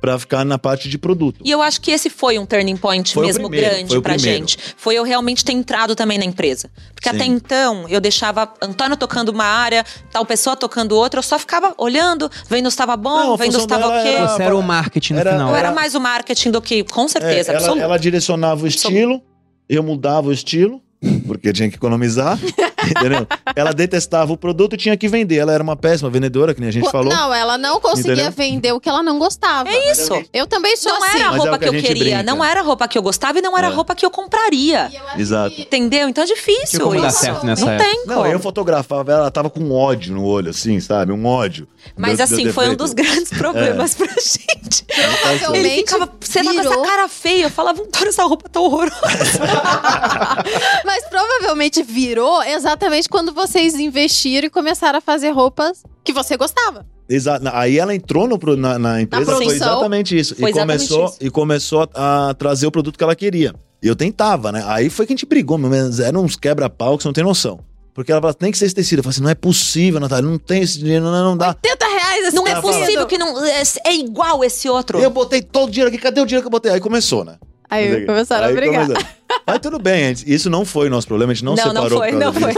[0.06, 1.40] pra ficar na parte de produto.
[1.44, 4.02] E eu acho que esse foi um turning point Foi o mesmo primeiro, grande o
[4.02, 4.38] pra primeiro.
[4.40, 4.58] gente.
[4.78, 6.70] Foi eu realmente ter entrado também na empresa.
[6.94, 7.16] Porque Sim.
[7.16, 11.74] até então eu deixava Antônio tocando uma área, tal pessoa tocando outra, eu só ficava
[11.78, 14.14] olhando, vendo se estava bom, Não, vendo se estava dela ok.
[14.14, 15.50] era- Você era o marketing no Era- final.
[15.50, 18.68] Eu era era- mais o marketing do que, com certeza, É, ela, ela direcionava o
[18.68, 19.22] estilo,
[19.68, 20.82] eu mudava o estilo,
[21.28, 22.38] porque tinha que economizar,
[22.92, 23.28] entendeu?
[23.56, 25.38] Ela detestava o produto e tinha que vender.
[25.38, 27.14] Ela era uma péssima vendedora, que nem a gente Pô, falou.
[27.14, 28.32] Não, ela não conseguia Entendeu?
[28.32, 29.70] vender o que ela não gostava.
[29.70, 30.12] É isso.
[30.34, 31.18] Eu também sou Não assim.
[31.20, 32.24] era a é roupa o que que a eu queria, brinca.
[32.24, 33.74] não era a roupa que eu gostava e não era a É.
[33.74, 34.90] roupa que eu compraria.
[34.92, 35.56] E eu Exato.
[35.56, 36.08] que- Entendeu?
[36.10, 37.20] Então é difícil como dar isso.
[37.20, 37.90] certo nessa não época.
[37.90, 38.28] tem Não, como.
[38.28, 41.12] eu fotografava ela, ela tava com ódio no olho, assim, sabe?
[41.12, 41.68] Um ódio.
[41.98, 44.86] Mas do assim, foi um dos grandes problemas pra gente.
[44.90, 45.08] Ele
[45.40, 47.44] Provavelmente ficava, você tá com essa cara feia.
[47.46, 48.96] Eu falava, Antônio, essa roupa tá horrorosa.
[50.86, 52.75] Mas provavelmente virou exatamente
[53.10, 56.86] quando vocês investiram e começaram a fazer roupas que você gostava.
[57.08, 57.48] Exato.
[57.54, 59.68] Aí ela entrou no na, na empresa, foi produção.
[59.68, 60.36] exatamente isso.
[60.36, 61.18] Foi e, exatamente começou, isso.
[61.22, 63.54] e começou a, a trazer o produto que ela queria.
[63.82, 64.64] E eu tentava, né?
[64.68, 67.60] Aí foi que a gente brigou, mas eram uns quebra-pau que você não tem noção.
[67.94, 69.00] Porque ela falou, tem que ser esse tecido.
[69.00, 71.56] Eu falei assim, não é possível, Natália, não tem esse dinheiro, não, não dá.
[71.64, 73.46] 80 reais esse Não é possível que não.
[73.46, 75.00] É, é igual esse outro.
[75.00, 76.72] Eu botei todo o dinheiro aqui, cadê o dinheiro que eu botei?
[76.72, 77.38] Aí começou, né?
[77.70, 78.88] Aí começaram a Aí brigar.
[78.88, 79.08] começou.
[79.48, 81.64] Mas tudo bem, a gente- isso não foi o nosso problema, a gente não, Não,
[81.74, 82.50] não separou foi, por causa não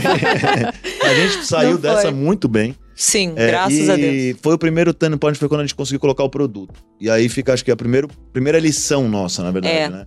[0.00, 1.08] disso, foi.
[1.10, 2.10] a gente saiu Não dessa foi.
[2.12, 2.74] muito bem.
[2.94, 4.38] Sim, É, graças e a Deus.
[4.42, 6.74] foi o primeiro turning point, foi quando a gente conseguiu colocar o produto.
[7.00, 9.88] E aí fica, acho que a primeira, primeira lição nossa, na verdade, É.
[9.88, 10.06] né?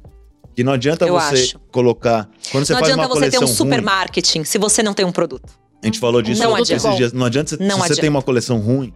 [0.56, 1.60] Que não adianta Eu você acho.
[1.72, 2.28] colocar...
[2.52, 4.82] Quando você não faz adianta uma você ter coleção um super ruim, marketing se você
[4.82, 5.47] não tem um produto.
[5.82, 6.97] a gente falou disso Não esses adianta.
[6.97, 7.14] dias.
[7.14, 8.02] Não adianta, você- Não se você adianta.
[8.02, 8.91] tem uma coleção ruim,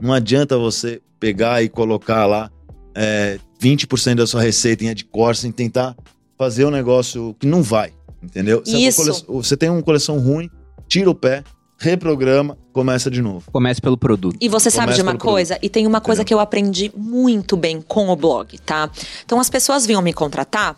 [0.00, 2.50] não adianta você pegar e colocar lá
[2.94, 5.96] é, 20% da sua receita em adcore sem tentar
[6.38, 8.62] fazer um negócio que não vai, entendeu?
[8.64, 9.24] Se a Isso.
[9.26, 10.48] cole- Você tem uma coleção ruim,
[10.88, 11.44] tira o pé,
[11.78, 13.50] reprograma, começa de novo.
[13.50, 14.36] Comece pelo produto.
[14.40, 15.32] E você sabe Começa de uma pelo produto.
[15.34, 15.58] coisa?
[15.62, 16.28] E tem uma coisa Entendeu?
[16.28, 18.90] que eu aprendi muito bem com o blog, tá?
[19.24, 20.76] Então as pessoas vinham me contratar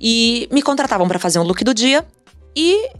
[0.00, 2.04] e me contratavam pra fazer um look do dia
[2.56, 2.90] e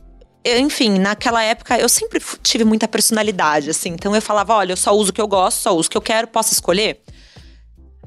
[0.45, 3.91] enfim, naquela época eu sempre tive muita personalidade, assim.
[3.91, 5.97] Então eu falava, olha, eu só uso o que eu gosto, só uso o que
[5.97, 7.01] eu quero, posso escolher?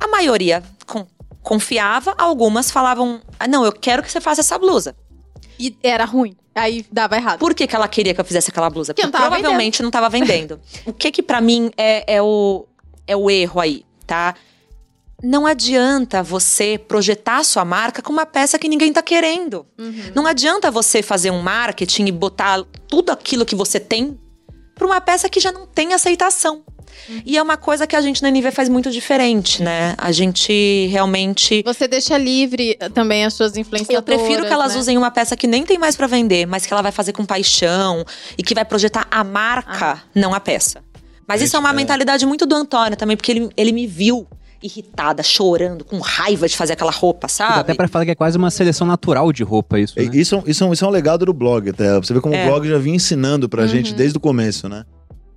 [0.01, 1.07] A maioria con-
[1.41, 4.95] confiava, algumas falavam, ah, não, eu quero que você faça essa blusa.
[5.59, 6.35] E era ruim.
[6.55, 7.39] Aí dava errado.
[7.39, 8.93] Por que, que ela queria que eu fizesse aquela blusa?
[8.93, 10.59] Porque Porque não tava provavelmente não estava vendendo.
[10.85, 12.65] o que que pra mim é, é o,
[13.07, 14.35] é o erro aí, tá?
[15.23, 19.67] Não adianta você projetar a sua marca com uma peça que ninguém tá querendo.
[19.77, 20.11] Uhum.
[20.15, 24.19] Não adianta você fazer um marketing e botar tudo aquilo que você tem
[24.73, 26.63] pra uma peça que já não tem aceitação.
[27.09, 27.21] Uhum.
[27.25, 29.95] E é uma coisa que a gente na NV faz muito diferente, né?
[29.97, 34.21] A gente realmente Você deixa livre eh, também as suas eu influenciadoras.
[34.21, 34.79] prefiro que elas né?
[34.79, 37.25] usem uma peça que nem tem mais pra vender, mas que ela vai fazer com
[37.25, 38.03] paixão
[38.37, 40.81] e que vai projetar a marca, não a peça.
[41.27, 41.73] Mas isso é uma é.
[41.73, 44.27] mentalidade muito do Antônio também, porque ele, ele me viu
[44.63, 47.59] irritada, chorando, com raiva de fazer aquela roupa, Dá sabe?
[47.61, 50.03] até pra falar que é quase uma seleção natural de roupa isso, né?
[50.13, 51.95] E Isso, é um- isso, é um- isso é um legado do blog, até.
[51.95, 52.43] Você vê como É.
[52.45, 53.67] o blog já vinha ensinando pra Uhum.
[53.67, 54.83] gente desde o começo, né?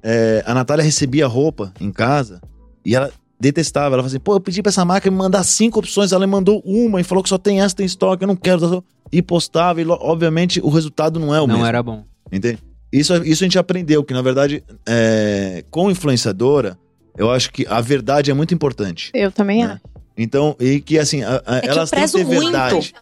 [0.05, 2.41] É, a Natália recebia roupa em casa
[2.85, 3.87] e ela detestava.
[3.87, 6.31] Ela falava assim: pô, eu pedi pra essa marca me mandar cinco opções, ela me
[6.31, 8.85] mandou uma e falou que só tem essa, tem estoque, eu não quero.
[9.11, 11.67] E postava, e obviamente o resultado não é o Não mesmo.
[11.67, 12.05] era bom.
[12.31, 12.59] Entende?
[12.93, 16.79] Isso, isso a gente aprendeu, que na verdade, é, com influenciadora,
[17.17, 19.11] eu acho que a verdade é muito importante.
[19.15, 19.73] Eu também né?
[19.73, 19.83] acho.
[20.17, 22.95] Então, e que assim, a- a- É que elas eu têm que ter verdade.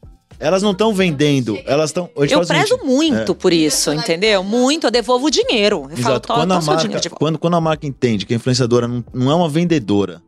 [0.42, 2.10] Elas não estão vendendo, elas estão.
[2.16, 4.42] Eu prezo muito por isso, entendeu?
[4.42, 5.86] Muito, eu devolvo o dinheiro.
[5.88, 6.26] Eu falo, Exato.
[6.28, 9.34] tô, Quando a, marca, quando, quando a marca entende que a influenciadora não, não é
[9.36, 10.20] uma vendedora,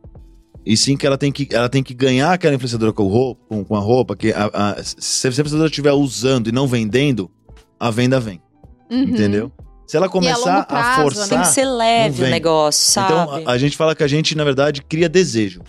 [0.65, 3.75] E sim que ela tem que, ela tem que ganhar aquela influenciadora com, roupa, com,
[3.75, 7.29] a roupa, que a, a- se a influenciadora estiver usando e não vendendo,
[7.77, 8.41] a venda vem,
[8.89, 9.01] Uhum.
[9.03, 9.51] entendeu?
[9.85, 11.03] Se ela começar longo prazo, a né?
[11.03, 11.27] forçar.
[11.29, 13.11] Tem que ser leve o negócio, sabe?
[13.13, 15.61] Então, a, a gente fala que a gente, na verdade, cria desejo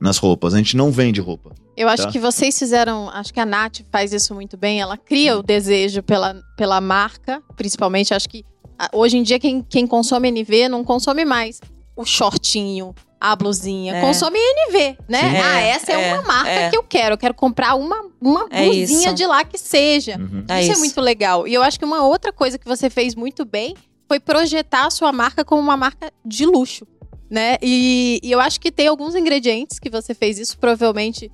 [0.00, 0.54] nas roupas.
[0.54, 1.52] A gente não vende roupa.
[1.76, 2.10] Eu acho Tá.
[2.10, 3.08] que vocês fizeram.
[3.10, 4.80] Acho que a Nath faz isso muito bem.
[4.80, 8.12] Ela cria o desejo pela, pela marca, principalmente.
[8.14, 8.44] Acho que
[8.78, 11.60] ah, hoje em dia quem, quem consome NV não consome mais
[11.96, 13.96] o shortinho, a blusinha.
[13.96, 14.00] É.
[14.00, 15.20] Consome NV, né?
[15.42, 16.70] Ah, É, essa é, é, uma marca é.
[16.70, 17.14] que eu quero.
[17.14, 20.16] Eu quero comprar uma, uma É blusinha de lá que seja.
[20.16, 20.44] Uhum.
[20.48, 20.80] É isso, é isso.
[20.80, 21.46] muito legal.
[21.46, 23.74] E eu acho que uma outra coisa que você fez muito bem
[24.06, 26.86] foi projetar a sua marca como uma marca de luxo,
[27.30, 27.56] né?
[27.62, 31.30] E, e eu acho que tem alguns ingredientes que você fez isso, provavelmente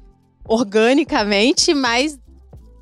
[0.47, 2.19] organicamente, mas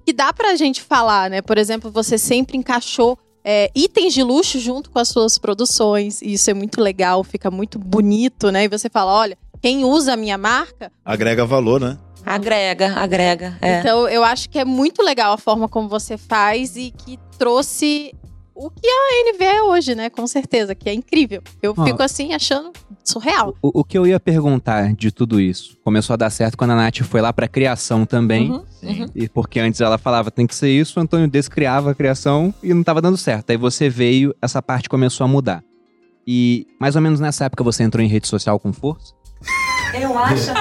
[0.05, 1.43] que dá pra gente falar, né?
[1.43, 6.23] Por exemplo, você sempre encaixou é, itens de luxo junto com as suas produções.
[6.23, 8.65] E isso é muito legal, fica muito bonito, né?
[8.65, 11.99] E você fala, olha, quem usa a minha marca Agrega valor, né?
[12.25, 13.59] Agrega, agrega.
[13.61, 13.81] É.
[13.81, 18.15] então, eu acho que é muito legal a forma como você faz e que trouxe
[18.55, 20.11] o que a NV é hoje, né?
[20.11, 21.43] Com certeza, que é incrível.
[21.63, 21.85] Eu Ó.
[21.85, 22.73] fico assim, achando
[23.05, 23.55] surreal.
[23.63, 25.77] O, o que eu ia perguntar de tudo isso?
[25.85, 28.51] Começou a dar certo quando a Nath foi lá pra criação também.
[28.51, 29.03] Uhum, Sim.
[29.03, 29.07] uhum.
[29.15, 32.73] E porque antes ela falava, tem que ser isso, o Antônio descriava a criação e
[32.75, 33.51] não tava dando certo.
[33.51, 35.63] Aí você veio, essa parte começou a mudar.
[36.27, 39.13] E mais ou menos nessa época você entrou em rede social com força?
[39.95, 40.53] Eu acho.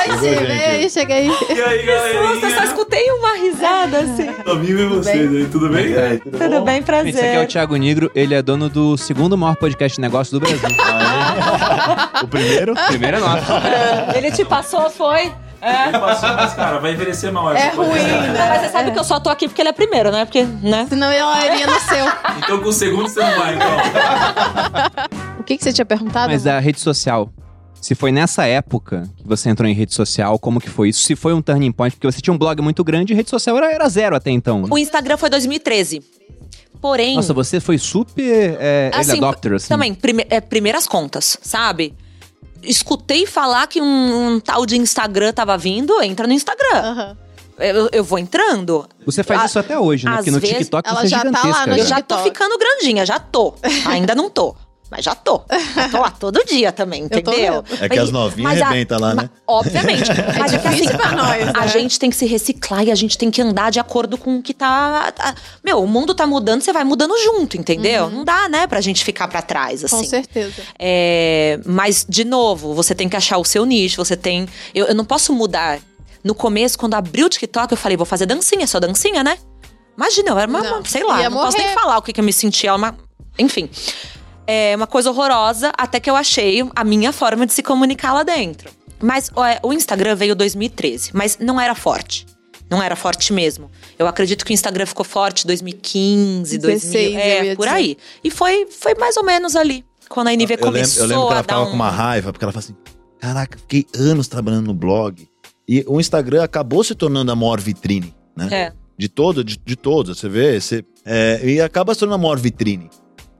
[0.00, 0.52] Chega gente.
[0.52, 1.28] aí, chega aí.
[1.28, 1.86] E aí,
[2.22, 4.32] Nossa, eu só escutei uma risada assim.
[4.44, 5.92] Tô vivo e vocês aí, tudo bem?
[5.92, 6.18] É.
[6.18, 7.14] Tudo bem, prazer.
[7.14, 10.32] Esse aqui é o Thiago Negro, ele é dono do segundo maior podcast de negócio
[10.32, 10.68] do Brasil.
[12.22, 12.74] o primeiro?
[12.88, 13.52] Primeiro é nosso.
[14.14, 15.32] Ele te passou, foi?
[15.62, 15.90] É.
[15.92, 17.54] Passou, mas, cara, vai envelhecer mal.
[17.54, 18.32] É ruim, né?
[18.48, 20.24] Mas você sabe que eu só tô aqui porque ele é primeiro, né?
[20.24, 20.86] Porque, né?
[20.88, 22.06] Senão ela iria no seu.
[22.38, 23.68] Então com o segundo você não vai, então.
[25.38, 26.32] O que, que você tinha perguntado?
[26.32, 27.30] Mas a rede social.
[27.80, 31.02] Se foi nessa época que você entrou em rede social, como que foi isso?
[31.02, 33.56] Se foi um turning point, porque você tinha um blog muito grande e rede social
[33.56, 34.64] era, era zero até então.
[34.70, 36.02] O Instagram foi 2013.
[36.80, 39.68] Porém, Nossa, você foi super é, Assim, adopter, assim.
[39.68, 41.94] também, prime- é, primeiras contas, sabe?
[42.62, 46.74] Escutei falar que um, um tal de Instagram tava vindo, entra no Instagram.
[46.78, 47.16] Aham.
[47.58, 48.88] Eu, eu vou entrando.
[49.04, 50.16] Você faz a- isso até hoje, né?
[50.16, 51.66] Porque no vezes TikTok ela você é já tá lá gigantesca.
[51.66, 51.96] no Eu já.
[51.96, 53.54] já tô ficando grandinha, já tô.
[53.86, 54.54] Ainda não tô.
[54.90, 55.42] Mas já tô.
[55.76, 57.64] Já tô lá todo dia também, entendeu?
[57.80, 59.30] É que as novinhas arrebentam lá, né?
[59.46, 60.10] Obviamente.
[60.36, 61.52] Mas é que assim, difícil pra nós, né?
[61.54, 64.38] a gente tem que se reciclar e a gente tem que andar de acordo com
[64.38, 65.12] o que tá.
[65.12, 65.34] tá-
[65.64, 68.10] Meu, o mundo tá mudando, você vai mudando junto, entendeu?
[68.10, 70.08] Não dá, né, pra gente ficar pra trás, Com assim.
[70.08, 70.60] certeza.
[70.78, 74.48] É, mas, de novo, você tem que achar o seu nicho, você tem.
[74.74, 75.78] Eu, eu não posso mudar.
[76.24, 79.38] No começo, quando abriu o TikTok, eu falei, vou fazer dancinha, só dancinha, né?
[79.96, 81.80] Imagina, eu era uma, Não, sei lá, não posso nem morrer.
[81.80, 82.96] falar o que, que eu me sentia, uma.
[83.38, 83.70] Enfim.
[84.52, 88.24] É uma coisa horrorosa, até que eu achei a minha forma de se comunicar lá
[88.24, 88.68] dentro.
[89.00, 92.26] Mas é, o Instagram veio em 2013, mas não era forte.
[92.68, 93.70] Não era forte mesmo.
[93.96, 97.76] Eu acredito que o Instagram ficou forte em 2015, 16, 2000, eu é, por dizer.
[97.76, 97.96] aí.
[98.24, 101.26] E foi, foi mais ou menos ali, quando a NV eu, lembro, começou eu lembro
[101.26, 101.66] que ela ficava um...
[101.66, 102.76] com uma raiva, porque ela fala assim:
[103.20, 105.28] Caraca, fiquei anos trabalhando no blog.
[105.68, 108.48] E o Instagram acabou se tornando a maior vitrine, né?
[108.50, 108.72] É.
[108.98, 112.38] De todo, de, de todos, você vê, você, é, e acaba se tornando a maior
[112.38, 112.90] vitrine.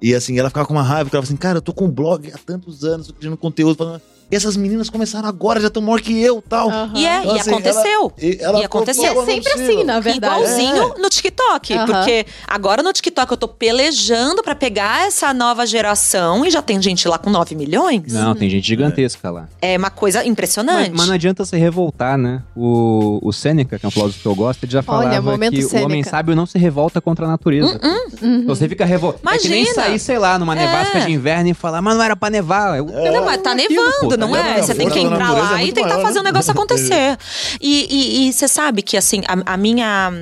[0.02, 1.84] E assim, ela ficava com uma raiva, porque ela falava assim, cara, eu tô com
[1.84, 4.00] um blog há tantos anos, tô criando conteúdo, falando,
[4.36, 6.68] essas meninas começaram agora, já estão maior que eu tal.
[6.70, 6.92] Aham.
[6.94, 8.12] E é, Então, e assim, aconteceu.
[8.20, 9.14] E, ela E aconteceu.
[9.14, 10.34] "Pô, É sempre possível." assim, na verdade.
[10.42, 11.74] Igualzinho no TikTok.
[11.74, 11.86] Aham.
[11.86, 16.80] Porque agora no TikTok eu tô pelejando pra pegar essa nova geração e já tem
[16.82, 18.12] gente lá com 9 milhões.
[18.12, 19.48] Não, tem gente gigantesca lá.
[19.60, 20.92] É uma coisa Mas, impressionante.
[20.94, 22.42] mas não adianta se revoltar, né?
[22.56, 25.64] O, o Sêneca, que é um filósofo que eu gosto, ele já falava momento que
[25.64, 27.78] o homem sábio não se revolta contra a natureza.
[28.22, 28.46] Uhum.
[28.46, 29.34] Você fica revoltado.
[29.34, 31.06] É que nem sair, sei lá, numa nevasca É.
[31.06, 32.76] de inverno e falar, mas não era pra nevar.
[32.78, 34.42] Eu, Não, mas tá aquilo, nevando, pô, não é?
[34.42, 34.66] nevando.
[34.66, 36.30] Você tem que entrar é lá e muito tentar maior, fazer o né?
[36.30, 37.18] negócio acontecer.
[37.60, 40.12] E- E e você sabe que, assim, a, a minha.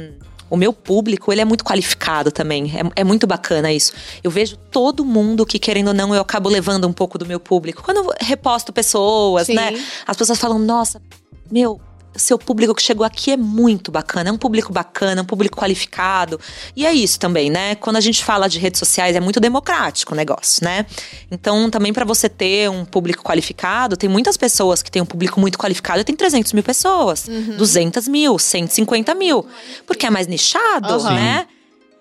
[0.50, 2.72] O meu público, ele é muito qualificado também.
[2.74, 3.92] É, é muito bacana isso.
[4.24, 7.38] Eu vejo todo mundo que, querendo ou não, eu acabo levando um pouco do meu
[7.38, 7.82] público.
[7.82, 9.54] Quando eu reposto pessoas, Sim.
[9.54, 9.78] né?
[10.06, 11.02] As pessoas falam, nossa,
[11.50, 11.78] meu.
[12.18, 15.56] Seu público que chegou aqui é muito bacana, é um público bacana, é um público
[15.56, 16.38] qualificado.
[16.76, 17.74] E é isso também, né?
[17.76, 20.84] Quando a gente fala de redes sociais, é muito democrático o negócio, né?
[21.30, 25.40] Então, também para você ter um público qualificado, tem muitas pessoas que têm um público
[25.40, 27.56] muito qualificado e tem 300 mil pessoas, Uhum.
[27.56, 29.46] 200 mil, 150 mil.
[29.86, 31.14] Porque é mais nichado, Aham.
[31.14, 31.46] né?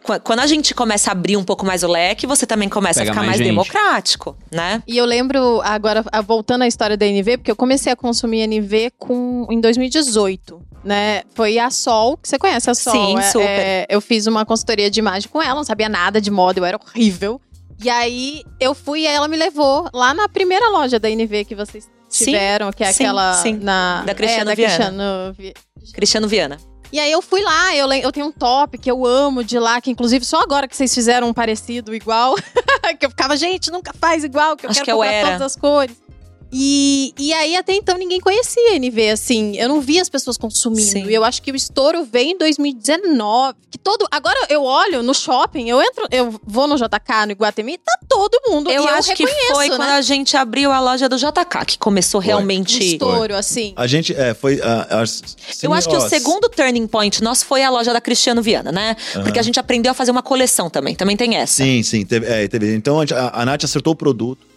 [0.07, 3.01] Qu- Quando a gente começa a abrir um pouco mais o leque, você também começa
[3.01, 4.81] Pega a ficar mais mais, democrático, né?
[4.87, 8.41] E eu lembro, agora, a- voltando à história da NV, porque eu comecei a consumir
[8.47, 11.23] NV com, em 2018, né?
[11.35, 12.93] Foi a Sol, que você conhece a Sol.
[12.93, 13.45] Sim, é- super.
[13.49, 16.65] é, eu fiz uma consultoria de imagem com ela, não sabia nada de moda, eu
[16.65, 17.41] era horrível.
[17.83, 21.53] E aí, eu fui e ela me levou lá na primeira loja da NV que
[21.53, 23.53] vocês tiveram, que é sim, aquela sim.
[23.61, 24.73] na Da Cristiano é, da Viana.
[24.77, 25.53] Cristiano Vi-
[25.93, 26.57] Cristiano Viana.
[26.91, 29.81] E aí eu fui lá, eu, eu tenho um top que eu amo de lá,
[29.81, 32.35] que inclusive só agora que vocês fizeram um parecido igual,
[32.99, 35.13] que eu ficava, gente, nunca faz igual, que eu Acho quero que é o comprar
[35.13, 35.27] Era.
[35.27, 36.06] todas as cores.
[36.51, 39.57] E, e aí, até então, ninguém conhecia a NV, assim.
[39.57, 40.81] Eu não via as pessoas consumindo.
[40.81, 41.05] Sim.
[41.05, 43.55] E eu acho que o estouro veio em 2019.
[43.69, 44.07] Que todo.
[44.09, 48.39] Agora eu olho no shopping, eu entro, eu vou no JK, no Iguatemi, tá todo
[48.47, 48.69] mundo.
[48.71, 49.75] Eu e acho que reconheço, foi né?
[49.75, 52.93] quando a gente abriu a loja do JK que começou Um realmente.
[52.93, 53.73] estouro, assim.
[53.75, 54.61] A gente, é, foi.
[54.61, 55.21] a- as-
[55.61, 58.95] Eu acho que o segundo turning point nosso foi a loja da Cristiano Viana, né?
[59.13, 60.95] Porque a gente aprendeu a fazer uma coleção também.
[60.95, 61.55] Também tem essa.
[61.63, 62.05] Sim, sim.
[62.05, 62.73] Teve, é, teve.
[62.73, 64.47] Então a, a, a Nath acertou o produto.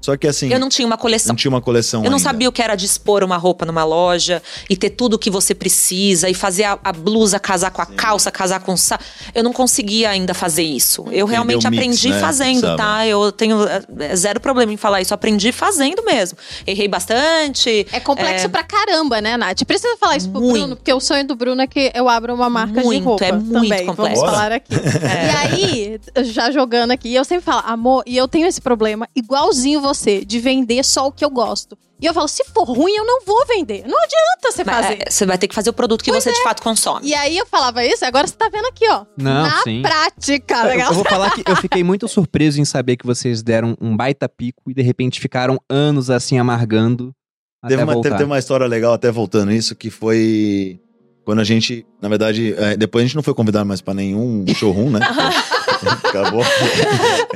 [0.00, 0.52] Só que assim.
[0.52, 1.30] Eu não tinha uma coleção.
[1.30, 2.28] não tinha uma coleção Eu não ainda.
[2.30, 5.54] sabia o que era dispor uma roupa numa loja e ter tudo o que você
[5.54, 8.98] precisa e fazer a, a blusa casar com a calça, casar com o sa...
[9.34, 11.04] Eu não conseguia ainda fazer isso.
[11.10, 12.76] Eu realmente mix, aprendi né, fazendo, sabe?
[12.76, 13.06] tá?
[13.06, 13.58] Eu tenho
[13.98, 15.12] é, zero problema em falar isso.
[15.12, 16.38] Aprendi fazendo mesmo.
[16.66, 17.86] Errei bastante.
[17.92, 18.48] É complexo É.
[18.48, 19.64] pra caramba, né, Nath?
[19.64, 20.58] Precisa falar isso pro Muito.
[20.58, 23.24] Bruno, porque o sonho do Bruno é que eu abra uma marca de Muito, roupa
[23.24, 23.86] é muito também.
[23.86, 24.20] complexo.
[24.22, 24.74] Vamos falar aqui.
[24.74, 29.80] E aí, já jogando aqui, eu sempre falo, amor, e eu tenho esse problema igualzinho
[29.80, 29.89] você,
[30.24, 31.76] de vender só o que eu gosto.
[32.00, 33.84] E eu falo, se for ruim, eu não vou vender.
[33.86, 35.02] Não adianta você fazer.
[35.06, 37.06] é, Você vai ter que fazer o produto que você de fato consome.
[37.06, 39.04] E aí eu falava isso, agora você tá vendo aqui, ó.
[39.18, 39.82] Não, na sim.
[39.82, 40.56] prática.
[40.60, 40.88] Eu, legal?
[40.88, 44.28] eu vou falar que eu fiquei muito surpreso em saber que vocês deram um baita
[44.28, 47.14] pico e de repente ficaram anos assim amargando
[47.62, 48.08] até Teve uma, voltar.
[48.08, 50.80] teve, teve uma história legal, até voltando isso, que foi.
[51.26, 54.42] Quando a gente, na verdade, é, depois a gente não foi convidado mais pra nenhum
[54.54, 55.00] showroom, né?
[55.86, 56.42] Acabou.
[56.42, 56.44] A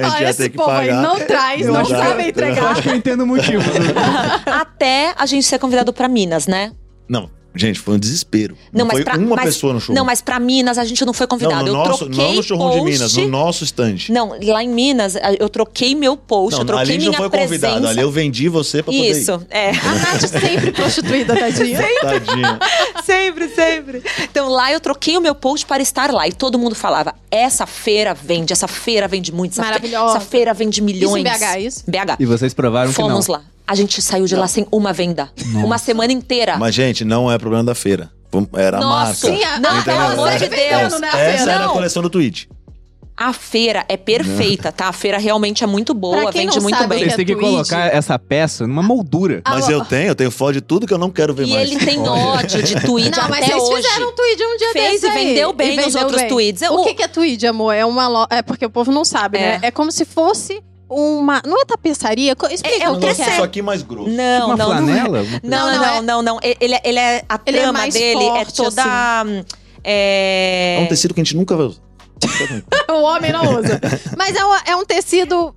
[0.03, 1.03] gente Olha, ia esse ter que povo aí pagar.
[1.03, 2.65] não traz, Eu não acho que- sabe Eu entregar.
[2.71, 3.62] acho que eu entendo o motivo.
[4.47, 6.73] Até a gente ser convidado pra Minas, né?
[7.09, 8.56] Não, gente, foi um desespero.
[8.72, 9.94] Não, Não, mas foi pra- uma mas- pessoa no showroom.
[9.98, 11.62] Não, mas pra Minas a gente não foi Não, convidado.
[11.64, 12.85] no eu nosso, troquei não no showroom post...
[12.85, 13.97] de Minas, no nosso stand.
[14.10, 17.10] Não, lá em Minas, eu troquei meu post, eu Não, ali troquei a gente minha
[17.12, 17.90] não foi convidado, presença.
[17.90, 19.70] ali eu vendi você pra poder Isso, é.
[19.85, 21.81] A Nath sempre prostituída, tadinha.
[21.82, 22.01] ir.
[22.01, 22.59] Tadinha.
[23.05, 24.02] sempre, sempre.
[24.22, 26.26] Então lá eu troquei o meu post para estar lá.
[26.28, 30.16] E todo mundo falava: essa feira vende, essa feira vende muito, essa, Maravilhosa.
[30.16, 31.05] essa feira vende milhões.
[31.05, 31.85] Isso em BH, isso?
[31.86, 32.16] BH.
[32.20, 33.39] E vocês provaram Fomos que não.
[33.39, 33.44] lá.
[33.66, 35.31] A gente saiu de lá sem uma venda.
[35.55, 36.57] Uma semana inteira.
[36.59, 38.11] Mas, gente, não é problema da feira.
[38.57, 39.39] Era a Nossa, marca.
[39.39, 41.01] Sim, a- não, pelo amor de Deus.
[41.01, 41.53] né, a Essa feira.
[41.53, 41.73] era a Não.
[41.74, 42.47] coleção do Twitch.
[43.16, 44.89] A feira é perfeita, tá?
[44.89, 46.99] A feira realmente é muito boa, vende não muito sabe bem.
[46.99, 47.49] Vocês é têm que tweet.
[47.49, 49.41] colocar essa peça numa moldura.
[49.47, 51.70] Mas eu tenho, eu tenho foto de tudo que eu não quero ver E mais.
[51.70, 53.82] ele tem ódio de tweet Não, mas até vocês hoje.
[53.89, 55.27] fizeram um tweet um dia Fez desse e aí.
[55.28, 56.28] vendeu bem E nos vendeu outros bem.
[56.28, 56.62] tweets.
[56.62, 57.73] Eu- O que, que é tweet, amor?
[57.73, 58.27] É uma lo...
[58.31, 59.61] É porque o povo não sabe, né?
[59.62, 59.66] É.
[59.69, 60.61] É como se fosse
[60.95, 61.43] uma...
[61.45, 62.35] Não é tapeçaria?
[62.51, 63.11] Explica É- é o que é.
[63.12, 64.11] isso aqui mais grosso.
[64.11, 64.75] Não, uma não, não.
[64.75, 64.77] é.
[64.77, 65.23] flanela?
[65.43, 68.45] Não, Não, não, não, não, não, Ele, ele é a Ele é trama dele é
[68.45, 68.83] toda
[69.21, 69.45] assim.
[69.83, 71.55] é, É um tecido que a gente nunca.
[72.91, 73.81] O homem não usa.
[74.16, 75.55] Mas é um, é um tecido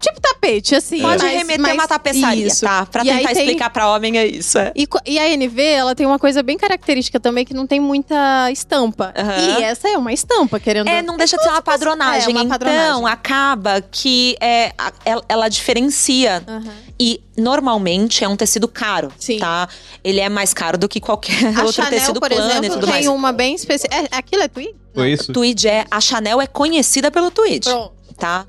[0.00, 1.00] tipo tapete, assim.
[1.00, 2.64] Pode mas- remeter mas uma tapeçaria, isso.
[2.64, 2.84] tá?
[2.86, 4.58] Pra E tentar tem- explicar pra homem é isso.
[4.58, 4.72] É.
[4.76, 8.50] E, e a NV, ela tem uma coisa bem característica também, que não tem muita
[8.50, 9.12] estampa.
[9.16, 9.58] Aham.
[9.58, 10.88] E essa é uma estampa, querendo...
[10.88, 12.34] É, não deixa de ser uma padronagem.
[12.36, 12.84] É, uma padronagem.
[12.88, 14.72] Então, acaba que é,
[15.04, 16.42] ela, ela diferencia.
[16.46, 16.72] Aham.
[16.98, 19.38] E normalmente é um tecido caro, Sim.
[19.38, 19.68] tá?
[20.02, 22.70] Ele é mais caro do que qualquer A outro Chanel, tecido por plano e exemplo,
[22.70, 23.06] tudo tem mais.
[23.06, 23.94] uma bem específica...
[24.10, 24.74] É, aquilo é tweed?
[24.94, 25.30] Foi isso?
[25.32, 25.84] Tweed é.
[25.90, 27.64] A Chanel é conhecida pelo tweed.
[27.68, 27.92] Pronto.
[28.16, 28.46] tá?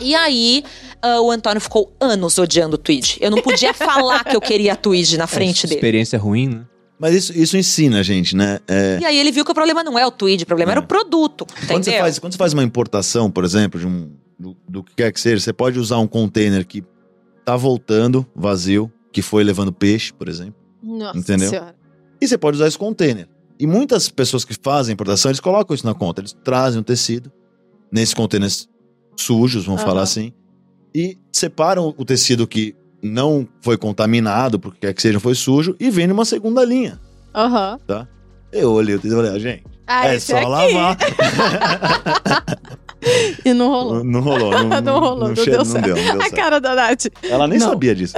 [0.00, 0.62] E aí,
[1.02, 3.18] ah, o Antônio ficou anos odiando o Tweed.
[3.20, 5.76] Eu não podia falar que eu queria Tweed na frente dele.
[5.76, 6.64] Experiência ruim, né?
[6.98, 8.58] Mas isso, isso ensina a gente, né?
[8.68, 10.80] É, E aí ele viu que o problema não é o Tweed, o problema era
[10.80, 12.00] o produto, quando, você entendeu?
[12.00, 15.18] faz, quando você faz uma importação, por exemplo, de um, do, do que quer que
[15.18, 16.84] seja, você pode usar um container que
[17.42, 20.54] tá voltando vazio, que foi levando peixe, por exemplo.
[20.82, 21.48] Nossa Entendeu?
[21.48, 21.74] senhora.
[22.20, 23.26] E você pode usar esse container.
[23.58, 26.20] E muitas pessoas que fazem importação, eles colocam isso na conta.
[26.20, 27.32] Eles trazem o tecido
[27.90, 28.68] nesses containers
[29.16, 29.88] sujos, vamos Aham.
[29.90, 30.32] falar assim,
[30.94, 35.90] e separam o tecido que não foi contaminado, porque quer que seja, foi sujo, e
[35.90, 37.00] vem numa segunda linha.
[37.34, 37.78] Aham.
[38.52, 40.46] Eu olhei o tecido e falei, ah, gente, Ah, é só aqui.
[40.46, 40.96] lavar.
[43.44, 44.04] E não rolou.
[44.04, 44.50] Não rolou.
[44.64, 45.84] Não, Não rolou, não che- deu não certo.
[45.86, 46.34] deu, não deu A certo.
[46.36, 47.06] cara da Nath.
[47.22, 47.70] Ela nem Não.
[47.70, 48.14] sabia disso.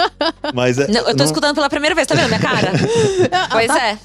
[0.54, 2.72] Mas é, Não, eu tô não- escutando pela primeira vez, tá vendo minha cara?
[3.50, 3.98] pois é.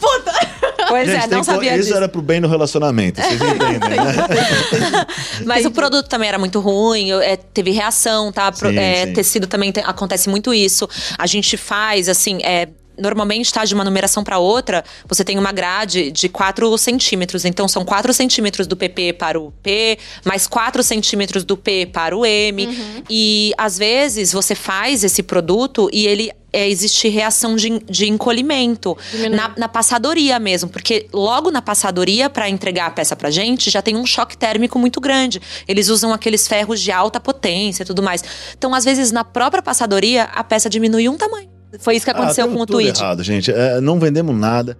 [0.90, 1.98] Pois Gente, é, não sabia Isso disso.
[1.98, 5.06] era pro bem do relacionamento, vocês entendem, né?
[5.45, 8.52] Mas o produto também era muito ruim, é, teve reação, tá?
[8.52, 9.14] Pro- Sim, é, sim.
[9.14, 10.88] Tecido também tem- acontece muito isso.
[11.18, 12.68] A gente faz, assim, é,
[12.98, 17.45] Normalmente, tá, de uma numeração para outra, você tem uma grade de 4 centímetros.
[17.45, 22.15] Então, são 4 centímetros do PP para o P, mais 4 centímetros do P para
[22.15, 22.68] o M.
[22.68, 23.03] Uhum.
[23.10, 28.98] E, às vezes, você faz esse produto e ele é, existe reação de, de encolhimento
[29.32, 33.82] na, na passadoria mesmo, porque logo na passadoria, para entregar a peça pra gente, já
[33.82, 35.41] tem um choque térmico muito grande.
[35.68, 38.24] Eles usam aqueles ferros de alta potência e tudo mais.
[38.57, 41.57] Então, às vezes, na própria passadoria, a peça diminui um tamanho.
[41.80, 42.99] Foi isso que aconteceu Ah, com o tudo tweet.
[42.99, 43.52] errado, gente.
[43.52, 44.77] É, não vendemos nada.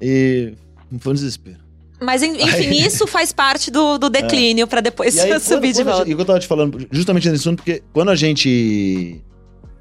[0.00, 0.54] E
[0.98, 1.58] foi um desespero.
[2.00, 5.72] Mas en- enfim, isso faz parte do, do declínio pra depois E aí, subir quando-
[5.72, 5.98] de quando volta.
[6.04, 9.20] gente- E que eu tava te falando, justamente nesse assunto, porque quando a gente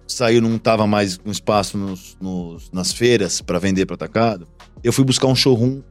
[0.08, 4.48] saiu, não tava mais com espaço nos, nos- nas feiras pra vender para atacado,
[4.84, 5.82] eu fui buscar um showroom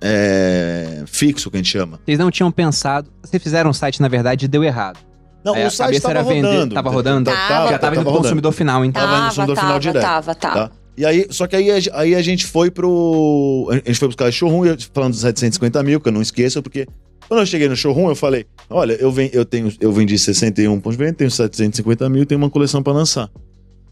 [0.00, 2.00] é, fixo, que a gente chama.
[2.04, 3.08] Vocês não tinham pensado.
[3.22, 4.98] Vocês fizeram um site, na verdade, e deu errado.
[5.44, 6.74] Não, É, a o site cabeça tava era vender- rodando.
[6.74, 7.30] tava rodando?
[7.30, 8.22] Tava, Já tava indo pro rodando.
[8.22, 9.02] consumidor final, então.
[9.02, 10.68] Tava no Tava, consumidor final direto, tava, tava.
[10.68, 10.70] Tá?
[10.96, 13.68] E aí, só que aí, aí a gente foi pro.
[13.70, 16.62] A gente foi buscar esse showroom, eu falando dos 750 mil, que eu não esqueço,
[16.62, 16.86] porque
[17.28, 20.78] quando eu cheguei no showroom, eu falei: olha, eu, ven, eu, tenho, eu vendi 61
[20.80, 23.30] pontos de venda, tenho 750 mil, tenho uma coleção pra lançar.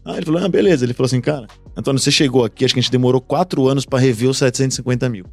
[0.05, 0.85] Aí ele falou: ah, beleza.
[0.85, 3.85] Ele falou assim, cara, Antônio, você chegou aqui, acho que a gente demorou quatro anos
[3.85, 5.25] pra rever os 750 mil.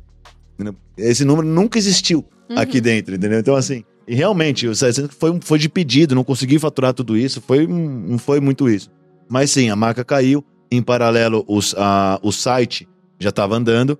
[0.54, 0.74] Entendeu?
[0.96, 2.58] Esse número nunca existiu Uhum.
[2.58, 3.38] aqui dentro, entendeu?
[3.38, 7.42] Então, assim, e realmente, o 700 foi, foi de pedido, não consegui faturar tudo isso,
[7.42, 8.90] foi, não foi muito isso.
[9.28, 12.88] Mas sim, a marca caiu, em paralelo, os, a, o site
[13.20, 13.98] já estava andando,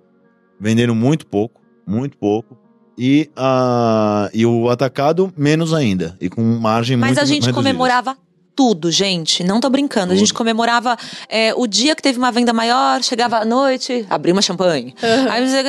[0.59, 2.57] vendendo muito pouco, muito pouco,
[2.97, 7.53] e, a, e o atacado menos ainda, e com margem Mas muito a gente reduzida.
[7.53, 8.17] comemorava
[8.59, 9.45] tudo, gente.
[9.45, 10.13] Não tô brincando.
[10.13, 10.39] A gente Tudo.
[10.39, 10.97] comemorava
[11.29, 14.97] é, o dia que teve uma venda maior, chegava à noite, abria uma champanhe.
[15.01, 15.31] Uhum.
[15.31, 15.63] Aí você.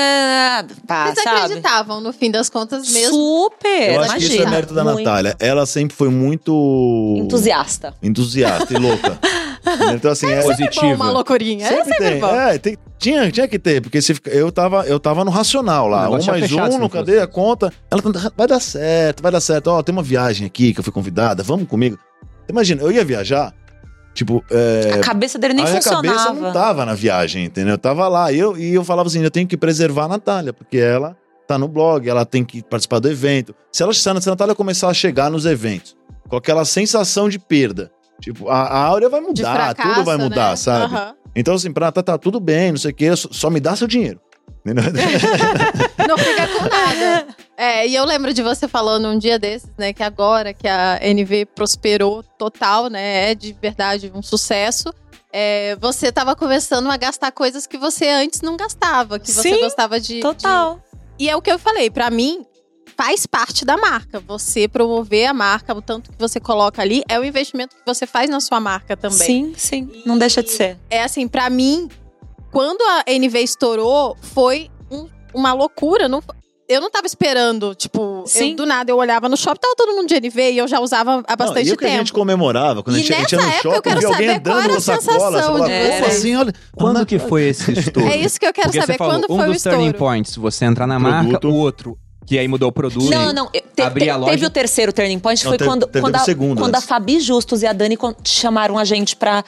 [0.88, 1.38] Pá, Vocês sabe?
[1.42, 3.14] acreditavam, no fim das contas, mesmo.
[3.14, 3.94] Super!
[3.94, 4.50] Eu acho que isso é imagina.
[4.50, 5.36] mérito da Muito Natália.
[5.40, 7.14] Ela sempre foi muito...
[7.20, 7.94] Entusiasta.
[8.02, 9.20] Entusiasta e louca.
[9.94, 10.96] Então, assim, é, Bom, Positiva.
[10.96, 11.66] uma loucurinha.
[11.66, 12.20] É Sempre sempre tem.
[12.20, 12.34] bom.
[12.34, 16.08] É, tem- tinha, tinha que ter, porque se eu, tava, eu tava no racional lá.
[16.08, 16.90] Um mais fechado, um, fosse.
[16.90, 17.72] cadê a conta?
[17.92, 19.68] Ela tá, vai dar certo, vai dar certo.
[19.68, 22.00] Ó, tem uma viagem aqui que eu fui convidada, vamos comigo.
[22.50, 23.54] Imagina, eu ia viajar,
[24.14, 26.42] tipo, é, A cabeça dele nem a minha cabeça funcionava.
[26.42, 27.76] não tava na viagem, entendeu?
[27.76, 28.32] Eu tava lá.
[28.32, 31.16] E eu, e eu falava assim: eu tenho que preservar a Natália, porque ela
[31.48, 33.56] tá no blog, ela tem que participar do evento.
[33.72, 35.96] Se ela se a Natália começar a chegar nos eventos
[36.28, 40.52] com aquela sensação de perda, tipo, a, a áurea vai mudar, fracasso, tudo vai mudar,
[40.52, 40.56] né?
[40.56, 40.94] sabe?
[40.94, 41.16] Aham.
[41.36, 43.76] Então, assim, pra tá, tá tudo bem, não sei o quê, só, só me dá
[43.76, 44.20] seu dinheiro.
[44.66, 47.28] Não fica com nada.
[47.62, 50.98] É, e eu lembro de você falando um dia desses, né, que agora que a
[51.02, 54.94] NV prosperou total, né, é de verdade um sucesso.
[55.34, 59.60] é, você tava começando a gastar coisas que você antes não gastava, que você Sim,
[59.60, 60.80] gostava de, de- Total.
[61.20, 62.46] E é o que eu falei, pra mim
[62.98, 64.20] faz parte da marca.
[64.22, 68.08] Você promover a marca, o tanto que você coloca ali, é o investimento que você
[68.08, 69.18] faz na sua marca também.
[69.20, 70.02] Sim, sim.
[70.06, 70.78] Não deixa de ser.
[70.90, 71.90] É assim, pra mim,
[72.52, 76.08] quando a NV estourou, foi um- uma loucura.
[76.08, 76.24] Não,
[76.70, 78.52] eu não tava esperando, tipo, Sim.
[78.52, 80.80] eu, do nada eu olhava no shopping, tava todo mundo de NV e eu já
[80.80, 82.14] usava há Não, bastante e o que a gente tempo.
[82.20, 84.28] comemorava, quando a E gente, a gente ia no nessa época eu shopping, quero alguém
[84.30, 85.02] saber qual andando era com a sacola,
[85.42, 86.54] sensação de "Pô, vocês?" assim, olha.
[86.76, 88.08] Quando que foi esse estouro?
[88.10, 88.94] É isso que eu quero Porque saber.
[88.94, 89.98] você falou, quando um foi o dos turning estouro?
[89.98, 91.50] points, você entrar na marca, Produto.
[91.52, 93.10] o outro, que aí mudou o produto.
[93.10, 93.48] Não, não.
[93.48, 94.32] te- te- a loja.
[94.32, 96.82] Teve o terceiro turning point, Não, foi teve- quando, teve quando, a, segundo quando a.
[96.82, 99.44] Fabi Justus e a Dani chamaram a gente pra.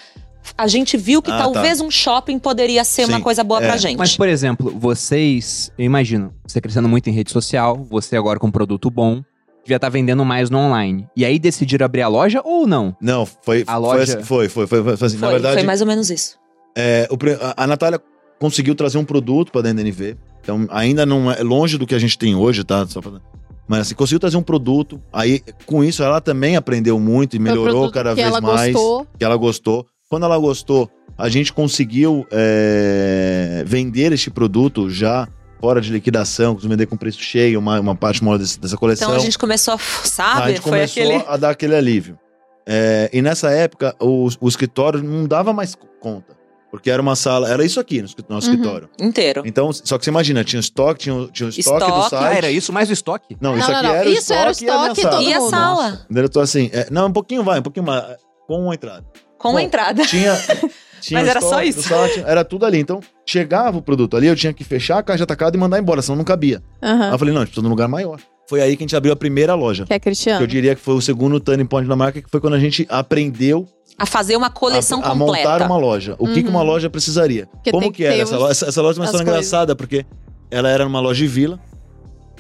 [0.58, 3.68] A gente viu que Ah, talvez um shopping poderia ser uma Sim, coisa boa é.
[3.68, 3.98] pra gente.
[3.98, 8.48] Mas, por exemplo, vocês, eu imagino, você crescendo muito em rede social, você agora com
[8.48, 9.22] um produto bom,
[9.64, 11.08] devia estar vendendo mais no online.
[11.16, 12.96] E aí decidiram abrir a loja ou não?
[13.02, 15.64] Não, foi, A foi, loja- assim, foi, foi, foi, foi, assim, foi, na verdade, foi
[15.64, 16.38] mais ou menos isso.
[16.76, 18.00] é, o a, a Natália
[18.40, 20.18] conseguiu trazer um produto pra dentro da NV.
[20.42, 22.86] Então, ainda não é longe do que a gente tem hoje, tá?
[22.88, 23.22] Só pra-
[23.68, 25.00] mas assim, conseguiu trazer um produto.
[25.14, 28.74] Aí, com isso, ela também aprendeu muito e Foi melhorou cada que vez ela mais.
[28.74, 29.08] gostou.
[29.18, 29.86] Que ela gostou.
[30.12, 35.26] Quando ela gostou, a gente conseguiu é, vender este produto já
[35.62, 39.08] fora de liquidação, vender com preço cheio, uma, uma parte maior desse- dessa coleção.
[39.08, 39.78] Então a gente começou a.
[39.78, 40.42] Sabe?
[40.42, 41.24] a gente foi começou aquele.
[41.28, 42.20] a dar aquele alívio.
[42.68, 46.36] É, e nessa época, o, o escritório não dava mais conta.
[46.70, 48.54] Porque era uma sala, era isso aqui no nosso Uhum.
[48.56, 48.90] escritório.
[49.00, 49.44] Inteiro.
[49.46, 52.10] Então, só que você imagina, tinha o estoque, tinha o, tinha o estoque, do Estoque.
[52.12, 52.24] site.
[52.24, 53.38] Ah, era isso mais o estoque?
[53.42, 53.96] Não, Não, isso não, aqui não.
[53.96, 55.24] era o Isso era o estoque, e a sala.
[55.24, 56.06] E a sala?
[56.16, 58.16] Eu tô assim, é, não, um pouquinho vai, um pouquinho mais,
[58.48, 59.04] com uma entrada.
[59.42, 60.06] Com Bom, a entrada.
[60.06, 60.36] Tinha,
[61.02, 61.80] tinha Mas o era só estoque isso.
[61.80, 62.80] do site, era tudo ali.
[62.80, 66.02] Então, chegava o produto ali, eu tinha que fechar a caixa atacada e mandar embora,
[66.02, 66.62] senão não cabia.
[66.82, 67.12] Aí Aham.
[67.12, 68.20] eu falei, não, a gente precisa de um lugar maior.
[68.48, 69.86] Foi aí que a gente abriu a primeira loja.
[69.86, 70.46] Que é Que eu Cristiano.
[70.48, 73.66] diria que foi o segundo turning point da marca, que foi quando a gente aprendeu
[73.98, 75.50] A fazer uma coleção a, a completa.
[75.50, 76.16] montar uma loja.
[76.20, 76.56] O que, que Uhum.
[76.56, 77.46] uma loja precisaria?
[77.48, 78.52] Porque Como que que era essa loja?
[78.52, 80.06] Essa, essa loja é uma história engraçada, porque
[80.52, 81.60] ela era numa loja de vila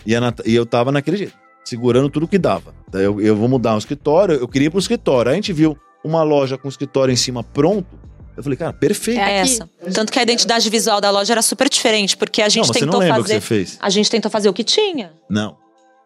[0.06, 1.34] e, a Nat- e eu tava naquele jeito,
[1.64, 2.74] segurando tudo que dava.
[2.92, 5.30] Daí eu, eu vou mudar um escritório, eu queria ir pro escritório.
[5.30, 7.88] Aí a gente viu uma loja com escritório em cima pronto.
[8.36, 9.20] Eu falei, cara, perfeito.
[9.20, 9.70] É É essa.
[9.94, 12.92] Tanto que a identidade visual da loja era super diferente, porque a gente não, tentou
[12.94, 13.36] não lembra fazer.
[13.36, 13.78] o que você fez?
[13.80, 15.14] A gente tentou fazer o que tinha.
[15.30, 15.58] Não.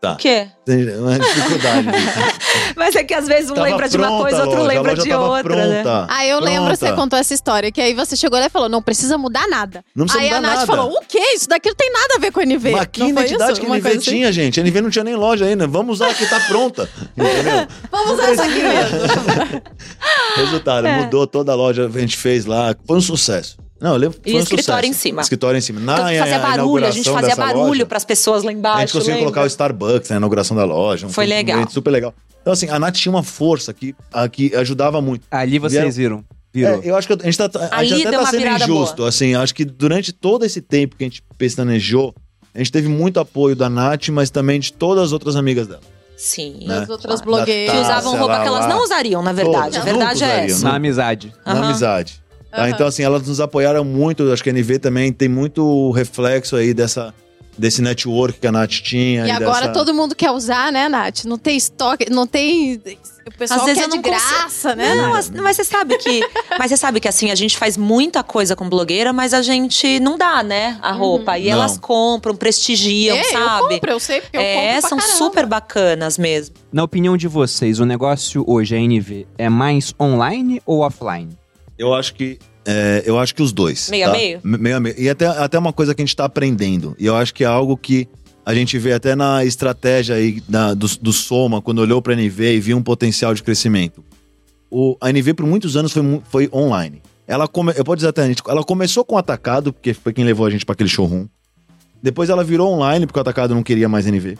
[0.05, 0.13] Tá.
[0.13, 0.47] O quê?
[0.65, 1.87] Tem uma dificuldade.
[2.75, 4.73] Mas é que às vezes um Tava lembra de uma coisa, a outro loja, a
[4.73, 5.81] lembra de outra, né?
[5.83, 6.07] pronta.
[6.09, 6.75] Ah, eu lembro, Pronta.
[6.87, 9.83] você contou essa história, que aí você chegou lá e falou, não precisa mudar nada.
[9.95, 10.67] Não precisa aí a mudar Nath nada.
[10.67, 11.19] falou, o quê?
[11.35, 12.71] Isso daqui não tem nada a ver com a NV.
[12.71, 13.61] Mas que não identidade isso?
[13.61, 13.99] que a NV assim?
[13.99, 14.59] tinha, gente?
[14.59, 15.67] A NV não tinha nem loja ainda.
[15.67, 16.89] Vamos usar que tá pronta.
[17.15, 17.67] Entendeu?
[17.91, 19.61] Vamos usar isso aqui mesmo.
[20.37, 20.97] Resultado, É.
[21.03, 22.75] mudou toda a loja, a gente fez lá.
[22.85, 23.57] Foi um sucesso.
[23.79, 24.99] Não, eu lembro que E foi um escritório sucesso.
[24.99, 25.21] em cima.
[25.21, 25.79] Escritório em cima.
[25.81, 28.77] Na que fazia a- barulho, a gente fazia barulho loja, pras pessoas lá embaixo.
[28.77, 29.31] A gente conseguiu lembra?
[29.31, 31.07] colocar o Starbucks na inauguração da loja.
[31.07, 31.69] um Foi legal.
[31.69, 32.13] Super legal.
[32.41, 35.25] Então, assim, a Nath tinha uma força que, a, que ajudava muito.
[35.29, 36.23] Ali vocês viram.
[36.53, 36.81] Virou.
[36.81, 38.63] É, eu acho que a gente, tá, a Ali gente até deu tá uma sendo
[38.63, 39.03] injusto.
[39.03, 42.15] Assim, acho que durante todo esse tempo que a gente pestanejou,
[42.53, 45.81] a gente teve muito apoio da Nath, mas também de todas as outras amigas dela.
[46.15, 46.65] Sim.
[46.65, 46.77] né?
[46.79, 47.75] As outras blogueiras.
[47.75, 48.67] Que usavam roupa lá, que elas lá.
[48.69, 49.71] não usariam, na verdade.
[49.73, 50.63] Todas, a verdade nunca é usariam, essa.
[50.69, 51.33] Na amizade.
[51.45, 51.63] Na Aham.
[51.65, 52.23] amizade.
[52.55, 52.61] Tá?
[52.63, 52.69] Aham.
[52.69, 54.31] Então, assim, elas nos apoiaram muito.
[54.31, 57.13] Acho que a NV também tem muito reflexo aí dessa,
[57.57, 59.25] desse network que a Nath tinha.
[59.27, 59.73] E agora dessa...
[59.73, 61.25] todo mundo quer usar, né, Nath?
[61.25, 62.81] Não tem estoque, não tem.
[63.27, 64.93] O pessoal Às vezes quer eu de consigo- graça, né?
[64.93, 66.19] Não, mas, mas você sabe que.
[66.59, 69.99] mas você sabe que assim, a gente faz muita coisa com blogueira, mas a gente
[69.99, 70.77] não dá, né?
[70.81, 71.35] A roupa.
[71.39, 71.53] E Não.
[71.53, 73.73] elas compram, prestigiam, É, Eu sabe?
[73.75, 75.17] compro, eu sei, porque eu é, compro são caramba.
[75.17, 76.53] super bacanas mesmo.
[76.71, 81.29] Na opinião de vocês, o negócio hoje, a NV, é mais online ou offline?
[81.77, 82.39] Eu acho que.
[82.65, 83.89] é, eu acho que os dois.
[83.89, 84.17] Meio a tá?
[84.17, 84.39] meio?
[84.43, 84.95] Me- Meio a meio.
[84.97, 86.95] E até, até uma coisa que a gente tá aprendendo.
[86.99, 88.07] E eu acho que é algo que
[88.45, 92.55] a gente vê até na estratégia aí da- do, do Soma, quando olhou pra NV
[92.55, 94.03] e viu um potencial de crescimento.
[94.69, 97.01] O, a NV por muitos anos foi, foi online.
[97.27, 100.13] Ela come, eu posso dizer até, a gente- ela começou com o atacado, porque foi
[100.13, 101.27] quem levou a gente para aquele showroom.
[102.01, 104.37] Depois ela virou online, porque o atacado não queria mais NV.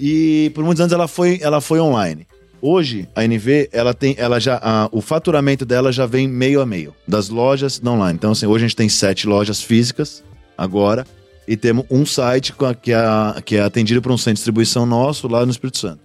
[0.00, 2.26] E por muitos anos ela foi, ela foi online.
[2.66, 6.66] Hoje, a NV, ela tem, ela já, a- o faturamento dela já vem meio a
[6.66, 8.16] meio, das lojas da online.
[8.16, 10.24] Então, assim, hoje a gente tem sete lojas físicas,
[10.56, 11.06] agora,
[11.46, 15.28] e temos um site que, é, que é atendido por um centro de distribuição nosso
[15.28, 16.00] lá no Espírito Santo.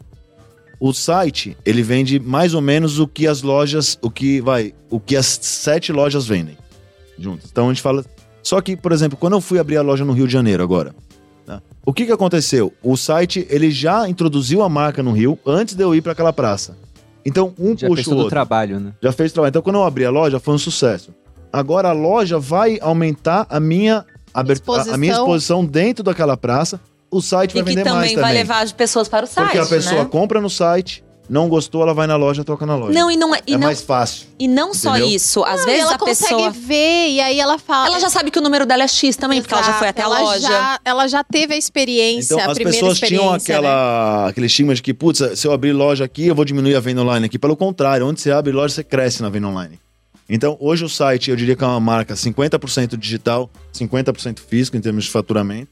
[0.81, 4.99] O site, ele vende mais ou menos o que as lojas, o que vai, o
[4.99, 6.57] que as sete lojas vendem
[7.17, 7.49] juntas.
[7.49, 8.03] Então a gente fala.
[8.43, 10.93] Só que, por exemplo, quando eu fui abrir a loja no Rio de Janeiro agora,
[11.57, 11.61] tá?
[11.85, 12.71] o que que aconteceu?
[12.83, 16.31] O site ele já introduziu a marca no Rio antes de eu ir para aquela
[16.33, 16.77] praça.
[17.25, 18.29] Então um Já puxa fez o todo o outro.
[18.29, 18.93] trabalho, né?
[19.01, 19.49] Já fez trabalho.
[19.49, 21.13] Então quando eu abri a loja foi um sucesso.
[21.51, 25.23] Agora a loja vai aumentar a minha aber- a- a minha Exposição.
[25.23, 26.79] exposição dentro daquela praça.
[27.11, 28.37] O site E vai que vender mais também vai também.
[28.43, 29.45] levar as pessoas para o site.
[29.47, 30.09] Porque a pessoa né?
[30.11, 32.91] compra no site, não gostou, ela vai na loja, toca na loja.
[32.97, 34.27] Não, e não, é- e é não, mais fácil.
[34.39, 35.09] e não só Entendeu?
[35.15, 35.43] isso.
[35.43, 36.49] Às Não, vezes ela a consegue pessoa.
[36.51, 37.87] ver e aí ela fala.
[37.87, 40.01] Ela já sabe que o número dela é X também, porque ela já foi até
[40.01, 40.47] a Exato, ela loja.
[40.47, 43.19] Já, ela já teve a experiência, Então a as primeira pessoas experiência.
[43.19, 43.37] tinham né?
[43.37, 46.79] aquela, aquele estigma de que, putz, se eu abrir loja aqui, eu vou diminuir a
[46.79, 47.37] venda online aqui.
[47.37, 49.79] Pelo contrário, onde você abre loja, você cresce na venda online.
[50.27, 54.81] Então, hoje o site, eu diria que é uma marca 50% digital, 50% físico em
[54.81, 55.69] termos de faturamento.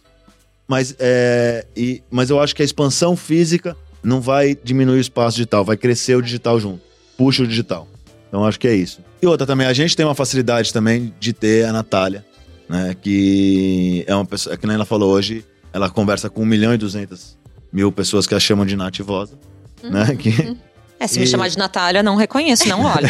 [0.68, 3.78] Mas, é, e, mas eu acho que a expansão física
[4.08, 6.82] não vai diminuir o espaço digital, vai crescer o digital junto.
[7.18, 7.88] Puxa o digital.
[8.30, 9.02] Então, acho que é isso.
[9.22, 12.26] E outra também, a gente tem uma facilidade também de ter a Natália,
[12.70, 12.96] né?
[13.02, 15.44] Que é uma pessoa, que nem ela falou hoje,
[15.74, 17.38] ela conversa com 1 milhão e 200
[17.72, 19.38] mil pessoas que a chamam de nativosa,
[19.84, 20.16] né?
[20.16, 20.56] Que,
[21.00, 23.08] É, se me E- chamar de Natália, não reconheço, não olha.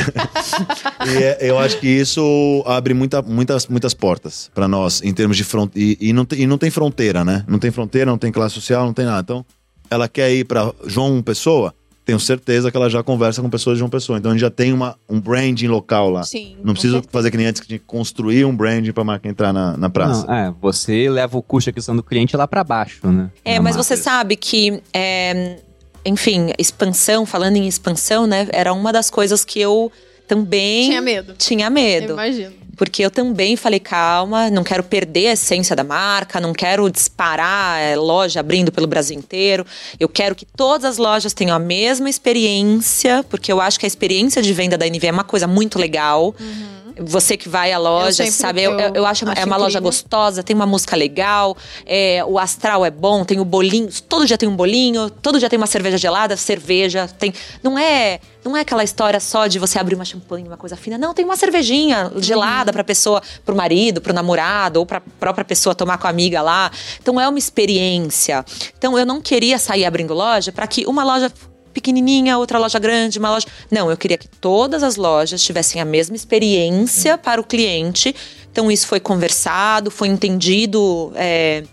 [1.07, 5.37] e é- eu acho que isso abre muita, muitas, muitas portas pra nós, em termos
[5.37, 5.95] de fronteira.
[6.01, 7.45] E, e não tem, e não tem fronteira, né?
[7.47, 9.21] Não tem fronteira, não tem classe social, não tem nada.
[9.21, 9.45] Então,
[9.89, 11.73] ela quer ir pra João Pessoa,
[12.05, 14.17] tenho certeza que ela já conversa com pessoas de João Pessoa.
[14.17, 16.23] Então, a gente já tem uma, um branding local lá.
[16.23, 16.55] Sim.
[16.63, 19.51] Não preciso fazer que nem antes que tinha que construir um branding pra marca entrar
[19.51, 20.25] na, na praça.
[20.25, 23.29] Não, é, você leva o custo de aquisição do cliente lá pra baixo, né?
[23.43, 23.83] É, Na mas marca.
[23.83, 25.57] você sabe que, é,
[26.05, 28.47] enfim, expansão, falando em expansão, né?
[28.53, 29.91] Era uma das coisas que eu
[30.29, 31.33] também Tinha medo.
[31.37, 32.13] tinha Eu medo.
[32.13, 32.53] imagino.
[32.77, 37.81] Porque eu também falei, calma, não quero perder a essência da marca, não quero disparar
[37.81, 39.65] é, loja abrindo pelo Brasil inteiro.
[39.99, 43.87] Eu quero que todas as lojas tenham a mesma experiência, porque eu acho que a
[43.87, 46.35] experiência de venda da NV é uma coisa muito legal.
[47.01, 48.63] Você que vai à loja, sempre- sabe?
[48.63, 49.81] Eu, eu, eu acho, eu é acho uma loja incrível.
[49.83, 51.55] gostosa, tem uma música legal,
[51.85, 55.49] é, o astral é bom, tem o bolinho, todo dia tem um bolinho, todo dia
[55.49, 57.33] tem uma cerveja gelada, cerveja, tem.
[57.63, 60.97] Não é, não é aquela história só de você abrir uma champanhe, uma coisa fina.
[60.97, 65.75] Não, tem uma cervejinha gelada pra pessoa, pro marido, pro namorado, ou pra própria pessoa
[65.75, 66.71] tomar com a amiga lá.
[67.01, 68.45] Então é uma experiência.
[68.77, 71.31] Então eu não queria sair abrindo loja para que uma loja
[71.77, 73.45] pequenininha, outra loja grande, uma loja.
[73.69, 78.15] Não, eu queria que todas as lojas tivessem a mesma experiência para o cliente.
[78.51, 81.63] Então isso foi conversado, foi entendido, é,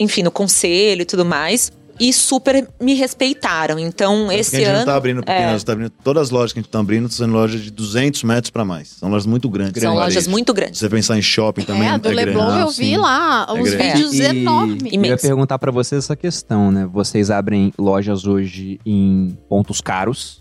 [0.00, 1.70] enfim, no conselho e tudo mais.
[2.00, 3.78] E super me respeitaram.
[3.78, 4.78] Então, É esse porque a gente ano.
[4.78, 5.46] não tá abrindo pequenas, é.
[5.46, 7.70] a gente tá abrindo todas as lojas que a gente tá abrindo são lojas de
[7.70, 8.88] 200 metros pra mais.
[8.90, 9.82] São lojas muito grandes.
[9.82, 10.04] São Varejo.
[10.16, 10.78] lojas muito grandes.
[10.78, 12.24] Se você pensar em shopping também é, é, a do grande.
[12.26, 13.92] Leblon Ah, eu vi lá É uns grande.
[13.92, 14.92] vídeos E- enormes.
[14.92, 16.88] Eu ia perguntar pra vocês essa questão, né?
[16.92, 20.40] Vocês abrem lojas hoje em pontos caros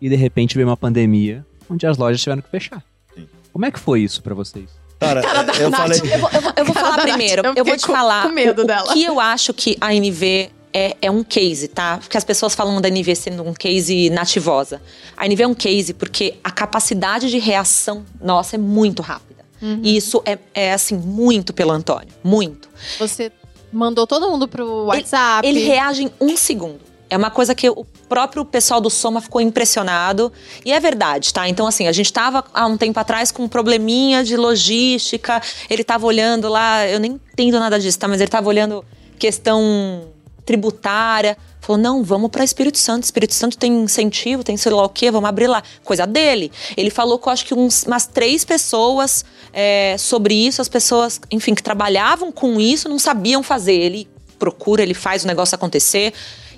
[0.00, 2.82] e de repente vem uma pandemia onde as lojas tiveram que fechar.
[3.14, 3.26] Sim.
[3.52, 4.68] Como é que foi isso pra vocês?
[5.00, 5.80] Cara, Cara da eu Nath.
[5.80, 6.00] falei.
[6.14, 7.42] Eu vou, eu vou- eu vou falar primeiro.
[7.44, 8.88] eu Eu, vou te com- falar com medo o, dela.
[8.88, 11.98] o que eu acho que a NV é, é um case, tá?
[11.98, 14.80] Porque as pessoas falam da NV sendo um case nativosa.
[15.16, 19.44] A NV é um case porque a capacidade de reação nossa é muito rápida.
[19.60, 19.80] Uhum.
[19.82, 22.08] E isso é, é, assim, muito pelo Antônio.
[22.24, 22.68] Muito.
[22.98, 23.30] Você
[23.72, 25.46] mandou todo mundo pro WhatsApp.
[25.46, 26.80] Ele reage em um segundo.
[27.08, 30.32] É uma coisa que o próprio pessoal do Soma ficou impressionado.
[30.64, 31.46] E é verdade, tá?
[31.46, 35.40] Então, assim, a gente tava há um tempo atrás com um probleminha de logística.
[35.68, 38.08] Ele tava olhando lá, eu nem entendo nada disso, tá?
[38.08, 38.82] Mas ele tava olhando
[39.18, 40.11] questão
[40.44, 41.36] tributária.
[41.60, 43.04] Falou, não, vamos para Espírito Santo.
[43.04, 45.62] Espírito Santo tem incentivo, tem sei lá o quê, vamos abrir lá.
[45.84, 46.50] Coisa dele.
[46.76, 50.60] Ele falou com, acho que uns, umas três pessoas é, sobre isso.
[50.60, 53.74] As pessoas, enfim, que trabalhavam com isso não sabiam fazer.
[53.74, 54.08] Ele
[54.38, 56.12] procura, ele faz o negócio acontecer.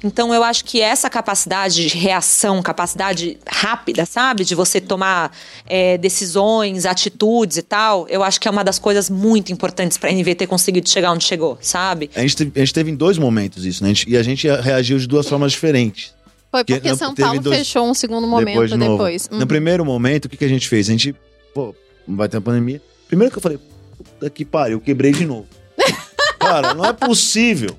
[0.04, 4.44] Então, eu acho que essa capacidade de reação, capacidade rápida, sabe?
[4.44, 5.34] De você tomar
[5.66, 10.10] é, decisões, atitudes e tal, eu acho que é uma das coisas muito importantes para
[10.10, 12.10] a NV ter conseguido chegar onde chegou, sabe?
[12.14, 13.90] A gente, teve, a gente teve em dois momentos isso, né?
[13.90, 16.12] A gente- e a gente reagiu de duas formas diferentes.
[16.50, 19.22] Foi Que porque não- São Paulo dois- fechou um segundo momento depois depois.
[19.22, 19.34] de novo.
[19.34, 19.40] Uhum.
[19.40, 20.88] No primeiro momento, o que, que a gente fez?
[20.88, 21.14] A gente,
[21.54, 21.74] pô,
[22.06, 22.80] vai ter uma pandemia.
[23.08, 23.58] Primeiro que eu falei,
[23.96, 25.46] puta que pariu, eu quebrei de novo.
[26.62, 27.70] Cara, não é possível.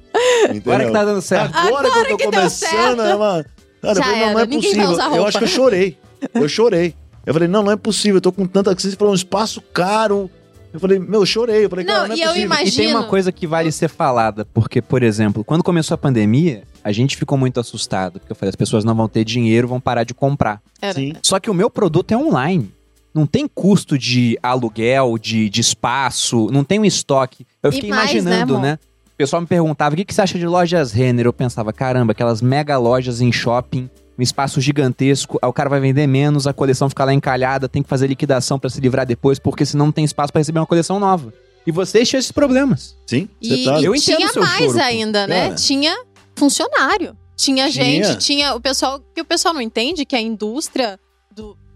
[0.46, 0.62] Entendeu?
[0.74, 1.56] Agora que tá dando certo.
[1.56, 3.02] Agora, que eu tô que deu começando, certo.
[3.02, 3.46] é uma...
[3.82, 5.16] Cara, Já eu falei, não, não é ninguém possível.
[5.16, 5.98] Eu acho que eu chorei.
[6.34, 6.96] Eu chorei.
[7.26, 8.18] Eu falei, não, não é possível.
[8.18, 8.74] Eu tô com tanta.
[8.74, 10.30] Você falou um espaço caro.
[10.74, 11.66] Eu falei, meu, eu chorei.
[11.66, 12.46] Eu falei, Não, cara, não é e eu possível.
[12.46, 15.98] imagino- E tem uma coisa que vale ser falada, porque, por exemplo, quando começou a
[15.98, 19.68] pandemia, a gente ficou muito assustado, porque eu falei, as pessoas não vão ter dinheiro,
[19.68, 20.62] vão parar de comprar.
[20.82, 20.94] Era.
[20.94, 21.14] Sim.
[21.22, 22.72] Só que o meu produto é online.
[23.16, 27.48] Não tem custo de aluguel, de, de espaço, não tem um estoque.
[27.64, 28.68] Eu fiquei mais, imaginando, né, né?
[28.72, 28.80] amor?
[29.14, 31.26] O pessoal me perguntava, o que, que você acha de lojas Renner?
[31.26, 33.90] Eu pensava, caramba, aquelas mega lojas em shopping,
[34.20, 37.82] um espaço gigantesco, aí o cara vai vender menos, a coleção fica lá encalhada, tem
[37.82, 40.66] que fazer liquidação pra se livrar depois, porque senão não tem espaço pra receber uma
[40.66, 41.34] coleção nova.
[41.66, 42.98] E vocês tinham esses problemas.
[43.08, 43.80] Sim, E, tá.
[43.80, 44.80] e Eu entendo tinha seu mais choro, pô.
[44.80, 45.44] ainda, né?
[45.46, 45.56] Cara.
[45.56, 45.96] Tinha
[46.36, 47.16] funcionário.
[47.36, 48.04] Tinha, Tinha.
[48.04, 49.00] gente, tinha o pessoal.
[49.14, 51.00] que o pessoal não entende que a indústria.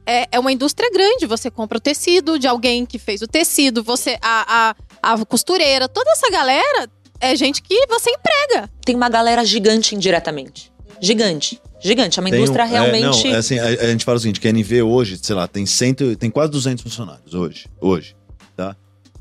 [0.09, 1.25] É, é uma indústria grande.
[1.27, 4.17] Você compra o tecido de alguém que fez o tecido, você.
[4.21, 6.89] A, a, a costureira, toda essa galera
[7.21, 8.69] é gente que você emprega.
[8.83, 10.71] Tem uma galera gigante indiretamente.
[10.99, 11.61] Gigante.
[11.79, 12.19] Gigante.
[12.19, 13.27] É uma Tem um- indústria é, realmente.
[13.27, 15.47] não, é assim, a, a gente fala o seguinte, que a NV hoje, sei lá,
[15.47, 18.15] tem, cento, tem quase 200 funcionários hoje, hoje,
[18.57, 18.75] tá?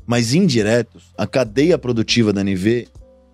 [0.07, 2.87] Mas indiretos, a cadeia produtiva da NV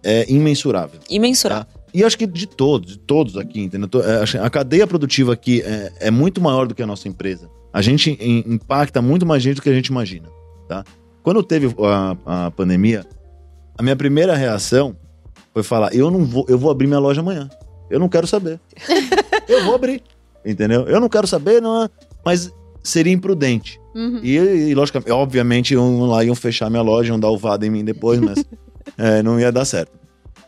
[0.04, 1.00] é imensurável.
[1.10, 1.68] imensurável.
[1.96, 3.90] E acho que de todos, de todos aqui, entendeu?
[4.04, 7.50] É, A cadeia produtiva aqui é, é muito maior do que a nossa empresa.
[7.72, 10.28] A gente im- impacta muito mais gente do que a gente imagina,
[10.68, 10.84] tá?
[11.24, 13.06] Quando teve a, a pandemia,
[13.78, 14.96] a minha primeira reação
[15.54, 17.50] foi falar, eu não vou, eu vou abrir minha loja amanhã.
[17.90, 18.60] Eu não quero saber.
[19.48, 20.02] eu vou abrir,
[20.46, 20.82] entendeu?
[20.88, 21.90] Eu não quero saber, não, é-
[22.26, 22.52] mas
[22.84, 23.80] seria imprudente.
[23.96, 24.20] Uhum.
[24.22, 27.70] E, e logicamente, obviamente, iam lá, iam fechar minha loja, iam dar o vado em
[27.70, 28.44] mim depois, mas
[28.98, 29.92] é, não ia dar certo.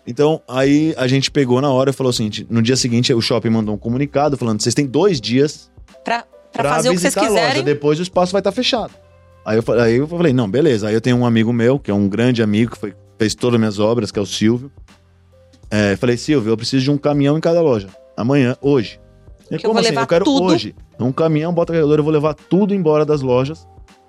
[0.08, 3.50] Então, aí a gente pegou na hora e falou assim: no dia seguinte, o shopping
[3.50, 5.70] mandou um comunicado falando: vocês têm dois dias
[6.04, 6.24] Pra,
[6.54, 7.64] pra pra fazer o que vocês visitar a loja, quiserem.
[7.64, 8.94] depois o espaço vai estar fechado.
[9.46, 10.88] Aí eu, aí eu falei: não, beleza.
[10.88, 13.56] Aí eu tenho um amigo meu, que é um grande amigo, que foi- fez todas
[13.56, 14.72] as minhas obras, que é o Silvio.
[15.70, 17.88] É, falei: Silvio, eu preciso de um caminhão em cada loja.
[18.16, 19.00] Amanhã, hoje.
[19.52, 20.46] Ele, Que eu levar Eu quero tudo.
[20.46, 20.74] hoje.
[21.00, 23.68] Um caminhão, bota carregador, eu vou levar tudo embora das lojas.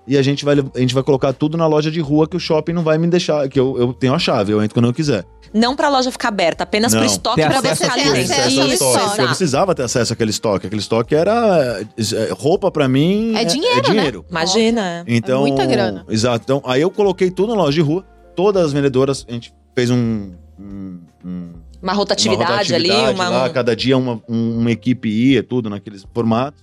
[0.09, 2.41] E a gente vai, a gente vai colocar tudo na loja de rua que o
[2.41, 4.93] shopping não vai me deixar, que eu, eu tenho a chave, eu entro quando eu
[4.95, 5.25] quiser.
[5.53, 7.01] Não pra loja ficar aberta, apenas Não.
[7.01, 8.73] pro estoque pra você a ficar ter ali acesso dentro.
[8.75, 9.21] Isso, estoque.
[9.21, 10.67] Eu precisava ter acesso àquele estoque.
[10.67, 11.81] Aquele estoque era.
[11.81, 13.35] é, roupa pra mim.
[13.37, 14.13] É dinheiro, né?
[14.31, 15.05] Imagina.
[15.07, 16.05] Então, É muita grana.
[16.09, 16.43] Exato.
[16.45, 18.05] Então, aí eu coloquei tudo na loja de rua.
[18.35, 20.33] Todas as vendedoras, a gente fez um.
[20.59, 21.49] um- um-
[21.83, 23.29] Uma rotatividade, ali, rotatividade uma.
[23.29, 26.61] lá, um- cada dia uma, um- uma equipe ia, tudo naqueles formatos.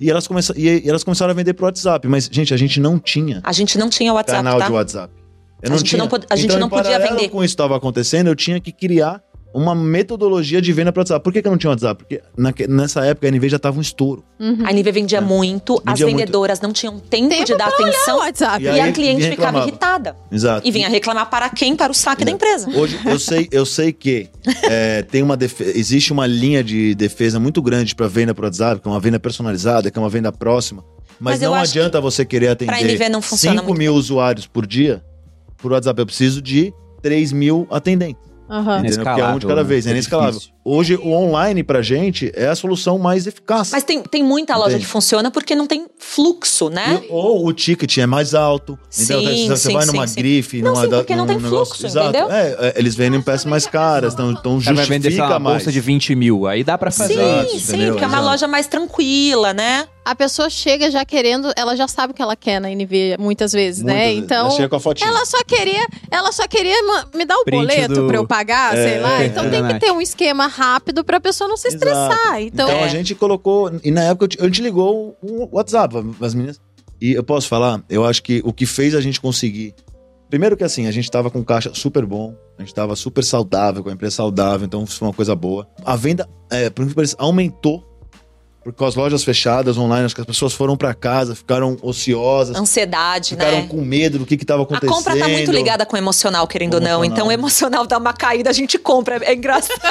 [0.00, 2.06] E elas, começa, e, elas começaram a vender pro WhatsApp.
[2.06, 4.66] Mas, gente, a gente não tinha A gente não tinha WhatsApp, canal tá?
[4.66, 5.12] de WhatsApp.
[5.60, 7.28] Eu A gente não pod- a gente então, não podia vender.
[7.30, 9.20] com isso estava acontecendo, eu tinha que criar
[9.54, 11.24] uma metodologia de venda para WhatsApp.
[11.24, 12.02] Por que, que eu não tinha WhatsApp?
[12.04, 14.22] Porque naque- nessa época a NV já tava um estouro.
[14.38, 14.58] Uhum.
[14.64, 16.18] A NV vendia muito, as Vendia muito.
[16.18, 18.62] vendedoras não tinham tempo, Tempo de dar O atenção WhatsApp.
[18.62, 20.16] E e, a cliente ficava irritada.
[20.30, 20.66] Exato.
[20.66, 21.74] E vinha reclamar para quem?
[21.74, 22.68] Para o saque da empresa.
[22.70, 24.28] Hoje eu sei, eu sei que
[24.64, 25.36] é, tem uma
[25.74, 29.18] existe uma linha de defesa muito grande para venda pro WhatsApp, que é uma venda
[29.18, 30.84] personalizada, que é uma venda próxima.
[31.20, 34.46] Mas, Mas não adianta você querer pra atender NV não funciona 5 muito mil usuários
[34.46, 35.02] por dia
[35.56, 35.98] por WhatsApp.
[35.98, 36.72] Eu preciso de
[37.02, 38.27] 3 mil atendentes.
[38.48, 38.78] Aham.
[38.80, 39.04] Entendeu?
[39.04, 39.94] Porque é um de cada vez, é né?
[39.96, 40.40] inescalável.
[40.70, 43.70] Hoje, o online pra gente é a solução mais eficaz.
[43.72, 44.84] Mas tem, tem muita loja Entende?
[44.84, 47.00] que funciona porque não tem fluxo, né?
[47.04, 48.78] E- Ou o ticket é mais alto.
[48.90, 50.20] Sim, Você- Você sim, vai sim, numa sim.
[50.20, 52.08] grife, Não, numa, sim, porque não num tem negócio- fluxo, Exato.
[52.10, 52.30] entendeu?
[52.30, 55.56] É, é, eles vendem peças mais caras, então, então cara vai vender, justifica uma mais.
[55.58, 56.46] bolsa de 20 mil.
[56.46, 57.14] Aí dá pra fazer.
[57.14, 57.92] Exato, sim, sim, entendeu?
[57.92, 58.30] porque é uma Exato.
[58.30, 59.86] loja mais tranquila, né?
[60.04, 63.52] A pessoa chega já querendo, ela já sabe o que ela quer na NV muitas
[63.52, 64.06] vezes, Muitas né?
[64.08, 64.24] vezes.
[64.24, 65.06] Então, Já chega com a fotinha.
[65.10, 66.76] ela só queria, ela só queria
[67.14, 69.22] me dar o Print boleto do- pra eu pagar, É, sei lá.
[69.22, 69.80] é, Então é tem que verdade.
[69.80, 72.40] ter um esquema rápido pra pessoa não se estressar.
[72.42, 72.84] Então, Então É.
[72.84, 73.70] a gente colocou.
[73.84, 76.60] E na época eu te- a gente ligou um WhatsApp as meninas.
[77.00, 79.74] E eu posso falar, eu acho que o que fez a gente conseguir.
[80.28, 83.82] Primeiro que assim, a gente tava com caixa super bom, a gente tava super saudável,
[83.82, 85.66] com a empresa saudável, então foi uma coisa boa.
[85.84, 86.70] A venda, é,
[87.16, 87.87] aumentou.
[88.68, 92.54] Porque com as lojas fechadas online, acho que as pessoas foram pra casa, ficaram ociosas,
[92.54, 93.66] Ansiedade, ficaram né?
[93.66, 94.94] com medo do que que tava A acontecendo.
[94.94, 96.86] compra tá muito ligada com o emocional, querendo ou não.
[97.02, 97.04] Emocional.
[97.12, 99.16] Então, o emocional dá uma caída, a gente compra.
[99.24, 99.78] É engraçado.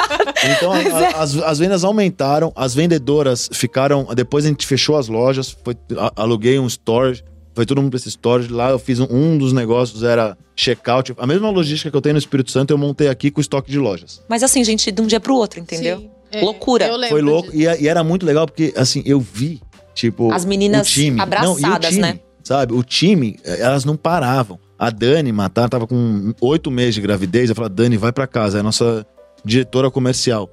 [0.56, 1.14] Então, a- é.
[1.16, 4.06] as, as vendas aumentaram, as vendedoras ficaram.
[4.14, 7.24] Depois a gente fechou as lojas, foi, a- aluguei um storage,
[7.54, 8.48] foi todo mundo pra esse storage.
[8.48, 11.12] Lá eu fiz um, um dos negócios, era checkout.
[11.18, 13.78] A mesma logística que eu tenho no Espírito Santo, eu montei aqui com estoque de
[13.78, 14.22] lojas.
[14.28, 15.98] Mas assim, gente, de um dia pro outro, entendeu?
[15.98, 16.86] sim, é, Loucura.
[16.86, 17.50] eu lembro Foi louco.
[17.54, 19.60] E, e era muito legal porque, assim, eu vi,
[19.94, 20.32] tipo.
[20.32, 21.20] As meninas o time.
[21.20, 22.20] abraçadas, Não, e o time, né?
[22.42, 22.74] Sabe?
[22.74, 24.58] O time, eh, elas não paravam.
[24.78, 27.50] A Dani Matar tava com oito meses de gravidez.
[27.50, 28.58] Eu falei, Dani, vai pra casa.
[28.58, 29.06] É a nossa
[29.44, 30.48] diretora comercial.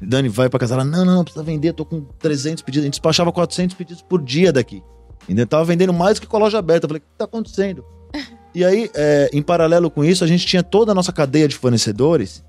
[0.00, 0.74] Dani, vai pra casa.
[0.74, 1.72] Ela, não, não, precisa vender.
[1.72, 2.82] Tô com 300 pedidos.
[2.82, 4.82] A gente despachava 400 pedidos por dia daqui.
[5.28, 6.86] Ainda tava vendendo mais que com a loja aberta.
[6.86, 7.84] Eu falei, o que tá acontecendo?
[8.54, 11.54] E aí, eh, em paralelo com isso, a gente tinha toda a nossa cadeia de
[11.54, 12.42] fornecedores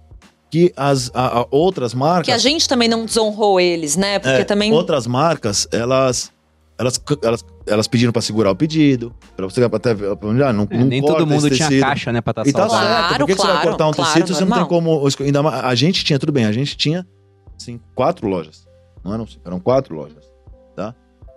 [0.49, 4.19] que as a- a outras marcas Que a gente também não desonrou eles, né?
[4.19, 4.71] Porque é, também.
[4.71, 6.31] Outras marcas, elas,
[6.77, 10.85] elas, elas, elas pediram pra segurar o pedido, pra você até ah, não, É, não
[10.85, 11.81] nem todo mundo tinha tecido.
[11.81, 12.65] caixa, né, pra estar E tá.
[12.65, 14.33] Claro, certo, por que, que você vai claro, cortar um claro, tecido?
[14.33, 15.07] Você não tem como.
[15.19, 17.05] Ainda mais, a gente tinha, tudo bem, a gente tinha
[17.59, 18.65] assim, quatro lojas.
[19.03, 20.26] Não eram cinco, eram quatro lojas.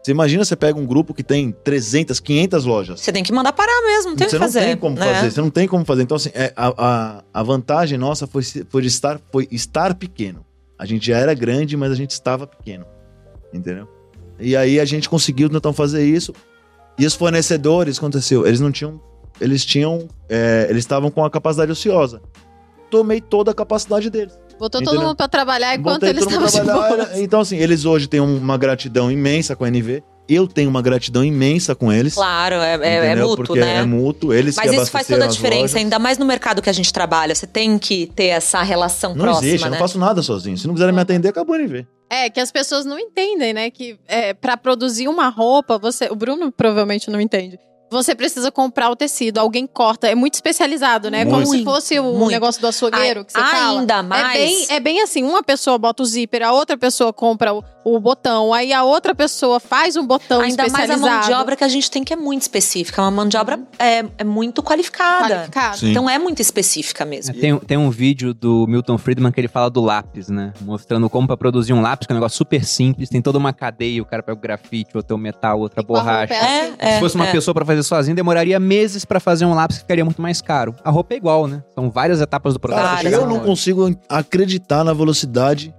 [0.02, 3.00] Você imagina, você pega um grupo que tem 300, 500 lojas.
[3.00, 4.60] Você tem que mandar parar mesmo, não tem o você que fazer.
[4.60, 5.14] não tem como né?
[5.14, 6.02] fazer, você não tem como fazer.
[6.02, 10.44] Então, assim, é, a, a, a vantagem nossa foi, foi, estar, foi estar pequeno.
[10.78, 12.86] A gente já era grande, mas a gente estava pequeno.
[13.52, 13.86] Entendeu?
[14.38, 16.32] E aí a gente conseguiu então fazer isso.
[16.98, 18.46] E os fornecedores, aconteceu?
[18.46, 19.00] Eles não tinham.
[19.38, 20.08] Eles tinham.
[20.28, 22.22] é, eles estavam com a capacidade ociosa.
[22.90, 24.38] Tomei toda a capacidade deles.
[24.60, 25.08] Botou todo Entendeu?
[25.08, 27.08] mundo pra trabalhar enquanto Botei eles todo estavam de pra trabalhar, boa.
[27.14, 30.02] era- Então, assim, eles hoje têm uma gratidão imensa com a NV.
[30.28, 32.14] Eu tenho uma gratidão imensa com eles.
[32.14, 33.78] Claro, é, é- é mútuo, Porque né?
[33.78, 34.32] é mútuo.
[34.32, 35.74] Eles Mas que isso faz toda a diferença, lojas.
[35.76, 37.34] ainda mais no mercado que a gente trabalha.
[37.34, 39.76] Você tem que ter essa relação Não próxima, existe, eu né?
[39.78, 40.56] não faço nada sozinho.
[40.56, 41.84] Se não quiserem me atender, acabou a NV.
[42.08, 43.70] É, que as pessoas não entendem, né?
[43.70, 46.06] Que é, para produzir uma roupa, você.
[46.10, 47.58] O Bruno provavelmente não entende.
[47.90, 51.24] Você precisa comprar o tecido, alguém corta, é muito especializado, né?
[51.24, 52.30] Como Muito, se fosse o muito.
[52.30, 53.80] negócio do açougueiro que você fala.
[53.80, 54.32] ainda É mais.
[54.38, 57.98] bem, é bem assim, uma pessoa bota o zíper, a outra pessoa compra o, o
[57.98, 61.10] botão, aí a outra pessoa faz um botão Ainda mais a especializado.
[61.10, 63.02] mão de obra que a gente tem que é muito específica.
[63.02, 65.34] Uma mão de obra é, é muito qualificada.
[65.34, 65.78] qualificado.
[65.78, 65.90] Sim.
[65.90, 67.34] Então é muito específica mesmo.
[67.36, 70.52] É, Tem, tem um vídeo do Milton Friedman que ele fala do lápis, né?
[70.60, 73.52] Mostrando como pra produzir um lápis, que é um negócio super simples, tem toda uma
[73.52, 76.34] cadeia, o cara pega o grafite, outro é o metal, outra E borracha.
[76.34, 76.72] é.
[76.78, 77.32] É, Se fosse uma é.
[77.32, 80.74] pessoa pra fazer sozinho, demoraria meses pra fazer um lápis que ficaria muito mais caro.
[80.84, 81.62] A roupa é igual, né?
[81.74, 82.82] São várias etapas do processo.
[82.96, 83.44] Cara, eu não loja.
[83.44, 85.74] consigo acreditar na velocidade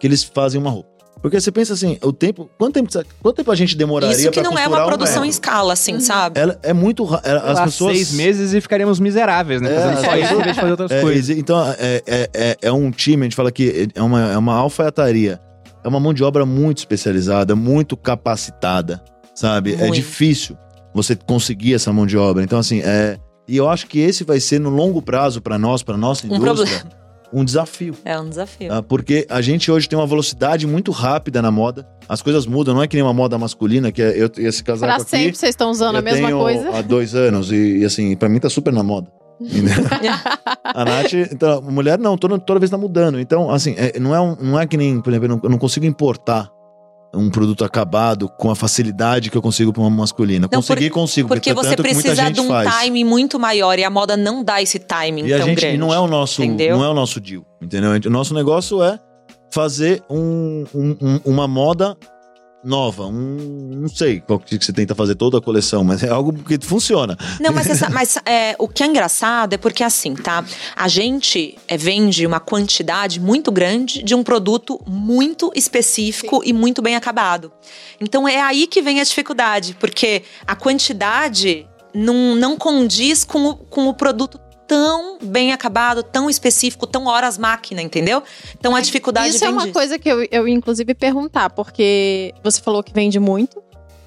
[0.00, 0.90] que eles fazem uma roupa.
[1.22, 2.50] Porque você pensa assim, o tempo.
[2.58, 2.90] Quanto tempo,
[3.22, 5.30] quanto tempo a gente demoraria Isso que pra não é uma um produção em metro?
[5.30, 6.38] escala, assim, sabe?
[6.38, 7.02] Ela é muito.
[7.24, 7.96] ela- As lá, pessoas.
[7.96, 9.74] Seis meses e ficaríamos miseráveis, né?
[9.74, 10.20] É, Fazendo só é.
[10.20, 11.30] isso em vez de fazer outras É, coisas.
[11.38, 14.54] então, é, é, é, é um time, a gente fala que é uma, é uma
[14.54, 15.40] alfaiataria.
[15.82, 19.02] É uma mão de obra muito especializada, muito capacitada,
[19.34, 19.72] sabe?
[19.74, 19.94] É Muito.
[19.94, 20.58] difícil
[20.94, 22.42] você conseguir essa mão de obra.
[22.44, 23.18] Então, assim, é.
[23.46, 26.36] E eu acho que esse vai ser, no longo prazo, para nós, para nossa Um
[26.36, 26.82] indústria,
[27.32, 27.94] um desafio.
[28.04, 28.72] É um desafio.
[28.72, 31.86] Ah, porque a gente hoje tem uma velocidade muito rápida na moda.
[32.08, 34.92] As coisas mudam, não é que nem uma moda masculina, que é eu, esse casaco
[34.94, 35.10] Pra aqui.
[35.10, 36.70] sempre vocês estão usando a mesma tenho coisa.
[36.70, 39.08] há dois anos e, e, assim, pra mim tá super na moda.
[40.64, 43.18] A Nath, então, a mulher não, toda, toda vez tá mudando.
[43.20, 45.50] Então, assim, é- não, é um- não é que nem, por exemplo, eu não, eu
[45.50, 46.48] não consigo importar
[47.16, 50.48] um produto acabado com a facilidade que eu consigo pra uma masculina.
[50.50, 51.28] Não, Conseguir, consigo.
[51.28, 52.82] Porque tanto você precisa de um faz.
[52.82, 55.74] time muito maior e a moda não dá esse timing E a tão gente grande.
[55.76, 56.76] e não é o nosso, entendeu?
[56.76, 57.90] não é o nosso deal, entendeu?
[58.06, 58.98] O nosso negócio é
[59.50, 61.96] fazer um- um- uma moda
[62.64, 66.32] nova, um não sei qual que você tenta fazer toda a coleção, mas é algo
[66.32, 67.16] que funciona.
[67.40, 70.44] Não, mas, essa- mas, é, o que é engraçado é porque assim, tá?
[70.74, 76.80] A gente é, vende uma quantidade muito grande de um produto muito específico e muito
[76.80, 77.52] bem acabado.
[78.00, 83.54] Então é aí que vem a dificuldade, porque a quantidade não, não condiz com o,
[83.56, 88.22] com o produto tão bem acabado, tão específico, tão horas máquina, entendeu?
[88.58, 89.72] Então a dificuldade Isso é uma disso.
[89.72, 93.62] coisa que eu, eu, inclusive, perguntar, porque você falou que vende muito,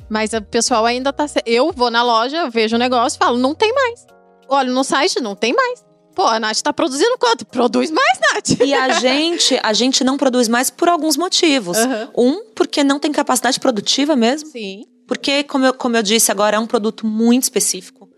[0.10, 1.26] mas o pessoal ainda tá.
[1.46, 4.06] Eu vou na loja, vejo o negócio e falo, não tem mais.
[4.48, 5.86] Olho no site, não tem mais.
[6.16, 7.46] Pô, a Nath tá produzindo quanto?
[7.46, 8.60] Produz mais, Nath.
[8.66, 11.78] E a gente, a gente não produz mais por alguns motivos.
[11.78, 12.10] Aham.
[12.18, 14.50] Um, porque não tem capacidade produtiva mesmo.
[14.50, 14.86] Sim.
[15.08, 18.10] Porque, como eu, como eu disse agora, é um produto muito específico.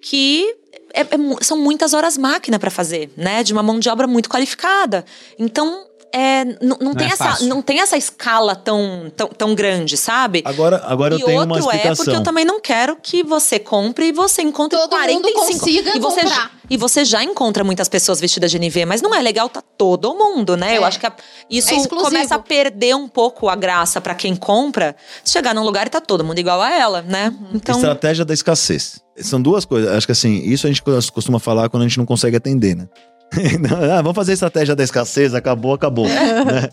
[0.00, 0.54] Que
[0.96, 3.42] é- é são muitas horas máquina para fazer, né?
[3.42, 5.04] De uma mão de obra muito qualificada.
[5.38, 7.46] Então, é, não, não, tem é essa, fácil.
[7.48, 10.42] não tem essa escala tão, tão, tão grande, sabe?
[10.44, 12.04] Agora, agora e eu tenho uma outro é explicação.
[12.04, 15.96] porque eu também não quero que você compre e você encontre Todo mundo 45 consiga
[15.96, 16.34] e você comprar.
[16.36, 19.60] já, e você já encontra muitas pessoas vestidas de NV, mas não é legal tá
[19.60, 20.76] todo mundo, né?
[20.78, 20.86] Eu É.
[20.86, 21.12] acho que a-
[21.50, 24.96] isso É começa a perder um pouco a graça pra quem compra.
[25.24, 27.28] Chegar num lugar e tá todo mundo igual a ela, né?
[27.38, 27.48] Uhum.
[27.54, 29.00] Então, Estratégia da escassez.
[29.18, 29.90] São duas coisas.
[29.92, 32.88] Acho que assim, isso a gente costuma falar quando a gente não consegue atender, né?
[33.92, 36.06] ah, vamos fazer a estratégia da escassez, acabou, acabou.
[36.08, 36.68] né?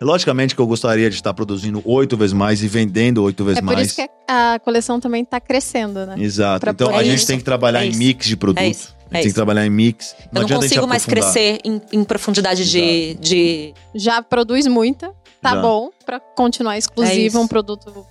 [0.00, 3.60] Logicamente que eu gostaria de estar produzindo oito vezes mais e vendendo oito vezes É
[3.62, 3.86] por mais.
[3.88, 6.16] isso que a coleção também tá crescendo, né?
[6.18, 6.60] Exato.
[6.60, 8.62] pra Então poder- a É gente isso, tem que trabalhar é em mix de produto.
[8.62, 10.14] É isso, a gente é tem que trabalhar em mix.
[10.20, 13.74] eu não adianta a gente consigo mais crescer em, em profundidade de, de.
[13.94, 15.08] Já produz muita,
[15.40, 15.62] tá Já.
[15.62, 17.40] bom pra continuar exclusivo, isso.
[17.40, 18.06] um produto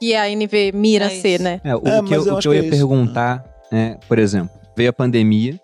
[0.00, 1.60] que a NV mira É ser, né?
[1.62, 2.70] É, o É, que eu, eu o que eu ia é isso.
[2.70, 5.60] perguntar, é, por exemplo, veio a pandemia,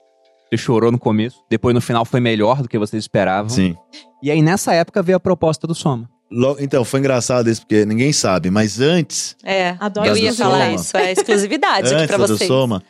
[0.51, 3.49] você chorou no começo, depois no final foi melhor do que vocês esperavam.
[3.51, 3.77] Sim.
[4.23, 6.09] E aí nessa época veio a proposta do Soma.
[6.31, 10.67] Lo- Então, foi engraçado isso, porque ninguém sabe, mas antes, É, Adoro eu ia falar
[10.67, 10.75] Soma.
[10.75, 10.97] isso.
[10.97, 12.49] É exclusividade aqui antes pra da do vocês.
[12.49, 12.83] Soma,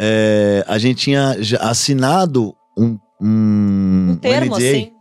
[0.00, 4.92] é, a gente tinha assinado um, um, Um termo, NDA assim.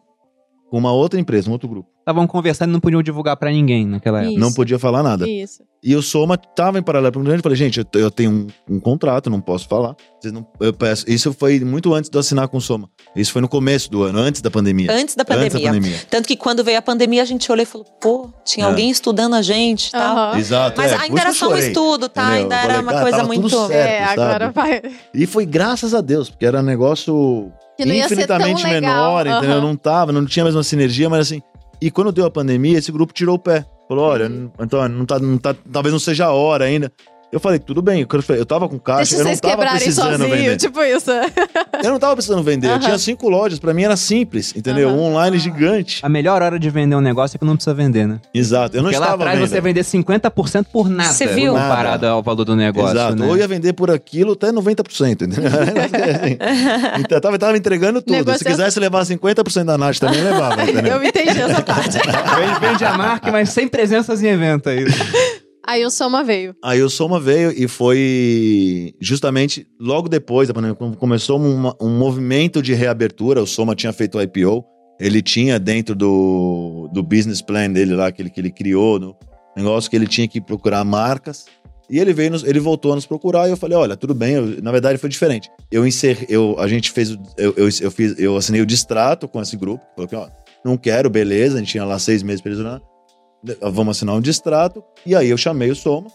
[0.69, 1.89] com uma outra empresa, um outro grupo.
[1.99, 4.31] Estavam conversando e não podiam divulgar pra ninguém naquela época.
[4.31, 4.39] Isso.
[4.39, 5.29] Não podia falar nada.
[5.29, 5.61] Isso.
[5.83, 7.37] E o Soma tava em paralelo para grande.
[7.39, 8.31] Eu falei, gente, eu, eu tenho
[8.67, 9.95] um, um contrato, não posso falar.
[10.19, 11.05] Vocês não, eu peço.
[11.07, 12.89] Isso foi muito antes de eu assinar com o Soma.
[13.15, 14.91] Isso foi no começo do ano, antes da pandemia.
[14.91, 15.67] Antes da Antes da pandemia.
[15.71, 15.99] pandemia.
[16.09, 18.69] Tanto que quando veio a pandemia, a gente olhou e falou, pô, tinha É.
[18.69, 20.17] alguém estudando a gente e tal.
[20.17, 20.37] Aham.
[20.39, 20.81] Exato.
[20.81, 22.23] Mas é, ainda era só um estudo, tá?
[22.39, 22.41] entendeu?
[22.43, 23.49] Ainda Eu era falei, uma cara, coisa muito.
[23.49, 23.71] certo.
[23.71, 24.21] é, sabe?
[24.21, 24.81] agora vai.
[25.13, 28.63] E foi graças a Deus, porque era um negócio Que não ia ser tão infinitamente
[28.67, 28.81] legal.
[28.81, 29.57] menor, entendeu?
[29.57, 29.61] Aham.
[29.61, 31.41] Não tava, não tinha a mesma sinergia, mas assim.
[31.81, 33.65] E quando deu a pandemia, esse grupo tirou o pé.
[33.87, 34.51] Falou: olha, Uhum.
[34.59, 36.91] Antônio, não tá, não tá, talvez não seja a hora ainda.
[37.31, 39.77] Eu falei, tudo bem, eu, eu tava com caixa, Deixa eu não vocês tava quebrarem
[39.79, 40.57] precisando sozinho, vender.
[40.57, 41.11] tipo isso.
[41.83, 42.79] Eu não tava precisando vender, eu Aham.
[42.79, 44.89] tinha cinco lojas, pra mim era simples, entendeu?
[44.89, 44.97] Aham.
[44.97, 45.99] Um online gigante.
[46.01, 48.19] A melhor hora de vender um negócio é que não precisa vender, né?
[48.33, 49.49] Exato, eu não Porque lá estava atrás vendendo.
[49.51, 51.53] você vender 50% por nada, Você viu?
[51.53, 53.27] comparado ao valor do negócio, Exato, né?
[53.27, 55.43] ou ia vender por aquilo até 90%, entendeu?
[56.99, 58.13] então, eu tava, tava entregando tudo.
[58.13, 58.51] Se Negociação.
[58.57, 60.93] quisesse levar 50% da Nath também levava, entendeu?
[60.97, 61.97] Eu entendi essa parte.
[61.99, 64.85] Vende- Vende a marca, mas sem presenças em evento aí.
[65.69, 66.55] Aí o Soma veio.
[66.63, 72.59] Aí o Soma veio e foi justamente logo depois da pandemia, quando começou um movimento
[72.59, 73.39] de reabertura.
[73.41, 74.65] O Soma tinha feito o IPO,
[74.99, 79.15] ele tinha dentro do, do business plan dele lá, que ele, que ele criou, no
[79.55, 81.45] negócio que ele tinha que procurar marcas.
[81.87, 84.33] E ele veio, nos- ele voltou a nos procurar e eu falei, olha, tudo bem,
[84.35, 85.49] eu- na verdade foi diferente.
[85.71, 89.39] Eu encerrei, eu, a gente fez, eu, eu, eu fiz, eu assinei o distrato com
[89.41, 90.27] esse grupo, coloquei, ó,
[90.65, 92.81] não quero, beleza, a gente tinha lá seis meses pra eles assinar.
[93.61, 94.83] Vamos assinar um distrato.
[95.05, 96.07] E aí eu chamei o Soma,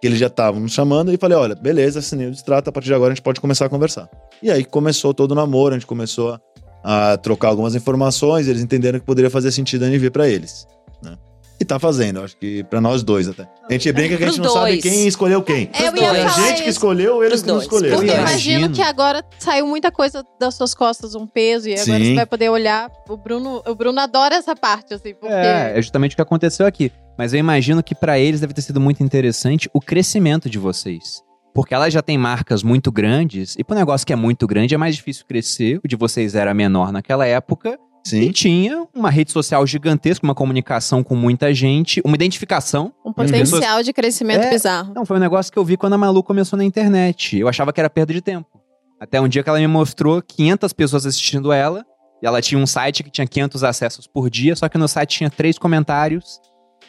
[0.00, 2.88] que eles já estavam nos chamando, e falei: olha, beleza, assinei o distrato, a partir
[2.88, 4.08] de agora a gente pode começar a conversar.
[4.42, 6.38] E aí começou todo o namoro, a gente começou
[6.82, 10.66] a, a trocar algumas informações, eles entenderam que poderia fazer sentido a NV pra eles.
[11.02, 11.16] Né?
[11.60, 13.48] E tá fazendo, acho que pra nós dois até.
[13.68, 14.82] A gente brinca que a gente não sabe dois.
[14.82, 15.70] quem escolheu quem.
[15.72, 16.34] É, eu Pros ia Foi a dois.
[16.34, 16.70] falar gente que isso.
[16.70, 17.64] escolheu, eles Pros que não dois.
[17.64, 17.96] escolheram.
[17.96, 18.70] Porque eu imagino.
[18.70, 22.04] que agora saiu muita coisa das suas costas, um peso, e agora Sim.
[22.10, 22.90] você vai poder olhar.
[23.08, 25.32] O Bruno, o Bruno adora essa parte, assim, porque.
[25.32, 26.90] É, é justamente o que aconteceu aqui.
[27.16, 31.22] Mas eu imagino que pra eles deve ter sido muito interessante o crescimento de vocês.
[31.54, 34.76] Porque ela já tem marcas muito grandes, e pro negócio que é muito grande é
[34.76, 35.78] mais difícil crescer.
[35.84, 37.78] O de vocês era menor naquela época.
[38.06, 38.30] E Sim.
[38.32, 42.92] tinha uma rede social gigantesca, uma comunicação com muita gente, uma identificação.
[43.04, 44.50] Um potencial de crescimento É.
[44.50, 44.92] bizarro.
[44.94, 47.38] Não, foi um negócio que eu vi quando a Malu começou na internet.
[47.38, 48.60] Eu achava que era perda de tempo.
[49.00, 51.84] Até um dia que ela me mostrou 500 pessoas assistindo ela.
[52.22, 55.16] E ela tinha um site que tinha 500 acessos por dia, só que no site
[55.18, 56.40] tinha três comentários.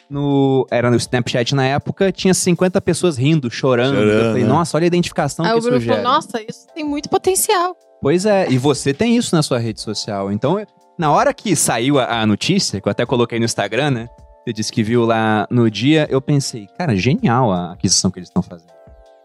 [0.08, 3.96] No, era no Snapchat na época, tinha 50 pessoas rindo, chorando.
[3.96, 4.48] Chorando, eu falei, né?
[4.48, 6.14] nossa, olha a identificação Aí que o Bruno isso falou: gera.
[6.14, 7.74] nossa, isso tem muito potencial.
[8.00, 10.30] Pois é, e você tem isso na sua rede social.
[10.30, 10.58] Então,
[10.98, 14.08] na hora que saiu a, a notícia, que eu até coloquei no Instagram, né?
[14.44, 18.28] Você disse que viu lá no dia, eu pensei, cara, genial a aquisição que eles
[18.28, 18.70] estão fazendo.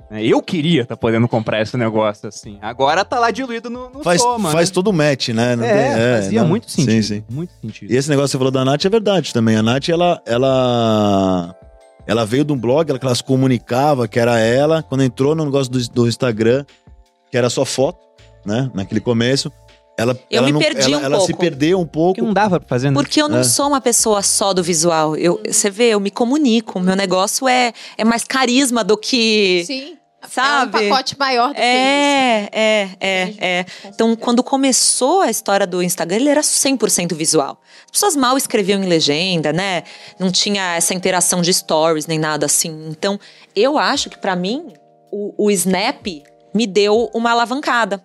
[0.09, 2.57] É, Eu queria estar podendo comprar esse negócio assim.
[2.61, 4.73] Agora tá lá diluído no, no Faz, Soma, faz né?
[4.73, 5.55] todo o match, né?
[5.55, 6.91] Não é, tem- fazia não- muito sentido.
[6.91, 7.23] Sim, sim.
[7.29, 7.91] Muito sentido.
[7.91, 9.55] E esse negócio que você falou da Nath é verdade também.
[9.55, 11.55] A Nath, ela, ela,
[12.05, 14.83] ela veio de um blog, ela, que ela se comunicava, que era ela.
[14.83, 16.65] Quando entrou no negócio do, do Instagram,
[17.29, 17.99] que era só foto,
[18.45, 18.69] né?
[18.73, 19.49] Naquele começo.
[19.97, 21.39] Ela, Eu ela me não, perdi ela, um ela se pouco.
[21.41, 22.15] perdeu um pouco.
[22.15, 22.95] Que não dava pra fazer, né?
[22.95, 23.43] Porque eu não É.
[23.43, 25.15] sou uma pessoa só do visual.
[25.15, 26.79] Eu, você vê, eu me comunico.
[26.79, 29.63] Meu negócio é, é mais carisma do que.
[29.67, 29.97] Sim.
[30.29, 30.77] Sabe?
[30.77, 33.37] É um pacote maior do que É, é, é, isso.
[33.41, 33.65] é.
[33.85, 37.59] Então, quando começou a história do Instagram, ele era 100% visual.
[37.85, 39.81] As pessoas mal escreviam em legenda, né?
[40.19, 42.87] Não tinha essa interação de stories nem nada assim.
[42.89, 43.19] Então,
[43.55, 44.67] eu acho que pra mim,
[45.11, 46.05] o, o Snap
[46.53, 47.99] me deu uma alavancada.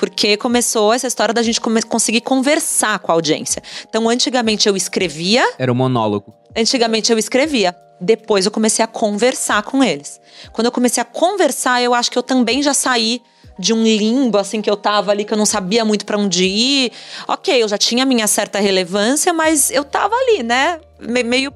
[0.00, 3.62] Porque começou essa história da gente conseguir conversar com a audiência.
[3.86, 6.32] Então, antigamente eu escrevia, Era o monólogo.
[6.56, 7.76] Antigamente eu escrevia.
[8.00, 10.18] Depois eu comecei a conversar com eles.
[10.52, 13.20] Quando eu comecei a conversar, eu acho que eu também já saí
[13.58, 16.46] de um limbo, assim, que eu tava ali, que eu não sabia muito pra onde
[16.46, 16.92] ir.
[17.28, 20.80] Ok, eu já tinha minha certa relevância, mas eu tava ali, né?
[20.98, 21.52] Me- meio.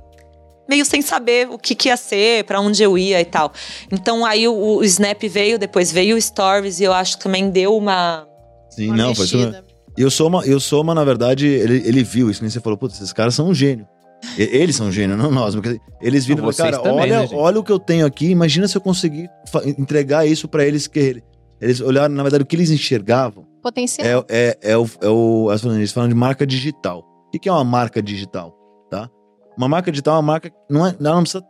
[0.69, 3.53] Meio sem saber o que, que ia ser, pra onde eu ia e tal.
[3.93, 7.49] Então aí o, o Snap veio, depois veio o Stories, e eu acho que também
[7.51, 8.27] deu uma.
[8.75, 9.37] Sim, Uma não, foi isso.
[9.97, 12.61] E eu sou uma, eu sou uma, na verdade, ele, ele viu isso, nem você
[12.61, 13.87] falou, putz, esses caras são um gênio.
[14.39, 15.55] E- Eles são um gênio, não nós.
[15.55, 17.79] Porque eles viram e Não, falaram, vocês cara, também, olha, né, olha o que eu
[17.79, 19.29] tenho aqui, imagina se eu conseguir
[19.79, 21.25] entregar isso pra eles que ele-
[21.61, 24.25] eles olharam, na verdade, o que eles enxergavam Potencial.
[24.29, 27.05] é, é, é o, é o eles falam de marca digital.
[27.29, 28.53] O que é uma marca digital,
[28.91, 29.09] tá?
[29.57, 31.45] Uma marca digital é uma marca que não, é, ela não precisa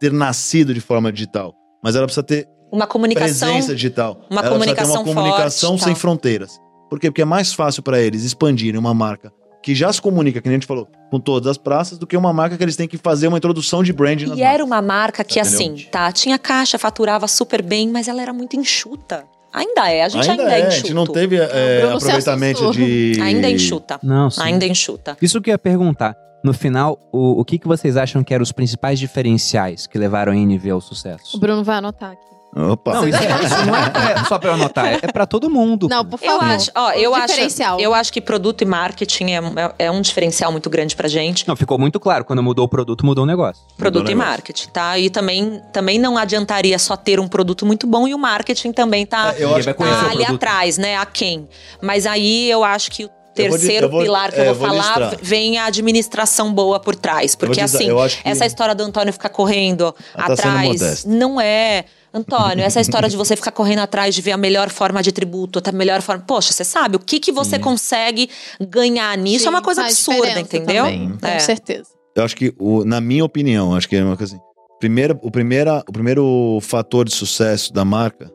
[0.00, 3.48] ter nascido de forma digital, mas ela precisa ter Uma comunicação.
[3.48, 4.20] presença digital.
[4.30, 6.00] uma Ela precisa ter comunicação uma comunicação forte, sem tal.
[6.00, 6.58] fronteiras.
[6.94, 7.10] Por quê?
[7.10, 10.54] Porque é mais fácil para eles expandirem uma marca que já se comunica, que nem
[10.54, 12.96] a gente falou, com todas as praças, do que uma marca que eles têm que
[12.96, 14.66] fazer uma introdução de branding E era marcas.
[14.66, 15.58] uma marca que, Entendeu?
[15.58, 19.24] assim, tá, tinha caixa, faturava super bem, mas ela era muito enxuta.
[19.52, 20.86] Ainda é, a gente ainda, é, a enxuto.
[20.86, 21.48] gente não teve é,
[21.80, 23.18] se aproveitamento de...
[23.22, 23.98] Ainda é enxuta.
[24.00, 24.40] Não, sim.
[24.40, 25.16] Ainda é enxuta.
[25.20, 26.14] Isso que eu ia perguntar.
[26.44, 30.32] No final, o, o que, que vocês acham que eram os principais diferenciais que levaram
[30.32, 31.40] a NV ao O sucesso?
[31.40, 32.34] Bruno vai anotar aqui.
[32.56, 32.94] Opa.
[32.94, 35.88] Não, isso, isso não é pra- só pra eu anotar, é, é pra todo mundo.
[35.88, 36.44] Não, por Eu favor.
[36.54, 37.80] acho, ó, O eu acho, diferencial.
[37.80, 39.36] eu acho que produto e marketing é,
[39.78, 41.48] é- é um diferencial muito grande pra gente.
[41.48, 42.24] Não, ficou muito claro.
[42.24, 43.60] Quando mudou o produto, mudou o negócio.
[43.76, 44.30] Produto o e negócio.
[44.30, 44.96] marketing, tá?
[44.98, 49.04] E também, também não adiantaria só ter um produto muito bom e o marketing também
[49.04, 50.96] tá, É, eu acho tá ali atrás, né?
[50.96, 51.48] A quem.
[51.82, 54.44] Mas aí eu acho que o Eu vou terceiro eu vou- pilar que é, eu
[54.46, 55.18] eu vou vou falar listar.
[55.20, 57.34] vem a administração boa por trás.
[57.34, 60.68] Porque dizer, assim, eu acho que- essa história do Antônio ficar correndo Ela tá atrás
[60.68, 61.08] modesta.
[61.08, 61.84] não é.
[62.14, 65.60] Antônio, essa história de você ficar correndo atrás de ver a melhor forma de tributo,
[65.64, 66.22] a melhor forma.
[66.24, 68.30] Poxa, você sabe o que, que você consegue
[68.60, 69.46] ganhar nisso?
[69.46, 70.84] é uma Sim, coisa absurda, entendeu?
[70.84, 71.32] também, É.
[71.34, 71.88] Com certeza.
[72.16, 74.42] Eu acho que, o- na minha opinião, acho que é uma coisa assim.
[74.78, 78.30] Primeira, o, primeira, o primeiro fator de sucesso da marca,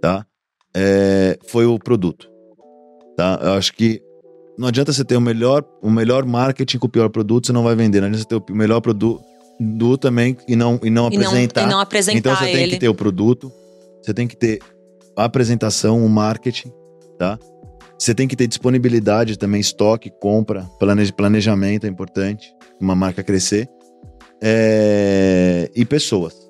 [0.00, 0.24] tá?
[0.74, 2.28] É, foi o produto.
[3.16, 3.38] Tá?
[3.42, 4.00] Eu acho que
[4.56, 7.62] não adianta você ter o melhor, o melhor marketing com o pior produto, você não
[7.64, 8.00] vai vender.
[8.00, 9.20] Não adianta você ter o melhor produto
[9.98, 11.62] também e não, e não E não, apresentar.
[11.62, 12.72] e não apresentar Então você tem ele.
[12.72, 13.52] que ter o produto,
[14.02, 14.60] você tem que ter
[15.16, 16.72] a apresentação, o marketing,
[17.18, 17.38] tá?
[17.98, 23.68] Você tem que ter disponibilidade também, estoque, compra, plane- planejamento é importante, uma marca crescer.
[24.40, 26.47] É, E pessoas.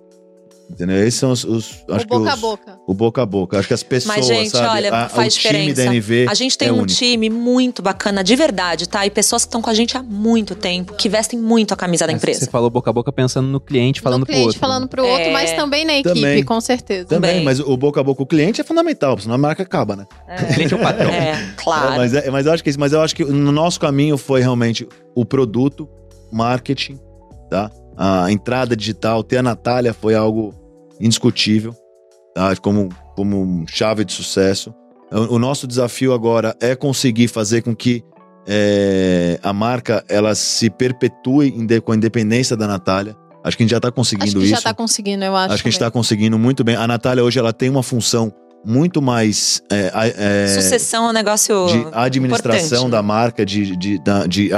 [0.70, 0.98] Entendeu?
[0.98, 1.44] Esses são os.
[1.44, 2.78] os- acho o boca que a os- boca.
[2.86, 3.58] O boca a boca.
[3.58, 4.66] Acho que as pessoas, Mas, gente, sabe?
[4.68, 5.84] olha, a, faz o time diferença.
[5.84, 6.92] da NV A gente tem é um único.
[6.92, 9.06] time muito bacana, de verdade, tá?
[9.06, 12.06] E pessoas que estão com a gente há muito tempo, que vestem muito a camisa
[12.06, 12.50] da Você empresa.
[12.50, 14.60] falou boca a boca pensando no cliente, falando no pro cliente outro.
[14.60, 15.32] falando pro outro, É.
[15.32, 16.44] mas também na equipe, Também.
[16.44, 17.06] com certeza.
[17.06, 17.44] Também, Também.
[17.46, 20.06] mas o boca a boca, o cliente é fundamental, senão a marca acaba, né?
[20.50, 21.10] O cliente é o patrão.
[21.10, 21.94] É, claro.
[21.94, 24.18] É, mas, é- mas eu acho que isso- mas eu acho que no nosso caminho
[24.18, 25.88] foi realmente o produto,
[26.30, 26.98] marketing,
[27.50, 27.70] tá?
[27.96, 30.54] A entrada digital, ter a Natália foi algo
[31.00, 31.74] indiscutível,
[32.34, 32.54] tá?
[32.56, 34.74] Como, como chave de sucesso.
[35.10, 38.02] O, o nosso desafio agora é conseguir fazer com que
[38.46, 41.52] é, a marca ela se perpetue
[41.84, 43.14] com a independência da Natália.
[43.44, 44.54] Acho que a gente já está conseguindo Acho que isso.
[44.54, 45.54] já tá conseguindo, eu acho.
[45.54, 46.00] Acho que a gente está também.
[46.00, 46.74] conseguindo muito bem.
[46.76, 48.32] A Natália hoje ela tem uma função
[48.64, 51.66] muito mais é, a- é, Sucessão é um negócio.
[51.68, 52.90] de administração importante.
[52.90, 53.98] da marca, de, de,
[54.28, 54.50] de,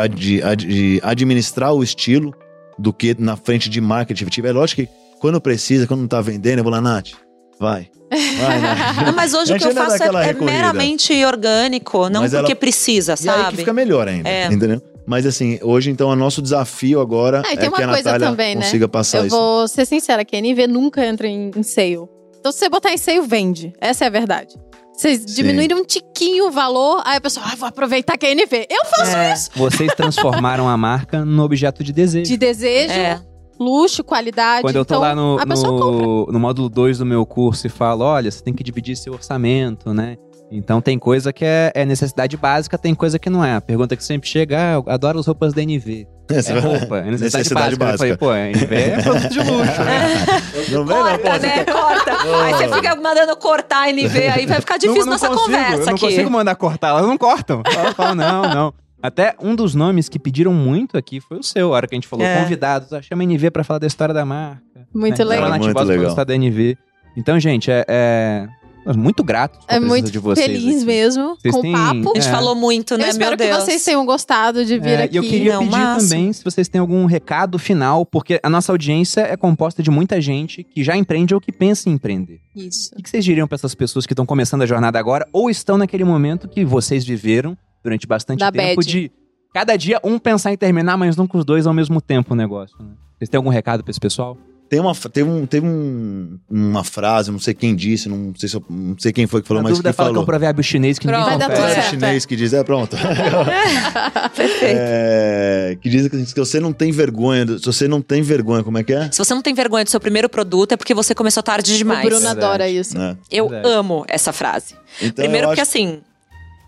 [0.56, 2.32] de administrar o estilo
[2.78, 4.26] do que na frente de marketing.
[4.44, 4.88] É lógico que
[5.20, 7.10] quando precisa, quando não tá vendendo, eu vou lá, Nath,
[7.58, 7.88] vai.
[8.10, 9.04] Vai.
[9.04, 12.42] Não, mas hoje A o que eu faço é, é meramente orgânico, não Mas ela-
[12.42, 13.56] porque precisa, E aí que sabe?
[13.58, 14.46] fica melhor ainda, É.
[14.46, 14.82] entendeu?
[15.06, 17.88] Mas assim, hoje então, o nosso desafio agora Ah, e tem é uma que a
[17.88, 18.62] coisa Natália também, né?
[18.62, 19.36] consiga passar Eu isso.
[19.36, 21.98] vou ser sincera, que a NV nunca entra em, em sale.
[22.38, 23.72] Então, se você botar em sale, vende.
[23.80, 24.54] Essa é a verdade.
[24.92, 28.66] Vocês diminuíram um tiquinho o valor, aí a pessoa, ah, vou aproveitar que é NV.
[28.70, 32.24] Eu faço É, Vocês transformaram a marca no objeto de desejo.
[32.30, 33.20] de desejo, é.
[33.60, 34.62] Luxo, qualidade.
[34.62, 38.04] Quando eu tô então, lá no, no, no módulo 2 do meu curso e falo,
[38.04, 40.16] olha, você tem que dividir seu orçamento, né?
[40.52, 43.54] Então tem coisa que é, é necessidade básica, tem coisa que não é.
[43.54, 46.08] A pergunta que sempre chega, ah, eu adoro as roupas da NV.
[46.28, 47.94] Você É vai- roupa, é necessidade, Necessidade básica.
[47.94, 50.26] Eu falei, pô, a NV é produto de luxo, né?
[50.70, 51.64] Não vem, não, pô, Corta, você né?
[51.64, 52.12] Corta.
[52.44, 55.44] Aí você fica mandando cortar a NV, aí vai ficar difícil Não- não nossa consigo,
[55.46, 56.00] conversa Eu não aqui.
[56.00, 57.62] consigo mandar cortar, elas não cortam.
[57.72, 58.74] Elas falam, não, não.
[59.02, 61.96] Até um dos nomes que pediram muito aqui foi o seu, a hora que a
[61.96, 62.42] gente falou, É.
[62.42, 64.60] convidados, chama a NV pra falar da história da marca.
[64.94, 65.24] Muito né?
[65.24, 65.44] legal.
[65.46, 66.04] Fala na Muito legal.
[66.06, 66.76] gostar da NV.
[67.16, 68.48] Então, gente, é, é...
[68.96, 70.84] muito a É presença muito de vocês feliz aqui.
[70.84, 72.10] mesmo Vocês com têm- o papo.
[72.10, 72.30] A gente É.
[72.30, 73.64] falou muito, né, Eu espero meu que Deus.
[73.64, 75.14] vocês tenham gostado de vir É, aqui.
[75.14, 78.70] E eu queria Não, pedir também se vocês têm algum recado final, porque a nossa
[78.72, 82.40] audiência é composta de muita gente que já empreende ou que pensa em empreender.
[82.54, 82.90] Isso.
[82.98, 85.76] O que vocês diriam para essas pessoas que estão começando a jornada agora ou estão
[85.78, 88.86] naquele momento que vocês viveram durante bastante Da tempo bad.
[88.88, 89.10] de
[89.54, 92.36] cada dia um pensar em terminar, mas não com os dois ao mesmo tempo o
[92.36, 92.76] negócio?
[92.78, 92.86] Né?
[93.18, 94.36] Vocês têm algum recado para esse pessoal?
[94.68, 98.62] Tem uma, tem um, tem um, uma frase, não sei quem disse, não sei, se
[98.70, 100.22] não sei quem foi que falou, a mas dúvida que fala que é falou.
[100.22, 101.38] um provérbio chinês que ninguém Pronto.
[101.40, 101.60] Dar confere.
[101.66, 102.96] tudo É certo, chinês que diz, é pronto.
[104.36, 104.76] Perfeito.
[104.78, 108.78] É, que diz que você não tem vergonha, do- se você não tem vergonha, como
[108.78, 109.10] é que é?
[109.10, 112.04] Se você não tem vergonha do seu primeiro produto, é porque você começou tarde demais.
[112.04, 112.96] O Bruno adora isso.
[112.96, 113.16] Né?
[113.30, 114.74] Eu amo essa frase.
[115.00, 116.00] Então, Primeiro porque acho- assim,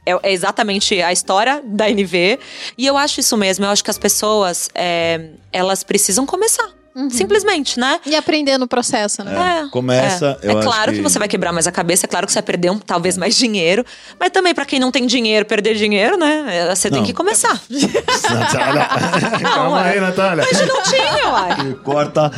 [0.05, 2.39] é, é exatamente a história da NV.
[2.77, 3.65] E eu acho isso mesmo.
[3.65, 6.69] Eu acho que as pessoas, é, elas precisam começar.
[6.95, 7.09] Uhum.
[7.09, 7.99] Simplesmente, né?
[8.05, 9.63] E aprender no processo, né?
[9.65, 11.03] É, começa, É, eu É acho claro que- que...
[11.03, 13.35] você vai quebrar mais a cabeça, é claro que você vai perder um, talvez mais
[13.35, 13.83] dinheiro.
[14.21, 16.45] Mas também, pra quem não tem dinheiro, perder dinheiro, né?
[16.51, 17.07] é, Você tem Não.
[17.07, 17.59] que começar.
[18.31, 18.89] Natália.
[19.41, 19.93] Calma é.
[19.95, 20.45] aí, Natália.
[20.53, 21.75] Mas não tinha, uai.
[21.83, 22.31] Corta.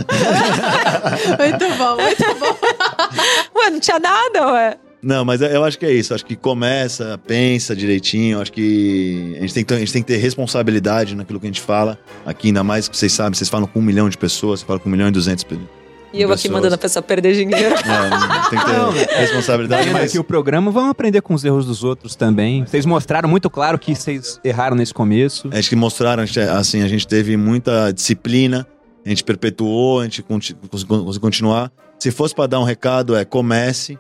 [1.39, 3.59] Muito bom, muito bom.
[3.59, 4.77] Ué, não tinha nada, ué.
[5.05, 6.15] Não, mas eu acho que é isso.
[6.15, 8.41] Acho que começa, pensa direitinho.
[8.41, 11.47] Acho que a gente, tem que ter, a gente tem que ter responsabilidade naquilo que
[11.47, 11.99] a gente fala.
[12.25, 14.79] Aqui, ainda mais que vocês sabem, vocês falam com um milhão de pessoas, você fala
[14.79, 15.69] com um milhão e duzentos pessoas.
[16.13, 16.53] E eu aqui Pessoas.
[16.53, 17.75] mandando a pessoa perder dinheiro.
[17.75, 18.65] É, tem que
[19.05, 22.65] ter responsabilidade, mas aqui o programa, vamos aprender com os erros dos outros também.
[22.65, 25.51] Vocês mostraram muito claro que vocês erraram nesse começo.
[25.53, 28.65] acho que mostraram, a gente, assim, a gente teve muita disciplina,
[29.05, 31.73] a gente perpetuou, a gente conseguiu continuar.
[31.99, 33.99] Se fosse para dar um recado, é comece,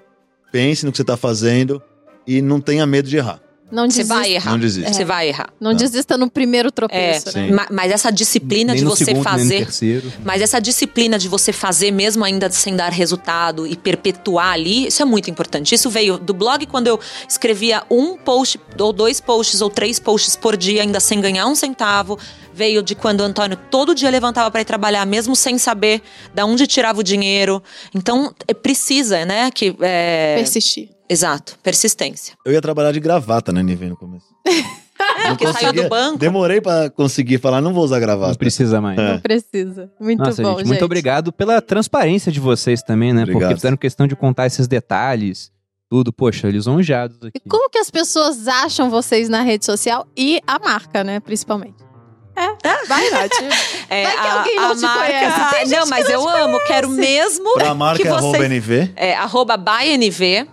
[0.54, 1.82] pense no que você tá fazendo
[2.24, 3.40] e não tenha medo de errar.
[3.74, 4.50] Não Você desista, vai errar.
[4.52, 4.92] Não desista.
[4.92, 5.48] Você vai errar.
[5.60, 7.66] não desista no primeiro tropeço, É, né?
[7.70, 9.64] Mas essa disciplina nem de você segundo, nem no fazer.
[9.64, 10.12] terceiro.
[10.24, 15.02] Mas essa disciplina de você fazer, mesmo ainda sem dar resultado e perpetuar ali, isso
[15.02, 15.74] é muito importante.
[15.74, 20.36] Isso veio do blog quando eu escrevia um post, ou dois posts, ou três posts
[20.36, 22.18] por dia, ainda sem ganhar um centavo.
[22.52, 26.00] Veio de quando o Antônio todo dia levantava para ir trabalhar, mesmo sem saber
[26.32, 27.60] de onde tirava o dinheiro.
[27.92, 29.50] Então, é, precisa, né?
[29.50, 30.36] Que, é...
[30.36, 30.93] Persistir.
[31.08, 32.34] Exato, persistência.
[32.44, 34.26] Eu ia trabalhar de gravata na NV no começo.
[35.24, 36.18] É, porque saiu do banco.
[36.18, 38.38] Demorei pra conseguir falar, não vou usar Não gravata.
[38.38, 38.98] precisa mais.
[38.98, 39.12] É.
[39.12, 39.90] Não precisa.
[40.00, 40.66] Muito Nossa, bom, gente, gente.
[40.68, 43.22] muito obrigado pela transparência de vocês também, né?
[43.22, 43.42] Obrigado.
[43.42, 45.50] Porque fizeram questão de contar esses detalhes,
[45.90, 46.12] tudo.
[46.12, 47.32] Poxa, lisonjeados aqui.
[47.44, 51.76] E como que as pessoas acham vocês na rede social e a marca, né, principalmente?
[52.36, 53.30] É, vai, Nath.
[53.90, 55.50] É, Vai que alguém não te conhece.
[55.50, 58.10] Tem gente não, que mas não eu te amo, quero mesmo Pra marca que é
[58.10, 58.50] arroba vocês...
[58.50, 58.92] NV.
[58.96, 60.48] É, arroba ByNV.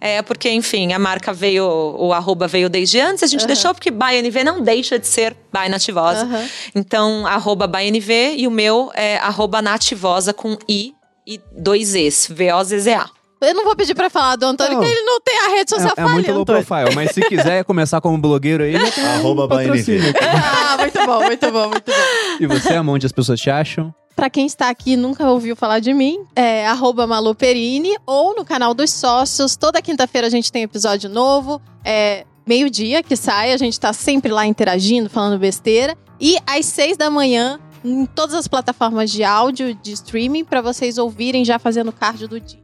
[0.00, 3.46] É, porque, enfim, a marca veio, o arroba veio desde antes, a gente Aham.
[3.48, 6.22] deixou porque ByNV não deixa de ser By Nativosa.
[6.22, 6.48] Aham.
[6.74, 10.94] Então, arroba ByNV e o meu é arroba Nativosa com I
[11.26, 13.08] e dois Es, V-O-Z-Z-A.
[13.42, 14.80] Eu não vou pedir pra falar do Antônio, Não.
[14.82, 17.64] que ele não tem a rede social É, é muito low profile, mas se quiser
[17.64, 20.12] começar como blogueiro aí, já tem um Arroba patrocínio.
[20.20, 22.36] Ah, muito bom, muito bom, muito bom.
[22.38, 23.94] E você, Amon, onde as pessoas te acham?
[24.20, 28.36] Pra quem está aqui e nunca ouviu falar de mim, é arroba Malu Perini ou
[28.36, 29.56] no canal dos sócios.
[29.56, 31.58] Toda quinta-feira a gente tem episódio novo.
[31.82, 35.96] É meio-dia que sai, a gente tá sempre lá interagindo, falando besteira.
[36.20, 40.98] E às seis da manhã, em todas as plataformas de áudio, de streaming, pra vocês
[40.98, 42.60] ouvirem já fazendo cardio do dia.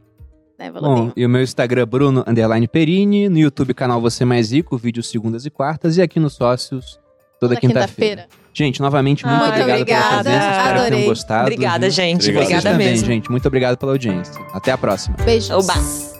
[0.59, 3.29] Né, Bom, e o meu Instagram, Bruno Underline Perini.
[3.29, 5.97] No YouTube, canal Você Mais Rico, vídeos segundas e quartas.
[5.97, 6.99] E aqui no Sócios,
[7.39, 8.27] toda, quinta-feira.
[8.57, 10.49] Gente, novamente, muito obrigado pela obrigada, presença.
[10.57, 11.41] Espero que tenham gostado.
[11.43, 11.91] Obrigada, viu?
[11.91, 12.21] gente.
[12.21, 12.33] Obrigado.
[12.33, 13.05] Vocês Obrigada também, mesmo.
[13.05, 13.29] gente.
[13.29, 14.33] Muito obrigado pela audiência.
[14.51, 15.15] Até a próxima.
[15.23, 15.51] Beijos.
[15.51, 16.16] Oba!